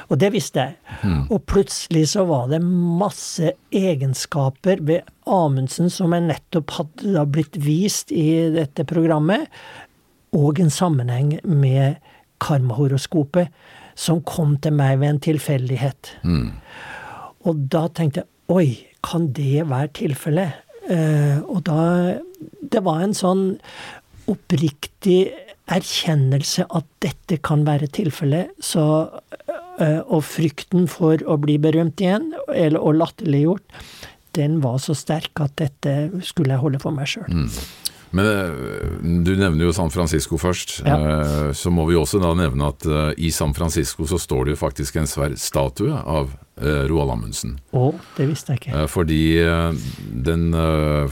Og 0.08 0.22
det 0.22 0.30
visste 0.32 0.68
jeg. 0.68 0.78
Mm. 1.02 1.24
Og 1.34 1.42
plutselig 1.50 2.06
så 2.14 2.24
var 2.30 2.46
det 2.52 2.62
masse 2.62 3.52
egenskaper 3.74 4.80
ved 4.86 5.10
Amundsen 5.28 5.90
som 5.92 6.14
jeg 6.16 6.24
nettopp 6.30 6.72
hadde 6.78 7.26
blitt 7.28 7.58
vist 7.60 8.14
i 8.14 8.48
dette 8.54 8.86
programmet, 8.88 9.50
og 10.36 10.60
en 10.60 10.70
sammenheng 10.72 11.38
med 11.44 11.98
karmahoroskopet, 12.42 13.48
som 13.98 14.22
kom 14.22 14.56
til 14.62 14.76
meg 14.78 15.00
ved 15.00 15.14
en 15.14 15.22
tilfeldighet. 15.24 16.12
Mm. 16.22 16.52
Og 17.48 17.64
da 17.72 17.86
tenkte 17.94 18.22
jeg 18.22 18.54
oi, 18.54 18.68
kan 19.04 19.28
det 19.34 19.66
være 19.68 19.92
tilfellet? 19.98 20.64
Uh, 20.88 21.44
og 21.52 21.66
da 21.66 21.80
Det 22.72 22.80
var 22.84 23.02
en 23.02 23.12
sånn 23.16 23.58
oppriktig 24.28 25.32
erkjennelse 25.68 26.64
at 26.64 26.86
dette 27.04 27.38
kan 27.44 27.66
være 27.66 27.90
tilfellet. 27.92 28.54
Så 28.60 28.84
uh, 29.08 30.00
Og 30.06 30.22
frykten 30.24 30.88
for 30.88 31.20
å 31.26 31.36
bli 31.40 31.58
berømt 31.60 32.00
igjen, 32.00 32.32
eller 32.54 32.80
og 32.80 33.00
latterliggjort, 33.02 33.76
den 34.38 34.60
var 34.62 34.78
så 34.82 34.94
sterk 34.96 35.40
at 35.42 35.56
dette 35.60 36.22
skulle 36.24 36.54
jeg 36.54 36.62
holde 36.62 36.80
for 36.82 36.94
meg 36.94 37.10
sjøl. 37.10 37.28
Mm. 37.28 37.48
Men 38.16 38.24
eh, 38.24 39.22
du 39.24 39.34
nevner 39.36 39.66
jo 39.66 39.72
San 39.76 39.90
Francisco 39.92 40.38
først. 40.40 40.78
Ja. 40.86 40.96
Eh, 40.96 41.52
Så 41.52 41.68
må 41.70 41.84
vi 41.88 41.94
også 41.98 42.20
da 42.22 42.30
nevne 42.38 42.70
at 42.72 42.86
eh, 42.88 43.12
i 43.18 43.30
San 43.34 43.52
Francisco 43.54 44.06
så 44.08 44.16
står 44.18 44.46
det 44.48 44.54
jo 44.56 44.60
faktisk 44.62 44.96
en 44.96 45.06
svær 45.10 45.34
statue 45.36 45.92
av 45.92 46.30
Roald 46.58 47.12
Amundsen. 47.14 47.52
Å, 47.70 47.92
det 48.16 48.24
visste 48.26 48.50
jeg 48.56 48.58
ikke. 48.64 48.80
Fordi 48.90 49.18
den 50.26 50.48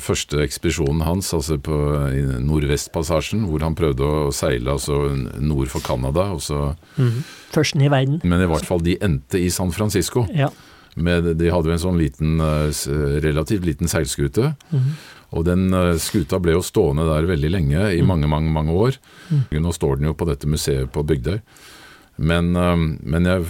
første 0.03 0.41
ekspedisjonen 0.43 1.05
hans, 1.07 1.29
altså 1.37 1.55
på 1.63 1.77
Nordvestpassasjen, 2.43 3.45
hvor 3.47 3.63
han 3.63 3.77
prøvde 3.79 4.03
å 4.07 4.33
seile 4.35 4.75
altså 4.75 4.97
nord 5.39 5.71
for 5.71 5.85
Canada, 5.87 6.33
og 6.35 6.43
så, 6.43 6.75
Mhm. 6.99 7.23
Førsten 7.55 7.83
i 7.87 7.89
verden. 7.89 8.21
men 8.25 8.41
i 8.43 8.47
hvert 8.51 8.67
fall 8.67 8.81
de 8.83 8.97
endte 9.01 9.39
i 9.39 9.49
San 9.49 9.71
Francisco. 9.71 10.27
Ja. 10.35 10.51
Med, 10.97 11.37
de 11.39 11.51
hadde 11.53 11.69
jo 11.69 11.73
en 11.73 11.79
sånn 11.79 11.99
liten, 12.01 12.41
relativt 13.23 13.65
liten 13.65 13.87
seilskute. 13.87 14.57
Og 15.37 15.47
den 15.47 15.69
eh, 15.75 15.95
skuta 16.03 16.41
ble 16.43 16.57
jo 16.57 16.65
stående 16.65 17.07
der 17.09 17.29
veldig 17.29 17.53
lenge, 17.53 17.89
i 17.95 18.05
mange, 18.07 18.29
mange 18.31 18.53
mange 18.53 18.77
år. 18.77 19.01
Nå 19.53 19.75
står 19.75 20.01
den 20.01 20.11
jo 20.11 20.17
på 20.17 20.29
dette 20.29 20.49
museet 20.51 20.93
på 20.93 21.05
Bygdøy. 21.07 21.41
Men, 22.17 22.55
eh, 22.57 22.77
men 23.03 23.29
jeg, 23.29 23.49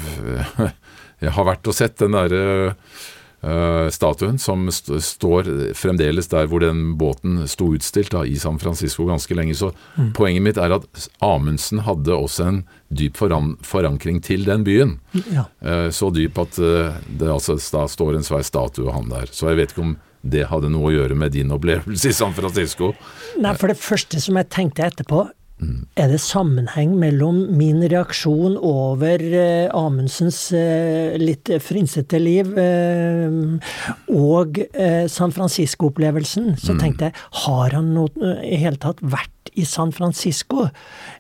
jeg 1.25 1.37
har 1.37 1.53
vært 1.53 1.71
og 1.71 1.77
sett 1.77 1.99
den 2.03 2.17
derre 2.17 2.43
eh, 2.67 3.87
statuen 3.95 4.41
som 4.43 4.67
st 4.73 4.99
står 5.05 5.51
fremdeles 5.79 6.31
der 6.33 6.49
hvor 6.51 6.65
den 6.65 6.97
båten 6.99 7.45
sto 7.51 7.71
utstilt 7.77 8.11
da, 8.17 8.25
i 8.27 8.35
San 8.43 8.59
Francisco 8.63 9.07
ganske 9.07 9.39
lenge. 9.39 9.55
Så 9.59 9.71
poenget 10.19 10.47
mitt 10.49 10.59
er 10.59 10.75
at 10.81 11.07
Amundsen 11.23 11.85
hadde 11.87 12.17
også 12.17 12.51
en 12.51 12.65
dyp 12.91 13.19
foran 13.19 13.55
forankring 13.67 14.19
til 14.25 14.47
den 14.49 14.67
byen. 14.67 14.99
ja. 15.31 15.47
Så 15.91 16.11
dyp 16.15 16.39
at 16.39 16.59
det 16.59 17.31
altså 17.31 17.59
da 17.59 17.87
står 17.91 18.19
en 18.19 18.27
svær 18.27 18.45
statue 18.47 18.87
av 18.87 19.01
han 19.01 19.11
der. 19.11 19.31
Så 19.35 19.51
jeg 19.51 19.59
vet 19.59 19.75
ikke 19.75 19.87
om 19.89 19.97
det 20.33 20.49
hadde 20.51 20.71
noe 20.73 20.91
å 20.91 20.95
gjøre 20.95 21.17
med 21.19 21.35
din 21.37 21.55
opplevelse 21.55 22.13
i 22.13 22.17
San 22.17 22.35
Francisco. 22.37 22.93
Nei, 23.43 23.57
for 23.59 23.73
det 23.73 23.81
første 23.81 24.21
som 24.23 24.39
jeg 24.41 24.53
tenkte 24.53 24.87
etterpå, 24.87 25.27
er 25.97 26.11
det 26.13 26.19
sammenheng 26.21 26.99
mellom 27.01 27.39
min 27.57 27.79
reaksjon 27.89 28.59
over 28.61 29.23
eh, 29.25 29.71
Amundsens 29.73 30.51
eh, 30.53 31.15
litt 31.17 31.49
frynsete 31.65 32.19
liv 32.21 32.51
eh, 32.61 33.39
og 34.13 34.61
eh, 34.67 35.07
San 35.09 35.33
Francisco-opplevelsen? 35.33 36.59
Så 36.61 36.77
tenkte 36.77 37.09
jeg, 37.09 37.17
har 37.47 37.73
han 37.73 37.95
noe, 37.97 38.35
i 38.45 38.59
hele 38.61 38.77
tatt 38.83 39.01
vært 39.01 39.33
i 39.57 39.65
San 39.65 39.95
Francisco? 39.97 40.67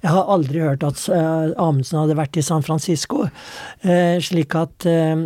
Jeg 0.02 0.12
har 0.12 0.28
aldri 0.36 0.61
hørt 0.66 0.84
at 0.84 1.00
eh, 1.09 1.54
Amundsen 1.57 2.02
hadde 2.02 2.18
vært 2.20 2.36
i 2.36 2.44
San 2.44 2.66
Francisco. 2.66 3.30
Eh, 3.88 4.18
slik 4.20 4.52
at 4.61 4.84
eh, 4.90 5.16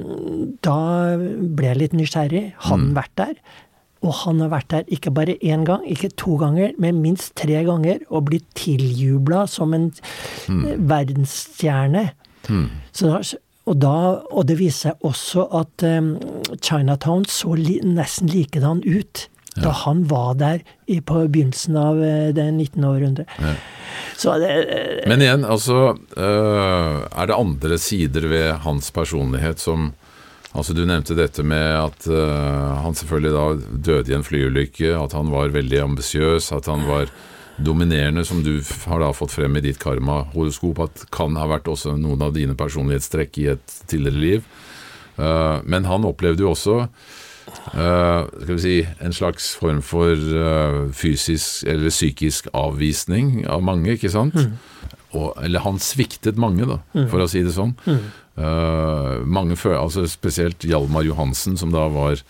da 0.62 0.78
ble 1.18 1.72
jeg 1.72 1.82
litt 1.82 1.98
nysgjerrig. 1.98 2.44
Har 2.62 2.78
han 2.78 2.94
vært 2.94 3.16
der? 3.18 3.34
Og 4.00 4.14
han 4.22 4.40
har 4.40 4.52
vært 4.54 4.70
der 4.72 4.94
ikke 4.96 5.12
bare 5.12 5.36
én 5.44 5.66
gang, 5.68 5.84
ikke 5.84 6.12
to 6.16 6.38
ganger, 6.40 6.72
men 6.80 7.02
minst 7.04 7.34
tre 7.36 7.60
ganger, 7.66 8.00
og 8.08 8.30
blitt 8.30 8.48
tiljubla 8.56 9.44
som 9.50 9.74
en 9.76 9.90
mm. 10.48 10.64
verdensstjerne. 10.88 12.06
Så 12.96 13.10
da, 13.10 13.20
og, 13.68 13.76
da, 13.76 13.96
og 14.32 14.46
det 14.48 14.56
viser 14.58 14.90
seg 14.90 15.04
også 15.06 15.44
at 15.60 15.84
um, 15.84 16.14
Chinatown 16.64 17.28
så 17.28 17.52
li, 17.58 17.76
nesten 17.84 18.32
likedan 18.32 18.80
ut 18.88 19.28
da 19.60 19.72
han 19.74 20.04
var 20.08 20.36
der 20.38 20.60
i, 20.86 21.00
på 21.00 21.24
begynnelsen 21.26 21.76
av 21.78 21.98
eh, 22.04 22.28
det 22.34 22.46
19. 22.52 22.84
århundre. 22.86 23.26
Ja. 23.42 23.54
det, 24.38 24.50
Men 25.10 25.24
igjen, 25.24 25.44
altså 25.44 25.96
øh, 26.16 27.00
Er 27.10 27.26
det 27.26 27.34
andre 27.34 27.78
sider 27.78 28.28
ved 28.28 28.52
hans 28.64 28.90
personlighet 28.90 29.60
som 29.60 29.92
Altså 30.50 30.74
Du 30.74 30.82
nevnte 30.82 31.14
dette 31.14 31.44
med 31.46 31.66
at 31.78 32.06
uh, 32.10 32.82
han 32.82 32.96
selvfølgelig 32.98 33.34
da 33.36 33.74
døde 33.90 34.10
i 34.10 34.16
en 34.16 34.26
flyulykke, 34.26 34.94
at 34.98 35.14
han 35.14 35.30
var 35.30 35.54
veldig 35.54 35.84
ambisiøs, 35.84 36.50
at 36.56 36.66
han 36.70 36.82
var 36.88 37.12
dominerende, 37.60 38.24
som 38.24 38.40
du 38.42 38.56
har 38.88 39.02
da 39.02 39.12
fått 39.14 39.34
frem 39.36 39.58
i 39.60 39.62
ditt 39.62 39.78
karma-horoskop, 39.82 40.80
at 40.82 41.04
kan 41.12 41.36
ha 41.38 41.46
vært 41.50 41.68
også 41.70 41.94
noen 42.00 42.24
av 42.24 42.34
dine 42.34 42.56
personlighetstrekk 42.58 43.40
i 43.42 43.50
et 43.52 43.74
tidligere 43.86 44.24
liv. 44.24 44.46
Uh, 45.20 45.60
men 45.68 45.86
han 45.86 46.08
opplevde 46.08 46.42
jo 46.42 46.54
også 46.54 46.80
uh, 46.80 48.24
skal 48.24 48.54
vi 48.56 48.62
si, 48.64 48.76
en 49.04 49.14
slags 49.14 49.52
form 49.60 49.84
for 49.84 50.18
fysisk 50.96 51.68
eller 51.68 51.94
psykisk 51.94 52.50
avvisning 52.56 53.44
av 53.46 53.62
mange, 53.62 53.94
ikke 53.94 54.10
sant? 54.10 54.38
Og, 55.10 55.34
eller 55.42 55.62
han 55.64 55.78
sviktet 55.82 56.38
mange, 56.38 56.66
da, 56.68 56.78
for 57.10 57.22
å 57.22 57.28
si 57.30 57.42
det 57.42 57.54
sånn. 57.56 57.72
Eh, 57.90 58.10
mange 58.36 59.56
føler, 59.58 59.80
altså 59.80 60.06
Spesielt 60.08 60.64
Hjalmar 60.64 61.02
Johansen, 61.04 61.56
som 61.60 61.72
da 61.74 61.88
var 61.92 62.20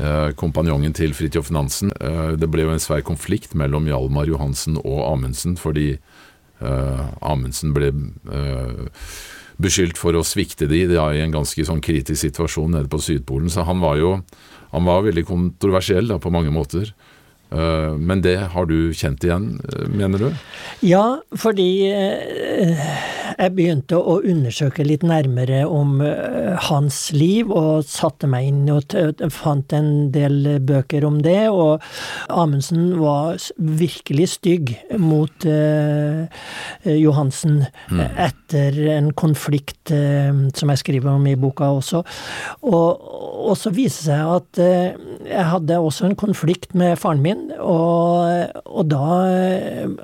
eh, 0.00 0.32
kompanjongen 0.38 0.94
til 0.96 1.14
Fridtjof 1.16 1.50
Nansen. 1.54 1.92
Eh, 2.00 2.34
det 2.40 2.48
ble 2.52 2.66
jo 2.66 2.74
en 2.74 2.82
svær 2.82 3.04
konflikt 3.06 3.54
mellom 3.58 3.88
Hjalmar 3.88 4.28
Johansen 4.30 4.78
og 4.82 5.00
Amundsen, 5.06 5.56
fordi 5.60 5.92
eh, 5.94 7.04
Amundsen 7.20 7.74
ble 7.76 7.92
eh, 7.92 9.00
beskyldt 9.62 10.00
for 10.00 10.16
å 10.16 10.24
svikte 10.26 10.68
de 10.68 10.84
da, 10.90 11.08
i 11.14 11.22
en 11.24 11.34
ganske 11.34 11.64
sånn 11.64 11.84
kritisk 11.84 12.20
situasjon 12.26 12.76
nede 12.76 12.92
på 12.92 13.00
Sydpolen. 13.00 13.52
Så 13.52 13.64
han 13.68 13.80
var 13.84 14.00
jo 14.00 14.18
han 14.72 14.84
var 14.84 15.06
veldig 15.06 15.24
kontroversiell 15.28 16.10
da, 16.10 16.18
på 16.20 16.32
mange 16.34 16.52
måter. 16.52 16.90
Eh, 17.50 17.94
men 17.98 18.22
det 18.22 18.36
har 18.52 18.66
du 18.66 18.92
kjent 18.96 19.24
igjen, 19.24 19.60
eh, 19.70 19.86
mener 19.88 20.18
du? 20.18 20.30
Ja, 20.82 21.20
fordi 21.38 21.86
eh, 21.86 22.80
jeg 23.36 23.52
begynte 23.54 24.00
å 24.00 24.18
undersøke 24.18 24.82
litt 24.86 25.04
nærmere 25.06 25.62
om 25.70 26.00
hans 26.66 26.98
liv, 27.14 27.50
og 27.52 27.84
satte 27.86 28.26
meg 28.30 28.48
inn 28.48 28.70
og 28.72 28.94
fant 29.34 29.72
en 29.76 30.10
del 30.14 30.58
bøker 30.64 31.04
om 31.06 31.20
det. 31.22 31.48
Og 31.52 31.82
Amundsen 32.32 32.94
var 32.98 33.36
virkelig 33.56 34.30
stygg 34.38 34.72
mot 34.98 35.46
Johansen 36.86 37.58
etter 37.92 38.80
en 38.96 39.12
konflikt 39.18 39.92
som 39.92 40.72
jeg 40.72 40.82
skriver 40.82 41.12
om 41.12 41.28
i 41.28 41.36
boka 41.40 41.68
også. 41.76 42.02
Og, 42.64 43.04
og 43.50 43.54
så 43.60 43.74
viser 43.74 43.96
det 43.96 44.08
seg 44.08 44.32
at 44.38 44.62
jeg 45.28 45.46
hadde 45.52 45.82
også 45.82 46.08
en 46.08 46.18
konflikt 46.18 46.72
med 46.78 46.96
faren 47.00 47.22
min, 47.24 47.35
og, 47.56 48.60
og 48.66 48.84
da 48.90 49.06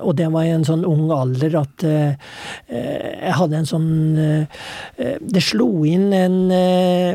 Og 0.03 0.15
det 0.17 0.27
var 0.33 0.45
i 0.45 0.53
en 0.53 0.65
sånn 0.67 0.85
ung 0.87 1.11
alder 1.13 1.57
at 1.61 1.85
eh, 1.87 2.15
jeg 2.69 3.35
hadde 3.37 3.59
en 3.59 3.69
sånn 3.69 3.89
eh, 4.19 5.15
Det 5.21 5.43
slo 5.43 5.67
inn 5.87 6.09
en, 6.17 6.37
eh, 6.53 7.13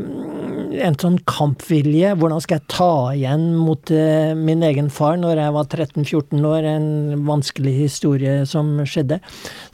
en 0.88 0.98
sånn 1.00 1.18
kampvilje. 1.28 2.14
Hvordan 2.18 2.42
skal 2.44 2.60
jeg 2.60 2.70
ta 2.72 2.92
igjen 3.16 3.48
mot 3.58 3.92
eh, 3.94 4.32
min 4.38 4.64
egen 4.66 4.90
far 4.94 5.18
når 5.20 5.42
jeg 5.42 5.56
var 5.58 5.68
13-14 5.68 6.48
år? 6.52 6.70
En 6.76 6.88
vanskelig 7.28 7.74
historie 7.82 8.40
som 8.48 8.76
skjedde. 8.88 9.20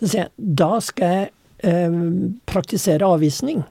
Så 0.00 0.08
sier 0.08 0.24
jeg 0.24 0.54
da 0.64 0.72
skal 0.84 1.16
jeg 1.18 1.30
eh, 1.70 2.00
praktisere 2.50 3.14
avvisning. 3.16 3.64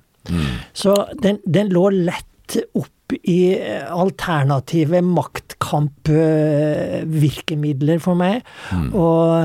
Så 0.71 0.93
den, 1.19 1.41
den 1.43 1.71
lå 1.76 1.89
lett 1.91 2.61
opp 2.78 2.93
i 3.24 3.55
alternative 3.88 4.99
maktkampvirkemidler 5.05 7.99
for 8.03 8.16
meg. 8.20 8.43
Og 8.91 9.39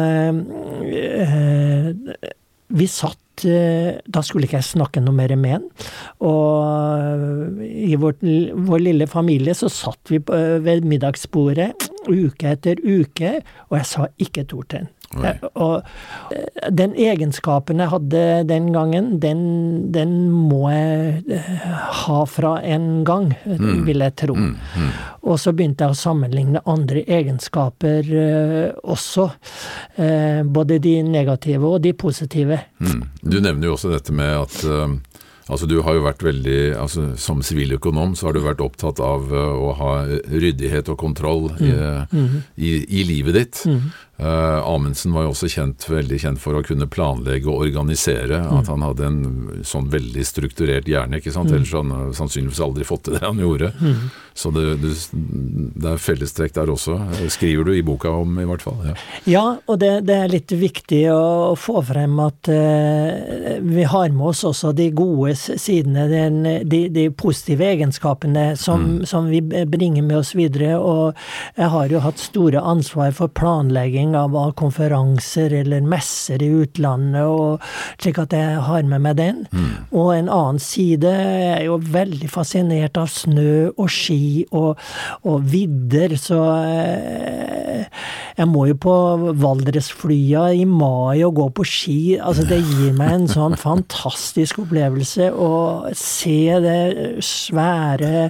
eh, 0.88 1.92
vi 2.68 2.84
satt 2.90 3.44
eh, 3.48 3.96
Da 4.04 4.20
skulle 4.26 4.44
ikke 4.44 4.58
jeg 4.58 4.72
snakke 4.72 5.00
noe 5.00 5.14
mer 5.16 5.32
med 5.40 5.52
han. 5.56 5.64
Og 6.26 7.62
i 7.64 7.96
vårt, 8.00 8.20
vår 8.22 8.80
lille 8.84 9.06
familie 9.10 9.54
så 9.56 9.68
satt 9.72 10.12
vi 10.12 10.18
ved 10.28 10.84
middagsbordet 10.88 11.88
uke 12.08 12.46
etter 12.54 12.76
uke, 12.82 13.30
og 13.68 13.74
jeg 13.80 13.86
sa 13.88 14.06
ikke 14.18 14.40
et 14.44 14.54
ord 14.56 14.68
til 14.68 14.78
han. 14.82 14.90
Oi. 15.16 15.24
Eh, 15.24 15.44
Og 15.56 15.82
eh, 16.34 16.68
den 16.74 16.92
egenskapen 17.00 17.80
jeg 17.80 17.88
hadde 17.94 18.22
den 18.48 18.66
gangen, 18.74 19.14
den, 19.22 19.40
den 19.94 20.12
må 20.30 20.68
jeg 20.68 21.22
eh, 21.32 21.52
ha 22.04 22.18
fra 22.28 22.58
en 22.60 23.04
gang, 23.08 23.30
vil 23.88 24.04
jeg 24.04 24.16
tro. 24.20 24.36
Og 25.28 25.40
så 25.40 25.52
begynte 25.56 25.86
jeg 25.88 25.96
å 25.96 25.98
sammenligne 25.98 26.60
andre 26.68 27.06
egenskaper 27.08 28.12
eh, 28.12 28.76
også. 28.84 29.30
Eh, 29.96 30.42
både 30.44 30.78
de 30.84 30.98
negative 31.08 31.72
og 31.72 31.80
de 31.84 31.94
positive. 31.96 32.60
Mm. 32.80 33.02
Du 33.24 33.40
nevner 33.40 33.70
jo 33.70 33.78
også 33.78 33.94
dette 33.96 34.12
med 34.12 34.36
at 34.44 34.60
eh, 34.64 34.98
Altså 35.48 35.64
Du 35.64 35.78
har 35.80 35.94
jo 35.96 36.02
vært 36.04 36.20
veldig, 36.20 36.56
altså 36.76 37.06
Som 37.16 37.38
siviløkonom 37.40 38.10
så 38.18 38.26
har 38.28 38.34
du 38.36 38.42
vært 38.44 38.60
opptatt 38.60 39.00
av 39.00 39.30
eh, 39.32 39.62
å 39.64 39.70
ha 39.78 39.92
ryddighet 40.28 40.90
og 40.92 40.98
kontroll 41.00 41.46
i, 41.64 41.70
i, 42.60 42.72
i 43.00 43.04
livet 43.08 43.38
ditt. 43.38 43.62
Uh, 44.18 44.66
Amundsen 44.66 45.12
var 45.14 45.28
jo 45.28 45.30
også 45.30 45.46
kjent, 45.52 45.84
veldig 45.86 46.16
kjent 46.18 46.40
for 46.42 46.58
å 46.58 46.62
kunne 46.66 46.88
planlegge 46.90 47.46
og 47.46 47.62
organisere. 47.68 48.40
Mm. 48.42 48.56
At 48.58 48.70
han 48.72 48.82
hadde 48.82 49.06
en 49.06 49.20
sånn 49.62 49.90
veldig 49.92 50.24
strukturert 50.26 50.90
hjerne. 50.90 51.20
ikke 51.20 51.30
sant? 51.34 51.52
Mm. 51.52 51.60
Ellers 51.60 51.74
hadde 51.76 52.00
han 52.00 52.16
sannsynligvis 52.18 52.64
aldri 52.64 52.86
fått 52.88 53.06
til 53.06 53.18
det 53.18 53.22
han 53.22 53.38
gjorde. 53.38 53.70
Mm. 53.78 54.08
Så 54.38 54.50
det, 54.54 54.64
det, 54.82 54.90
det, 55.12 55.92
er 55.92 56.02
fellestrekk 56.02 56.52
der 56.54 56.70
også. 56.70 56.96
Skriver 57.30 57.66
du 57.66 57.72
i 57.74 57.84
boka 57.86 58.10
om, 58.14 58.36
i 58.38 58.46
hvert 58.46 58.62
fall. 58.62 58.80
Ja, 58.86 58.96
ja 59.26 59.44
og 59.66 59.78
det, 59.82 59.92
det, 60.06 60.18
er 60.18 60.34
litt 60.34 60.54
viktig 60.54 61.00
å 61.14 61.54
få 61.58 61.82
frem 61.86 62.18
at 62.22 62.50
uh, 62.50 63.58
vi 63.62 63.86
har 63.86 64.10
med 64.14 64.32
oss 64.32 64.44
også 64.46 64.70
de 64.78 64.88
gode 64.94 65.34
sidene, 65.38 66.08
den, 66.10 66.42
de, 66.66 66.84
de, 66.94 67.08
positive 67.14 67.66
egenskapene 67.66 68.52
som, 68.58 68.84
mm. 68.98 69.06
som 69.10 69.30
vi 69.30 69.42
bringer 69.42 70.06
med 70.06 70.20
oss 70.24 70.34
videre. 70.38 70.74
Og 70.78 71.14
jeg 71.58 71.70
har 71.74 71.94
jo 71.94 72.02
hatt 72.02 72.22
store 72.22 72.62
ansvar 72.62 73.14
for 73.14 73.30
planlegging 73.30 74.07
arrangering 74.14 74.38
av 74.38 74.52
konferanser 74.52 75.52
eller 75.52 75.80
messer 75.80 76.42
i 76.42 76.48
utlandet, 76.48 77.24
og 77.24 77.60
slik 78.00 78.18
at 78.18 78.32
jeg 78.32 78.60
har 78.60 78.82
med 78.82 79.00
meg 79.00 79.16
den. 79.16 79.46
Mm. 79.52 79.88
Og 79.92 80.14
en 80.14 80.28
annen 80.28 80.58
side 80.58 81.08
er 81.08 81.64
jo 81.66 81.78
veldig 81.78 82.28
fascinert 82.28 82.96
av 82.96 83.08
snø 83.08 83.72
og 83.76 83.88
ski 83.90 84.46
og, 84.52 84.78
og 85.24 85.44
vidder, 85.48 86.16
så 86.16 86.40
eh, 86.64 87.86
jeg 88.38 88.48
må 88.48 88.66
jo 88.68 88.76
på 88.78 88.94
Valdresflya 89.38 90.48
i 90.54 90.64
mai 90.68 91.24
og 91.26 91.34
gå 91.38 91.48
på 91.58 91.66
ski. 91.66 92.00
Altså, 92.18 92.46
det 92.48 92.60
gir 92.62 92.94
meg 92.96 93.14
en 93.14 93.28
sånn 93.30 93.56
fantastisk 93.68 94.62
opplevelse 94.64 95.30
å 95.32 95.52
se 95.96 96.38
det 96.62 96.78
svære 97.24 98.28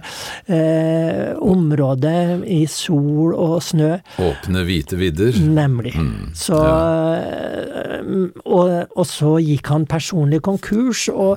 eh, 0.49 1.37
området 1.39 2.45
i 2.49 2.63
sol 2.71 3.35
og 3.35 3.59
snø. 3.65 3.97
Åpne, 4.23 4.65
hvite 4.69 4.99
vidder. 4.99 5.37
Nei, 5.45 5.68
Nemlig. 5.69 5.95
Mm, 5.99 6.31
så, 6.39 6.59
ja. 6.65 8.01
og, 8.45 8.71
og, 8.95 9.05
så 9.09 9.35
gikk 9.43 9.69
han 9.73 9.87
personlig 9.91 10.41
konkurs, 10.47 11.09
og 11.13 11.37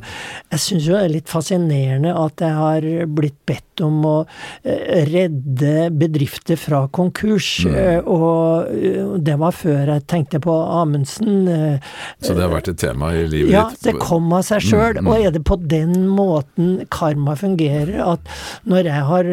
jeg 0.51 0.63
syns 0.63 0.87
jo 0.87 0.95
det 0.95 1.03
er 1.03 1.15
litt 1.17 1.31
fascinerende 1.31 2.15
at 2.15 2.45
jeg 2.45 2.57
har 2.57 2.87
blitt 3.11 3.37
bedt 3.49 3.70
om 3.85 3.99
å 4.07 4.15
eh, 4.63 5.01
redde 5.09 5.89
bedrifter 5.95 6.59
fra 6.59 6.85
konkurs, 6.93 7.49
mm. 7.65 7.77
Eh, 7.81 7.99
og 8.05 8.71
eh, 8.75 9.15
det 9.23 9.37
var 9.41 9.55
før 9.55 9.93
jeg 9.93 10.05
tenkte 10.11 10.41
på 10.43 10.53
Amundsen. 10.53 11.47
Så 12.21 12.35
det 12.35 12.43
har 12.43 12.51
vært 12.51 12.71
et 12.73 12.79
tema 12.81 13.11
i 13.15 13.25
livet 13.25 13.53
ja, 13.53 13.65
ditt? 13.71 13.85
Ja, 13.85 13.91
det 13.91 14.03
kom 14.03 14.31
av 14.35 14.45
seg 14.47 14.65
sjøl. 14.65 14.99
Mm, 14.99 15.05
mm, 15.05 15.11
og 15.11 15.25
er 15.25 15.35
det 15.35 15.43
på 15.47 15.57
den 15.61 15.95
måten 16.11 16.71
karma 16.93 17.35
fungerer, 17.39 17.93
at 18.05 18.31
når 18.69 18.89
jeg 18.91 19.07
har 19.09 19.31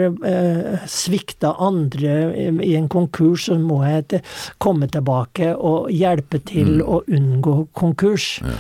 svikta 0.89 1.55
andre 1.63 2.17
i 2.65 2.75
en 2.79 2.89
konkurs, 2.93 3.49
så 3.49 3.59
må 3.61 3.83
jeg 3.87 4.23
komme 4.63 4.89
tilbake 4.93 5.55
og 5.55 5.91
hjelpe 5.95 6.41
til 6.49 6.79
mm. 6.79 6.85
å 6.87 7.03
unngå 7.19 7.57
konkurs. 7.77 8.39
Ja. 8.45 8.59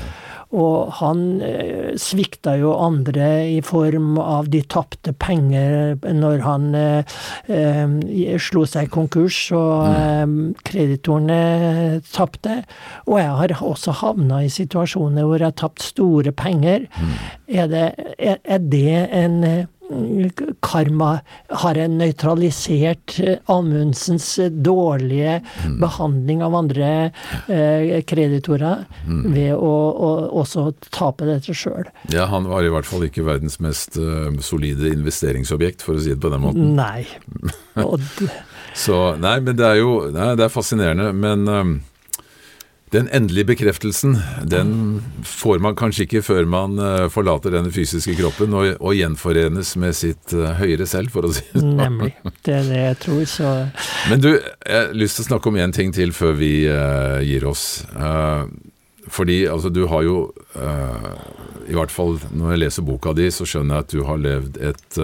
Og 0.56 0.92
han 0.96 1.42
eh, 1.44 1.92
svikta 2.00 2.54
jo 2.56 2.72
andre 2.80 3.26
i 3.52 3.58
form 3.64 4.16
av 4.22 4.48
de 4.48 4.62
tapte 4.64 5.12
penger 5.12 5.98
når 6.16 6.44
han 6.46 6.68
eh, 6.78 7.16
eh 7.52 8.36
slo 8.40 8.64
seg 8.64 8.88
konkurs, 8.92 9.36
og 9.52 9.84
mm. 9.84 9.98
eh, 9.98 10.62
kreditorene 10.70 12.00
tapte. 12.08 12.62
Og 13.06 13.18
jeg 13.20 13.34
har 13.42 13.56
også 13.60 13.98
havna 14.00 14.40
i 14.44 14.52
situasjoner 14.52 15.28
hvor 15.28 15.36
jeg 15.36 15.50
har 15.50 15.58
tapt 15.60 15.84
store 15.84 16.32
penger. 16.32 16.88
Mm. 16.96 17.12
Er, 17.48 17.66
det, 17.68 17.88
er, 18.16 18.40
er 18.44 18.64
det 18.64 18.96
en 19.12 19.68
karma 20.60 21.20
har 21.62 21.78
en 21.80 21.96
nøytralisert 22.00 23.14
eh, 23.22 23.38
Amundsens 23.50 24.26
eh, 24.42 24.50
dårlige 24.52 25.38
mm. 25.64 25.78
behandling 25.80 26.42
av 26.44 26.56
andre 26.58 26.90
eh, 27.48 27.98
kreditorer 28.08 28.84
mm. 29.06 29.22
ved 29.32 29.54
å, 29.56 29.72
å, 29.90 30.10
også 30.42 30.68
tape 30.94 31.28
dette 31.28 31.56
sjøl. 31.56 31.88
Ja, 32.12 32.28
han 32.32 32.48
var 32.50 32.66
i 32.66 32.72
hvert 32.72 32.88
fall 32.88 33.06
ikke 33.08 33.26
verdens 33.26 33.58
mest 33.64 33.96
uh, 34.00 34.28
solide 34.44 34.92
investeringsobjekt, 34.92 35.84
for 35.84 35.98
å 35.98 36.02
si 36.04 36.12
det 36.12 36.20
på 36.22 36.32
den 36.32 36.44
måten. 36.44 36.74
Nei. 36.78 37.06
Så, 38.78 38.98
nei, 39.18 39.38
men 39.42 39.56
det 39.58 39.66
er 39.66 39.80
jo 39.80 39.92
nei, 40.14 40.34
det 40.38 40.46
er 40.46 40.52
fascinerende. 40.52 41.10
Men 41.16 41.48
um, 41.48 41.72
den 42.92 43.08
endelige 43.12 43.44
bekreftelsen 43.50 44.16
den 44.48 45.02
får 45.26 45.60
man 45.64 45.76
kanskje 45.76 46.06
ikke 46.06 46.22
før 46.24 46.46
man 46.48 46.78
uh, 46.80 47.08
forlater 47.12 47.52
denne 47.52 47.72
fysiske 47.74 48.14
kroppen 48.18 48.54
og, 48.56 48.70
og, 48.78 48.94
gjenforenes 48.96 49.74
med 49.80 49.96
sitt 49.96 50.32
uh, 50.36 50.54
høyere 50.58 50.86
selv, 50.88 51.12
for 51.12 51.28
å 51.28 51.32
si 51.36 51.44
det 51.52 51.60
sånn. 51.60 51.76
Nemlig. 51.78 52.14
Det 52.46 52.56
er 52.56 52.66
det 52.68 52.80
jeg 52.80 52.98
tror, 53.04 53.22
så 53.28 53.52
Men 54.08 54.24
du, 54.24 54.30
jeg 54.32 54.78
har 54.78 54.96
lyst 54.96 55.18
til 55.18 55.26
å 55.26 55.28
snakke 55.32 55.52
om 55.52 55.60
én 55.60 55.74
ting 55.76 55.92
til 55.94 56.14
før 56.16 56.34
vi 56.40 56.52
uh, 56.70 57.20
gir 57.24 57.44
oss. 57.48 57.84
fordi 59.08 59.46
altså, 59.48 59.68
du 59.68 59.86
har 59.88 60.02
jo 60.02 60.16
I 61.68 61.74
hvert 61.76 61.90
fall 61.90 62.18
når 62.30 62.52
jeg 62.52 62.60
leser 62.60 62.84
boka 62.84 63.12
di, 63.16 63.30
så 63.32 63.44
skjønner 63.48 63.74
jeg 63.74 63.84
at 63.84 63.92
du 63.92 64.02
har 64.04 64.20
levd 64.20 64.58
et, 64.60 64.98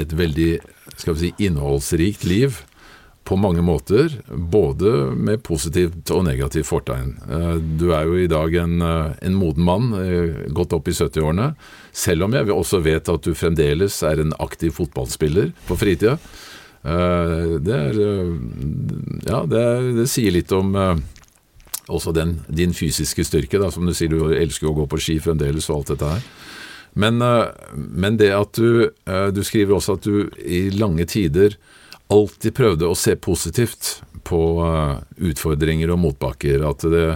et 0.00 0.12
veldig 0.16 0.50
skal 0.96 1.16
vi 1.16 1.20
si, 1.20 1.32
innholdsrikt 1.46 2.24
liv 2.28 2.60
på 3.24 3.36
mange 3.36 3.62
måter, 3.62 4.10
både 4.28 4.90
med 5.14 5.42
positivt 5.46 6.10
og 6.10 6.24
negativt 6.26 6.66
fortegn. 6.66 7.14
Eh, 7.30 7.54
du 7.78 7.92
er 7.94 8.08
jo 8.08 8.18
i 8.18 8.30
dag 8.30 8.54
en, 8.64 8.82
eh, 8.82 9.12
en 9.22 9.34
moden 9.38 9.64
mann, 9.64 9.92
eh, 9.94 10.50
godt 10.50 10.72
opp 10.72 10.88
i 10.88 10.92
70-årene, 10.92 11.54
selv 11.92 12.24
om 12.24 12.32
jeg 12.32 12.50
også 12.50 12.82
vet 12.82 13.08
at 13.08 13.22
du 13.22 13.32
fremdeles 13.34 14.02
er 14.02 14.20
en 14.20 14.34
aktiv 14.40 14.72
fotballspiller 14.72 15.52
på 15.68 15.78
fritida. 15.78 16.18
Det, 16.82 17.70
er, 17.70 17.94
ja, 19.22 19.46
det, 19.46 19.58
er, 19.60 19.84
det 19.94 20.08
sier 20.10 20.32
litt 20.34 20.50
om 20.50 20.74
også 21.86 22.10
den, 22.12 22.40
din 22.50 22.72
fysiske 22.74 23.22
styrke, 23.22 23.60
da, 23.62 23.70
som 23.70 23.86
du 23.86 23.94
sier 23.94 24.10
du 24.10 24.34
elsker 24.34 24.66
å 24.66 24.74
gå 24.74 24.88
på 24.90 24.98
ski 24.98 25.20
fremdeles 25.22 25.70
og 25.70 25.76
alt 25.76 25.92
dette 25.92 26.08
her. 26.10 26.24
Men, 26.98 27.22
men 27.94 28.18
det 28.18 28.32
at 28.34 28.58
du 28.58 28.90
Du 29.32 29.40
skriver 29.46 29.76
også 29.76 29.94
at 29.94 30.02
du 30.02 30.28
i 30.42 30.70
lange 30.74 31.06
tider 31.06 31.54
alltid 32.12 32.54
prøvde 32.54 32.88
å 32.88 32.98
se 32.98 33.16
positivt 33.16 34.02
på 34.26 34.42
uh, 34.62 35.00
utfordringer 35.16 35.92
og 35.92 36.00
motbakker. 36.04 36.64
At 36.66 36.86
det, 36.92 37.06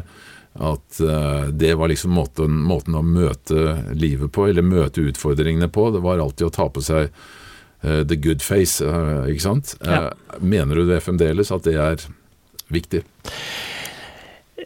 at 0.57 1.01
uh, 1.01 1.49
det 1.53 1.75
var 1.79 1.93
liksom 1.93 2.15
måten, 2.17 2.59
måten, 2.67 2.97
å 2.99 3.05
møte 3.05 3.79
livet 3.95 4.33
på, 4.35 4.49
eller 4.51 4.67
møte 4.67 5.05
utfordringene 5.07 5.71
på. 5.73 5.91
Det 5.95 6.05
var 6.05 6.23
alltid 6.23 6.49
å 6.49 6.55
ta 6.55 6.69
på 6.73 6.85
seg 6.85 7.09
uh, 7.09 8.03
the 8.03 8.19
good 8.19 8.45
face, 8.45 8.83
ikke 8.83 9.47
sant. 9.47 9.77
Ja. 9.85 10.11
mener 10.41 10.77
du 10.77 10.87
det 10.89 11.03
fremdeles, 11.05 11.53
at 11.55 11.67
det 11.69 11.79
er 11.81 12.07
viktig? 12.73 13.05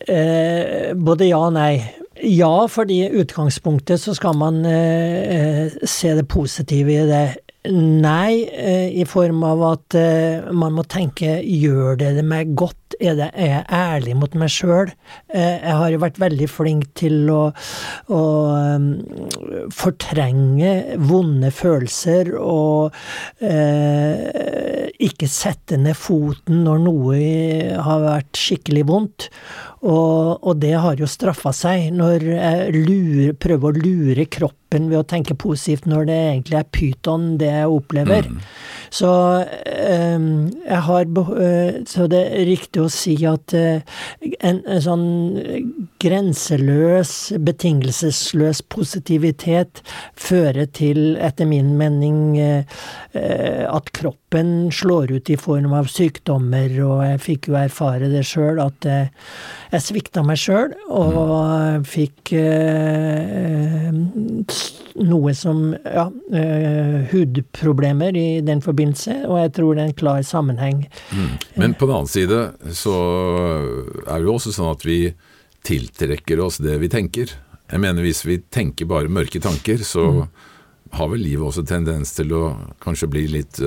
både 0.01 1.26
ja 1.26 1.39
og 1.45 1.53
nei. 1.53 1.83
Ja, 2.24 2.64
fordi 2.72 3.03
i 3.05 3.18
utgangspunktet 3.20 4.01
så 4.01 4.14
skal 4.16 4.33
man 4.39 4.62
se 4.64 6.12
det 6.16 6.24
positive 6.31 6.95
i 6.95 7.05
det. 7.09 7.24
Nei, 7.68 8.48
eh, 8.48 8.88
i 9.00 9.04
form 9.04 9.42
av 9.44 9.62
at 9.66 9.94
eh, 9.98 10.46
man 10.48 10.72
må 10.78 10.84
tenke 10.88 11.42
gjør 11.44 11.98
det 12.00 12.14
det 12.16 12.22
meg 12.24 12.54
godt? 12.56 12.94
Er, 12.96 13.18
det, 13.18 13.26
er 13.36 13.50
jeg 13.50 13.66
ærlig 13.76 14.14
mot 14.16 14.36
meg 14.40 14.48
sjøl? 14.48 14.88
Eh, 15.28 15.58
jeg 15.61 15.74
har 15.76 15.92
jo 15.92 15.98
vært 16.00 16.20
veldig 16.22 16.48
flink 16.48 16.86
til 16.96 17.28
å, 17.28 17.42
å 18.16 18.22
fortrenge 19.76 20.72
vonde 21.04 21.50
følelser 21.52 22.32
og 22.40 22.96
eh, 23.44 24.88
ikke 24.96 25.28
sette 25.28 25.76
ned 25.80 26.00
foten 26.00 26.64
når 26.64 26.80
noe 26.86 27.18
har 27.76 28.06
vært 28.06 28.40
skikkelig 28.40 28.86
vondt. 28.88 29.28
Og, 29.84 30.40
og 30.40 30.64
det 30.64 30.78
har 30.80 30.96
jo 30.96 31.08
straffa 31.08 31.52
seg, 31.56 31.90
når 31.92 32.24
jeg 32.24 32.72
lurer, 32.88 33.36
prøver 33.36 33.68
å 33.68 33.84
lure 33.84 34.28
kroppen 34.32 34.59
ved 34.71 34.99
å 35.01 35.07
tenke 35.07 35.35
positivt 35.35 35.87
når 35.91 36.07
det 36.07 36.18
egentlig 36.18 36.59
er 36.61 36.68
pyton, 36.75 37.25
det 37.41 37.51
jeg 37.51 37.71
opplever. 37.75 38.29
Mm. 38.31 38.43
Så, 38.91 39.11
um, 39.47 40.29
jeg 40.66 40.81
har, 40.87 41.05
uh, 41.07 41.81
så 41.87 42.07
det 42.11 42.21
er 42.27 42.47
riktig 42.49 42.83
å 42.83 42.91
si 42.91 43.14
at 43.29 43.55
uh, 43.55 43.83
en, 44.41 44.61
en, 44.64 44.83
sånn 44.83 45.07
grenseløs, 46.03 47.14
betingelsesløs 47.39 48.62
positivitet 48.73 49.83
fører 50.18 50.71
til, 50.75 51.16
etter 51.23 51.51
min 51.51 51.77
mening, 51.79 52.39
uh, 52.39 52.81
at 53.71 53.91
kroppen 53.95 54.71
slår 54.75 55.16
ut 55.18 55.31
i 55.31 55.39
form 55.39 55.75
av 55.75 55.91
sykdommer, 55.91 56.75
og 56.87 57.05
jeg 57.07 57.23
fikk 57.27 57.51
jo 57.51 57.59
erfare 57.59 58.11
det 58.11 58.23
sjøl, 58.27 58.62
at 58.62 58.87
jeg 59.71 59.83
svikta 59.85 60.23
meg 60.27 60.39
sjøl 60.41 60.73
og 60.91 61.21
mm. 61.21 61.85
fikk 61.87 62.33
eh, 62.39 63.91
noe 65.00 65.34
som 65.38 65.70
ja, 65.84 66.06
eh, 66.34 66.96
hudproblemer 67.12 68.16
i 68.16 68.40
den 68.44 68.62
forbindelse, 68.64 69.22
og 69.28 69.38
jeg 69.38 69.52
tror 69.56 69.76
det 69.76 69.84
er 69.84 69.90
en 69.92 70.00
klar 70.02 70.22
sammenheng. 70.26 70.82
Mm. 71.14 71.30
Men 71.62 71.76
på 71.78 71.86
den 71.88 71.96
annen 71.96 72.11
side 72.11 72.40
så 72.76 72.96
er 74.06 74.18
det 74.18 74.26
jo 74.26 74.34
også 74.34 74.54
sånn 74.56 74.72
at 74.72 74.84
vi 74.86 75.00
tiltrekker 75.66 76.42
oss 76.42 76.58
det 76.64 76.78
vi 76.82 76.90
tenker. 76.92 77.32
Jeg 77.70 77.82
mener 77.82 78.04
hvis 78.04 78.24
vi 78.26 78.40
tenker 78.50 78.88
bare 78.90 79.12
mørke 79.12 79.40
tanker, 79.42 79.82
så 79.86 80.06
mm. 80.20 80.22
har 80.98 81.11
vel 81.12 81.22
livet 81.22 81.46
også 81.52 81.66
tendens 81.68 82.16
til 82.16 82.34
å 82.34 82.44
kanskje 82.82 83.11
bli 83.12 83.26
litt 83.38 83.61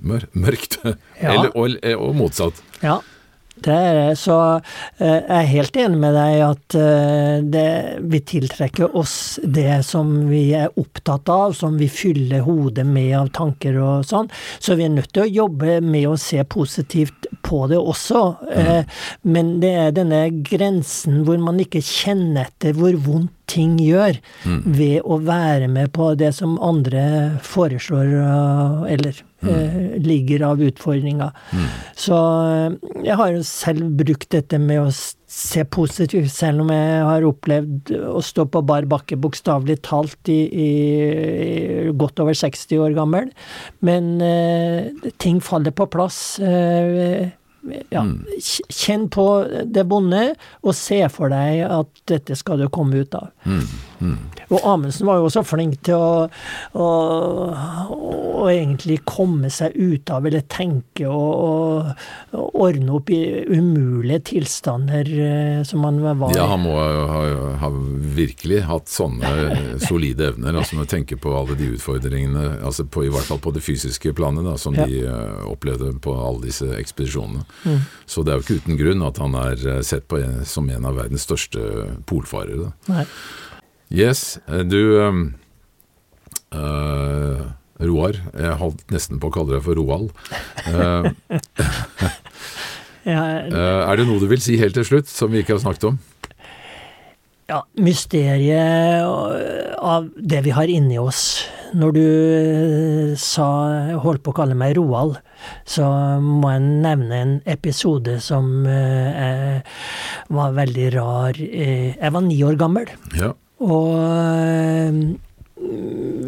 mør 0.00 0.26
mørkt. 0.32 0.78
Ja. 1.20 1.34
Eller, 1.34 1.50
og, 1.52 1.76
og, 2.00 2.12
motsatt. 2.16 2.62
Ja. 2.80 3.00
Det 3.64 3.74
er 3.74 3.98
det. 3.98 4.16
Så 4.20 4.36
eh, 4.98 5.16
jeg 5.16 5.36
er 5.36 5.50
helt 5.50 5.78
enig 5.82 6.00
med 6.02 6.16
deg 6.16 6.36
i 6.36 6.42
at 6.46 6.76
eh, 6.80 7.36
det, 7.54 7.66
vi 8.12 8.22
tiltrekker 8.32 8.96
oss 8.96 9.14
det 9.44 9.80
som 9.86 10.12
vi 10.30 10.44
er 10.56 10.72
opptatt 10.80 11.30
av, 11.32 11.56
som 11.56 11.78
vi 11.80 11.90
fyller 11.92 12.44
hodet 12.46 12.86
med 12.88 13.12
av 13.18 13.32
tanker 13.36 13.76
og 13.80 14.06
sånn. 14.08 14.30
Så 14.58 14.78
vi 14.78 14.86
er 14.86 14.94
nødt 14.94 15.12
til 15.14 15.26
å 15.26 15.34
jobbe 15.44 15.80
med 15.84 16.08
å 16.10 16.16
se 16.20 16.42
positivt 16.44 17.28
på 17.46 17.64
det 17.70 17.80
også. 17.80 18.24
Mm. 18.50 18.94
Men 19.34 19.52
det 19.62 19.74
er 19.84 19.94
denne 19.96 20.22
grensen 20.46 21.22
hvor 21.26 21.40
man 21.42 21.60
ikke 21.62 21.82
kjenner 21.84 22.48
etter 22.48 22.76
hvor 22.76 22.96
vondt 23.04 23.34
ting 23.50 23.80
gjør, 23.82 24.14
mm. 24.46 24.60
ved 24.78 25.00
å 25.02 25.16
være 25.26 25.66
med 25.72 25.90
på 25.96 26.12
det 26.18 26.30
som 26.36 26.54
andre 26.62 27.02
foreslår 27.42 28.12
eller 28.94 29.18
mm. 29.42 30.02
ligger 30.04 30.44
av 30.50 30.62
utfordringer. 30.62 31.32
Mm. 31.52 31.64
Så 31.98 32.18
eh, 32.50 32.92
jeg 33.06 33.18
har 33.20 33.32
jo 33.34 33.46
selv 33.46 33.90
brukt 34.00 34.28
dette 34.32 34.60
med 34.62 34.82
å 34.82 34.92
se 35.30 35.64
positivt, 35.64 36.32
selv 36.34 36.64
om 36.64 36.72
jeg 36.74 37.02
har 37.06 37.26
opplevd 37.28 37.92
å 38.10 38.22
stå 38.24 38.46
på 38.50 38.64
bar 38.66 38.88
bakke 38.90 39.18
bokstavelig 39.20 39.78
talt 39.86 40.30
i, 40.32 40.40
i, 40.48 40.70
i, 41.10 41.92
godt 41.94 42.22
over 42.24 42.36
60 42.36 42.82
år 42.82 42.96
gammel. 42.98 43.30
Men 43.86 44.16
eh, 44.24 45.12
ting 45.22 45.42
faller 45.44 45.74
på 45.76 45.86
plass. 45.92 46.40
Eh, 46.42 47.30
ja, 47.90 48.02
mm. 48.02 48.24
kjenn 48.72 49.06
på 49.12 49.26
det 49.68 49.84
vonde, 49.90 50.32
og 50.64 50.76
se 50.76 51.02
for 51.12 51.32
deg 51.32 51.64
at 51.68 52.04
dette 52.10 52.36
skal 52.38 52.62
du 52.62 52.68
komme 52.72 53.04
ut 53.04 53.16
av. 53.18 53.30
Mm. 53.44 53.66
Mm. 54.00 54.16
Og 54.50 54.64
Amundsen 54.64 55.06
var 55.06 55.20
jo 55.20 55.28
også 55.28 55.42
flink 55.46 55.80
til 55.86 56.00
å, 56.00 56.26
å, 56.72 56.88
å, 57.94 58.46
egentlig 58.50 59.00
komme 59.08 59.50
seg 59.52 59.76
ut 59.76 60.10
av, 60.10 60.26
eller 60.26 60.44
tenke 60.50 61.08
og, 61.08 61.90
og 62.34 62.60
ordne 62.64 62.96
opp 62.96 63.12
i 63.12 63.20
umulige 63.50 64.22
tilstander 64.32 65.10
eh, 65.12 65.60
som 65.68 65.84
han 65.86 66.00
var 66.02 66.32
i. 66.32 66.38
Ja, 66.38 66.48
han 66.50 66.64
må 66.64 66.74
ha, 66.76 67.20
ha 67.60 67.70
virkelig 68.16 68.62
hatt 68.68 68.90
sånne 68.90 69.78
solide 69.84 70.30
evner, 70.32 70.56
altså 70.58 70.78
når 70.78 70.88
å 70.88 70.92
tenke 70.94 71.20
på 71.20 71.34
alle 71.36 71.58
de 71.58 71.70
utfordringene, 71.76 72.46
altså 72.66 72.86
på, 72.88 73.04
i 73.06 73.12
hvert 73.12 73.28
fall 73.28 73.42
på 73.42 73.52
det 73.54 73.64
fysiske 73.64 74.14
planet, 74.16 74.46
da, 74.46 74.56
som 74.60 74.76
ja. 74.78 74.86
de 74.88 75.04
uh, 75.06 75.44
opplevde 75.50 75.92
på 76.02 76.14
alle 76.16 76.48
disse 76.48 76.68
ekspedisjonene. 76.78 77.44
Mm. 77.64 77.84
Så 78.10 78.24
det 78.24 78.32
er 78.32 78.40
jo 78.40 78.46
ikke 78.46 78.64
uten 78.64 78.80
grunn 78.80 79.06
at 79.06 79.20
han 79.22 79.36
er 79.38 79.68
eh, 79.76 79.84
sett 79.86 80.08
på 80.10 80.20
en, 80.20 80.40
som 80.48 80.68
en 80.72 80.88
av 80.88 80.98
verdens 80.98 81.26
største 81.28 81.62
polfarere. 82.10 82.72
Nei. 82.90 83.06
Yes, 83.90 84.38
eh, 84.46 84.62
du 84.62 84.80
uh, 85.02 85.18
Roar, 87.80 88.14
jeg 88.38 88.58
holdt 88.60 88.84
nesten 88.94 89.18
på 89.18 89.30
å 89.30 89.34
kalle 89.34 89.56
deg 89.56 89.64
for 89.66 89.74
Roald. 89.80 90.10
Uh, 90.70 91.10
ja, 93.10 93.22
er 93.50 93.94
det 93.98 94.06
noe 94.06 94.22
du 94.22 94.28
vil 94.30 94.42
si 94.42 94.58
helt 94.60 94.76
til 94.78 94.86
slutt, 94.86 95.10
som 95.10 95.32
vi 95.34 95.42
ikke 95.42 95.56
har 95.56 95.64
snakket 95.64 95.90
om? 95.90 95.98
Ja, 97.50 97.64
mysteriet 97.82 99.02
av 99.82 100.06
det 100.14 100.44
vi 100.46 100.52
har 100.54 100.70
inni 100.70 101.00
oss 101.02 101.48
når 101.76 101.94
du 101.94 102.04
eh, 102.04 103.12
sa, 103.18 103.46
holdt 104.02 104.24
på 104.24 104.32
å 104.32 104.38
kalle 104.40 104.56
meg 104.58 104.76
Roald, 104.78 105.18
så 105.68 105.86
må 106.22 106.52
jeg 106.54 106.64
nevne 106.84 107.20
en 107.20 107.34
episode 107.50 108.18
som 108.24 108.66
eh, 108.68 109.60
var 110.34 110.56
veldig 110.56 110.88
rar. 110.96 111.38
Eh, 111.38 111.94
jeg 111.94 112.14
var 112.16 112.26
ni 112.26 112.40
år 112.46 112.58
gammel. 112.60 112.90
Ja. 113.18 113.32
Og 113.60 113.92
eh, 114.00 115.00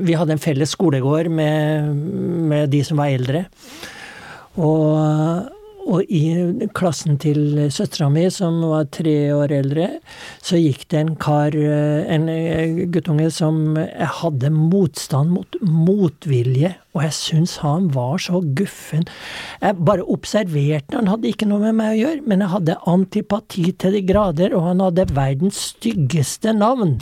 vi 0.03 0.19
hadde 0.19 0.37
en 0.37 0.43
felles 0.43 0.75
skolegård 0.77 1.31
med, 1.33 1.97
med 2.53 2.71
de 2.73 2.83
som 2.85 3.01
var 3.01 3.15
eldre. 3.15 3.47
Og 4.61 5.51
og 5.83 6.07
i 6.15 6.69
klassen 6.77 7.17
til 7.21 7.67
søstera 7.73 8.09
mi, 8.13 8.25
som 8.31 8.61
var 8.71 8.87
tre 8.95 9.33
år 9.35 9.55
eldre, 9.57 9.89
så 10.45 10.61
gikk 10.61 10.85
det 10.93 11.01
en 11.01 11.15
kar, 11.21 11.57
eh, 11.57 12.05
en 12.15 12.29
eh, 12.31 12.85
guttunge, 12.93 13.31
som 13.35 13.77
hadde 14.21 14.53
motstand 14.55 15.33
mot 15.35 15.59
motvilje. 15.63 16.75
Og 16.95 17.07
jeg 17.07 17.17
syns 17.19 17.57
han 17.65 17.89
var 17.95 18.21
så 18.23 18.43
guffen. 18.55 19.07
Jeg 19.63 19.81
bare 19.83 20.07
observerte 20.07 20.99
han 20.99 21.11
hadde 21.11 21.31
ikke 21.33 21.49
noe 21.51 21.65
med 21.67 21.79
meg 21.81 21.95
å 21.95 22.01
gjøre, 22.03 22.27
men 22.29 22.45
jeg 22.45 22.55
hadde 22.55 22.81
antipati 22.93 23.73
til 23.73 23.99
de 23.99 24.05
grader, 24.07 24.55
og 24.55 24.69
han 24.71 24.85
hadde 24.87 25.11
verdens 25.17 25.73
styggeste 25.73 26.55
navn. 26.55 27.01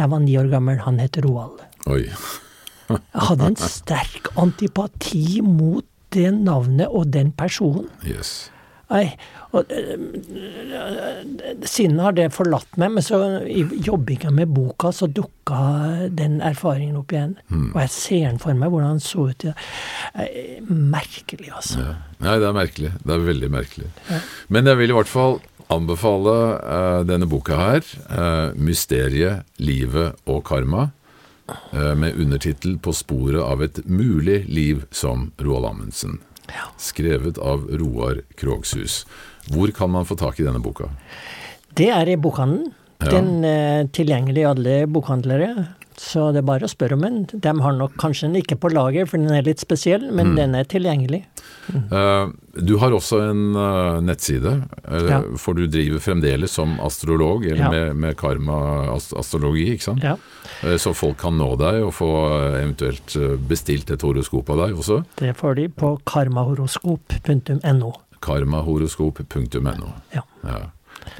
Jeg 0.00 0.08
var 0.12 0.22
ni 0.24 0.36
år 0.40 0.48
gammel, 0.48 0.80
han 0.86 1.00
het 1.02 1.18
Roald. 1.24 1.60
Oi. 1.90 2.06
jeg 2.08 3.26
hadde 3.26 3.50
en 3.52 3.58
sterk 3.78 4.32
antipati 4.40 5.42
mot 5.44 5.84
det 6.14 6.30
navnet 6.34 6.88
og 6.88 7.12
den 7.14 7.34
personen. 7.36 7.90
Yes. 8.06 8.50
Nei, 8.90 9.04
og, 9.54 9.70
Siden 11.70 12.00
har 12.02 12.14
det 12.16 12.32
forlatt 12.34 12.78
meg, 12.80 12.96
men 12.96 13.04
så 13.06 13.20
i 13.46 13.62
jobbinga 13.86 14.32
med 14.34 14.50
boka 14.54 14.90
så 14.94 15.06
dukka 15.06 15.60
den 16.16 16.40
erfaringen 16.42 16.98
opp 16.98 17.14
igjen. 17.14 17.36
Mm. 17.52 17.68
Og 17.68 17.78
jeg 17.84 17.92
ser 17.94 18.24
den 18.26 18.40
for 18.42 18.58
meg, 18.58 18.72
hvordan 18.72 18.96
han 18.96 19.04
så 19.04 19.28
ut. 19.30 19.46
Merkelig, 20.66 21.52
altså. 21.54 21.84
Ja. 21.84 21.94
Nei, 22.24 22.34
det 22.42 22.50
er 22.50 22.58
merkelig. 22.58 22.92
Det 23.04 23.14
er 23.14 23.24
veldig 23.28 23.52
merkelig. 23.54 23.92
Ja. 24.10 24.20
Men 24.50 24.72
jeg 24.72 24.82
vil 24.82 24.94
i 24.94 24.98
hvert 24.98 25.12
fall 25.12 25.38
anbefale 25.70 26.36
uh, 26.60 27.02
denne 27.06 27.28
boka 27.30 27.56
her. 27.58 27.84
Uh, 28.10 28.56
'Mysteriet, 28.56 29.46
livet 29.58 30.16
og 30.26 30.44
karma'. 30.44 30.90
uh, 31.72 31.94
med 31.98 32.14
undertittel 32.14 32.78
'På 32.78 32.92
sporet 32.92 33.42
av 33.42 33.62
et 33.62 33.80
mulig 33.86 34.44
liv 34.48 34.84
som 34.90 35.32
Roald 35.40 35.66
Amundsen'. 35.66 36.20
Skrevet 36.78 37.38
av 37.38 37.68
Roar 37.70 38.22
Krogshus. 38.36 39.04
Hvor 39.50 39.70
kan 39.70 39.90
man 39.90 40.04
få 40.04 40.16
tak 40.18 40.40
i 40.40 40.44
denne 40.44 40.62
boka? 40.62 40.90
Det 41.74 41.88
er 41.88 42.08
i 42.08 42.16
bokhandelen. 42.16 42.74
Den 43.00 43.44
er 43.44 43.86
tilgjengelig 43.88 44.42
i 44.42 44.48
alle 44.50 44.86
bokhandlere. 44.86 45.68
Så 46.00 46.30
det 46.32 46.40
er 46.40 46.46
bare 46.48 46.64
å 46.64 46.70
spørre 46.70 46.96
om 46.96 47.02
den. 47.04 47.16
De 47.28 47.52
har 47.60 47.74
nok 47.76 47.92
kanskje 48.00 48.30
den 48.30 48.40
ikke 48.40 48.56
på 48.62 48.70
lager, 48.72 49.04
for 49.10 49.20
den 49.20 49.34
er 49.36 49.44
litt 49.44 49.60
spesiell, 49.60 50.06
men 50.08 50.32
mm. 50.32 50.38
den 50.38 50.56
er 50.56 50.68
tilgjengelig. 50.70 51.20
Mm. 51.68 51.82
Uh, 51.92 52.32
du 52.56 52.72
har 52.80 52.96
også 52.96 53.20
en 53.26 53.42
uh, 53.52 54.00
nettside, 54.02 54.54
uh, 54.86 55.10
ja. 55.10 55.20
for 55.38 55.58
du 55.58 55.66
driver 55.68 56.00
fremdeles 56.00 56.56
som 56.56 56.72
astrolog, 56.86 57.44
eller 57.44 57.66
ja. 57.66 57.70
med, 57.74 58.00
med 58.00 58.16
karma-astrologi, 58.20 59.68
ikke 59.74 59.90
sant? 59.90 60.06
Ja. 60.06 60.16
så 60.80 60.94
folk 60.96 61.20
kan 61.20 61.36
nå 61.36 61.52
deg 61.60 61.84
og 61.84 61.92
få 61.96 62.10
eventuelt 62.62 63.14
bestilt 63.48 63.92
et 63.92 64.02
horoskop 64.04 64.50
av 64.56 64.64
deg 64.64 64.80
også? 64.80 65.02
Det 65.20 65.36
får 65.36 65.60
de 65.60 65.68
på 65.84 65.94
karmahoroskop.no. 66.08 67.94
Karmahoroskop.no. 68.24 69.94
Ja. 70.16 70.24
ja. 70.48 70.60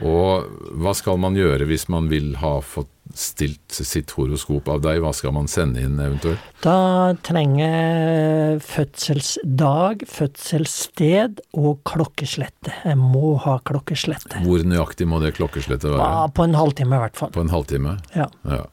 Og 0.07 0.49
hva 0.80 0.95
skal 0.97 1.20
man 1.20 1.36
gjøre 1.38 1.66
hvis 1.68 1.88
man 1.93 2.09
vil 2.11 2.32
ha 2.41 2.59
fått 2.64 2.91
stilt 3.16 3.74
sitt 3.74 4.12
horoskop 4.14 4.68
av 4.70 4.82
deg? 4.84 5.01
Hva 5.03 5.12
skal 5.16 5.34
man 5.34 5.49
sende 5.51 5.82
inn 5.82 5.99
eventuelt? 6.01 6.45
Da 6.64 7.16
trenger 7.26 8.61
fødselsdag, 8.64 10.07
fødselssted 10.11 11.43
og 11.59 11.82
klokkeslette. 11.88 12.74
Jeg 12.86 13.01
må 13.01 13.34
ha 13.45 13.59
klokkeslette. 13.66 14.45
Hvor 14.47 14.64
nøyaktig 14.66 15.09
må 15.11 15.20
det 15.24 15.34
klokkeslettet 15.41 15.91
være? 15.91 16.07
Ja, 16.07 16.30
på 16.32 16.47
en 16.47 16.57
halvtime 16.59 16.97
i 16.97 17.05
hvert 17.05 17.20
fall. 17.20 17.34
På 17.34 17.45
en 17.45 17.53
halvtime? 17.53 17.99
Ja. 18.14 18.30
ja. 18.47 18.64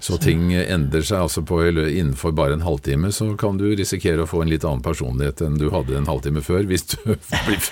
Så 0.00 0.16
ting 0.16 0.48
endrer 0.56 1.04
seg 1.04 1.26
altså 1.26 1.42
på, 1.44 1.58
innenfor 1.68 2.32
bare 2.32 2.56
en 2.56 2.64
halvtime, 2.64 3.10
så 3.12 3.34
kan 3.40 3.58
du 3.60 3.66
risikere 3.68 4.24
å 4.24 4.28
få 4.28 4.40
en 4.44 4.52
litt 4.52 4.64
annen 4.64 4.84
personlighet 4.84 5.42
enn 5.44 5.58
du 5.60 5.68
hadde 5.74 5.98
en 5.98 6.08
halvtime 6.08 6.40
før. 6.44 6.64
hvis 6.70 6.86
du 6.94 6.96
blir... 7.46 7.70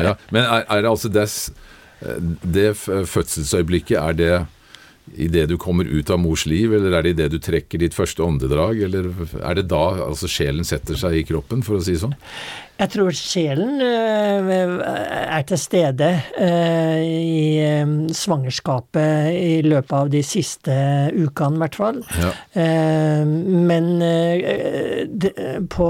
Ja. 0.00 0.14
Men 0.32 0.46
er, 0.46 0.64
er 0.72 0.84
det 0.84 0.90
altså 0.90 1.12
dess 1.12 1.50
det 2.54 2.76
fødselsøyeblikket, 3.08 3.98
er 3.98 4.12
det 4.12 4.46
idet 5.14 5.46
du 5.48 5.56
kommer 5.60 5.86
ut 5.86 6.10
av 6.10 6.18
mors 6.20 6.46
liv, 6.50 6.74
eller 6.74 6.98
er 6.98 7.06
det 7.06 7.14
idet 7.16 7.30
du 7.36 7.40
trekker 7.42 7.80
ditt 7.80 7.96
første 7.96 8.24
åndedrag, 8.24 8.82
eller 8.88 9.10
er 9.40 9.58
det 9.58 9.68
da 9.70 9.84
altså 10.08 10.30
sjelen 10.30 10.66
setter 10.66 10.98
seg 10.98 11.20
i 11.20 11.26
kroppen, 11.26 11.62
for 11.66 11.78
å 11.78 11.84
si 11.84 11.94
det 11.94 12.02
sånn? 12.02 12.16
Jeg 12.76 12.92
tror 12.92 13.14
sjelen 13.16 13.78
uh, 13.80 14.50
er 15.32 15.44
til 15.48 15.60
stede 15.60 16.10
uh, 16.36 16.98
i 17.00 17.80
um, 17.80 17.94
svangerskapet 18.12 19.30
i 19.32 19.62
løpet 19.64 19.94
av 19.96 20.10
de 20.12 20.20
siste 20.26 20.74
ukene, 21.14 21.56
i 21.56 21.62
hvert 21.62 21.78
fall. 21.78 22.02
Ja. 22.20 22.32
Men 23.26 23.88
på 25.72 25.88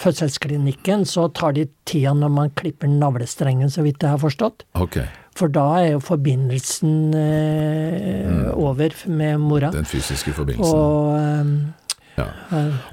fødselsklinikken 0.00 1.06
så 1.08 1.28
tar 1.36 1.56
de 1.56 1.66
tida 1.88 2.12
når 2.16 2.34
man 2.34 2.52
klipper 2.58 2.90
navlestrengen, 2.90 3.72
så 3.72 3.86
vidt 3.86 4.04
jeg 4.04 4.12
har 4.12 4.20
forstått. 4.20 4.66
Okay. 4.76 5.08
For 5.36 5.52
da 5.52 5.66
er 5.82 5.90
jo 5.94 6.04
forbindelsen 6.04 6.94
mm. 7.12 8.44
over 8.56 8.94
med 9.08 9.42
mora. 9.42 9.72
Den 9.74 9.88
fysiske 9.88 10.32
forbindelsen. 10.36 10.78
Og, 10.78 11.12
um, 11.16 11.74
ja. 12.16 12.30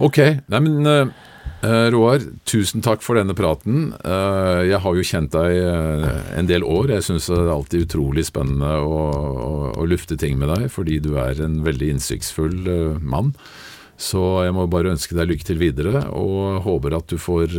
Ok. 0.04 0.20
Nei, 0.52 0.60
men 0.66 1.14
Uh, 1.64 1.88
Roar, 1.94 2.20
tusen 2.44 2.84
takk 2.84 3.00
for 3.06 3.16
denne 3.16 3.32
praten. 3.38 3.94
Uh, 4.04 4.68
jeg 4.68 4.82
har 4.84 4.98
jo 4.98 5.06
kjent 5.08 5.32
deg 5.32 5.62
uh, 5.64 6.08
en 6.36 6.50
del 6.50 6.66
år. 6.68 6.91
Jeg 6.98 7.06
syns 7.08 7.30
det 7.32 7.38
er 7.39 7.52
alltid 7.54 7.86
utrolig 7.86 8.26
spennende 8.28 8.74
å, 8.84 8.98
å, 9.08 9.52
å, 9.72 9.86
lufte 9.88 10.18
ting 10.20 10.36
med 10.41 10.52
deg, 10.52 10.68
fordi 10.74 11.00
du 11.04 11.14
er 11.24 11.39
en 11.46 11.62
veldig 11.64 11.94
innsiktsfull 11.94 12.68
mann. 13.00 13.32
Så 13.96 14.44
jeg 14.44 14.56
må 14.58 14.68
bare 14.68 14.91
ønske 14.91 15.16
deg 15.16 15.30
lykke 15.30 15.48
til 15.48 15.62
videre, 15.62 16.04
og 16.12 16.66
håper 16.68 16.98
at 16.98 17.08
du 17.14 17.16
får 17.22 17.56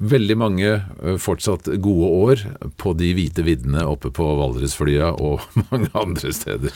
Veldig 0.00 0.36
mange 0.40 0.68
eh, 0.70 1.16
fortsatt 1.20 1.68
gode 1.84 2.06
år 2.08 2.44
på 2.80 2.94
de 2.96 3.10
hvite 3.16 3.44
viddene 3.44 3.84
oppe 3.84 4.08
på 4.16 4.24
Valdresflya 4.38 5.12
og 5.20 5.44
mange 5.70 5.90
andre 5.92 6.32
steder. 6.32 6.72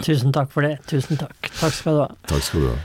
Tusen 0.00 0.32
takk 0.32 0.52
for 0.54 0.64
det. 0.64 0.78
Tusen 0.88 1.20
takk. 1.20 1.36
Takk 1.60 1.76
skal 1.76 1.98
du 1.98 2.02
ha. 2.06 2.08
Takk 2.30 2.46
skal 2.46 2.64
du 2.64 2.72
ha. 2.72 2.78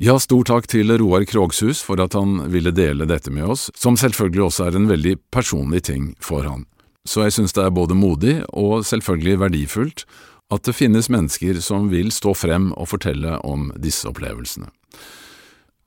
Ja, 0.00 0.14
stor 0.16 0.46
takk 0.48 0.64
til 0.72 0.88
Roar 0.96 1.26
Krogshus 1.28 1.82
for 1.84 2.00
at 2.00 2.14
han 2.16 2.46
ville 2.48 2.72
dele 2.72 3.04
dette 3.04 3.28
med 3.32 3.50
oss, 3.52 3.66
som 3.76 3.98
selvfølgelig 4.00 4.46
også 4.46 4.68
er 4.70 4.78
en 4.78 4.88
veldig 4.88 5.18
personlig 5.28 5.82
ting 5.90 6.14
for 6.24 6.46
han. 6.48 6.64
Så 7.04 7.26
jeg 7.26 7.34
synes 7.36 7.52
det 7.56 7.66
er 7.66 7.74
både 7.76 7.96
modig 7.96 8.38
og 8.48 8.86
selvfølgelig 8.88 9.40
verdifullt 9.42 10.04
at 10.50 10.64
det 10.64 10.74
finnes 10.76 11.10
mennesker 11.12 11.60
som 11.60 11.90
vil 11.92 12.08
stå 12.12 12.32
frem 12.32 12.70
og 12.72 12.88
fortelle 12.94 13.36
om 13.46 13.68
disse 13.76 14.08
opplevelsene. 14.08 14.68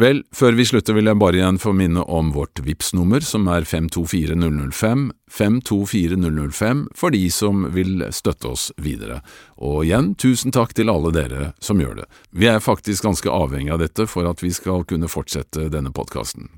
Vel, 0.01 0.23
før 0.33 0.55
vi 0.57 0.65
slutter 0.65 0.95
vil 0.97 1.05
jeg 1.05 1.19
bare 1.21 1.37
igjen 1.37 1.59
få 1.61 1.69
minne 1.77 2.01
om 2.09 2.31
vårt 2.33 2.57
VIPS-nummer, 2.65 3.21
som 3.21 3.45
er 3.51 3.61
524005, 3.69 5.03
524005 5.29 6.81
for 6.97 7.13
de 7.13 7.21
som 7.29 7.67
vil 7.75 8.01
støtte 8.09 8.49
oss 8.55 8.71
videre. 8.81 9.19
Og 9.61 9.83
igjen, 9.85 10.15
tusen 10.17 10.53
takk 10.55 10.73
til 10.73 10.89
alle 10.89 11.13
dere 11.13 11.51
som 11.61 11.81
gjør 11.81 12.01
det. 12.01 12.07
Vi 12.33 12.49
er 12.49 12.63
faktisk 12.63 13.05
ganske 13.05 13.29
avhengig 13.29 13.75
av 13.75 13.83
dette 13.85 14.07
for 14.09 14.25
at 14.29 14.41
vi 14.41 14.49
skal 14.55 14.81
kunne 14.89 15.11
fortsette 15.11 15.69
denne 15.69 15.93
podkasten. 15.93 16.49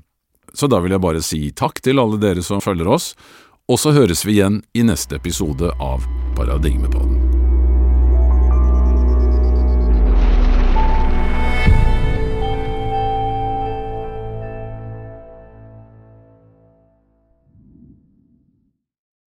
Så 0.56 0.70
da 0.72 0.80
vil 0.80 0.96
jeg 0.96 1.04
bare 1.04 1.20
si 1.20 1.42
takk 1.52 1.82
til 1.84 2.00
alle 2.00 2.16
dere 2.22 2.44
som 2.44 2.64
følger 2.64 2.88
oss, 2.88 3.12
og 3.68 3.82
så 3.82 3.92
høres 3.92 4.24
vi 4.24 4.38
igjen 4.38 4.62
i 4.72 4.86
neste 4.86 5.20
episode 5.20 5.74
av 5.76 6.08
Paradigmepodden. 6.38 7.15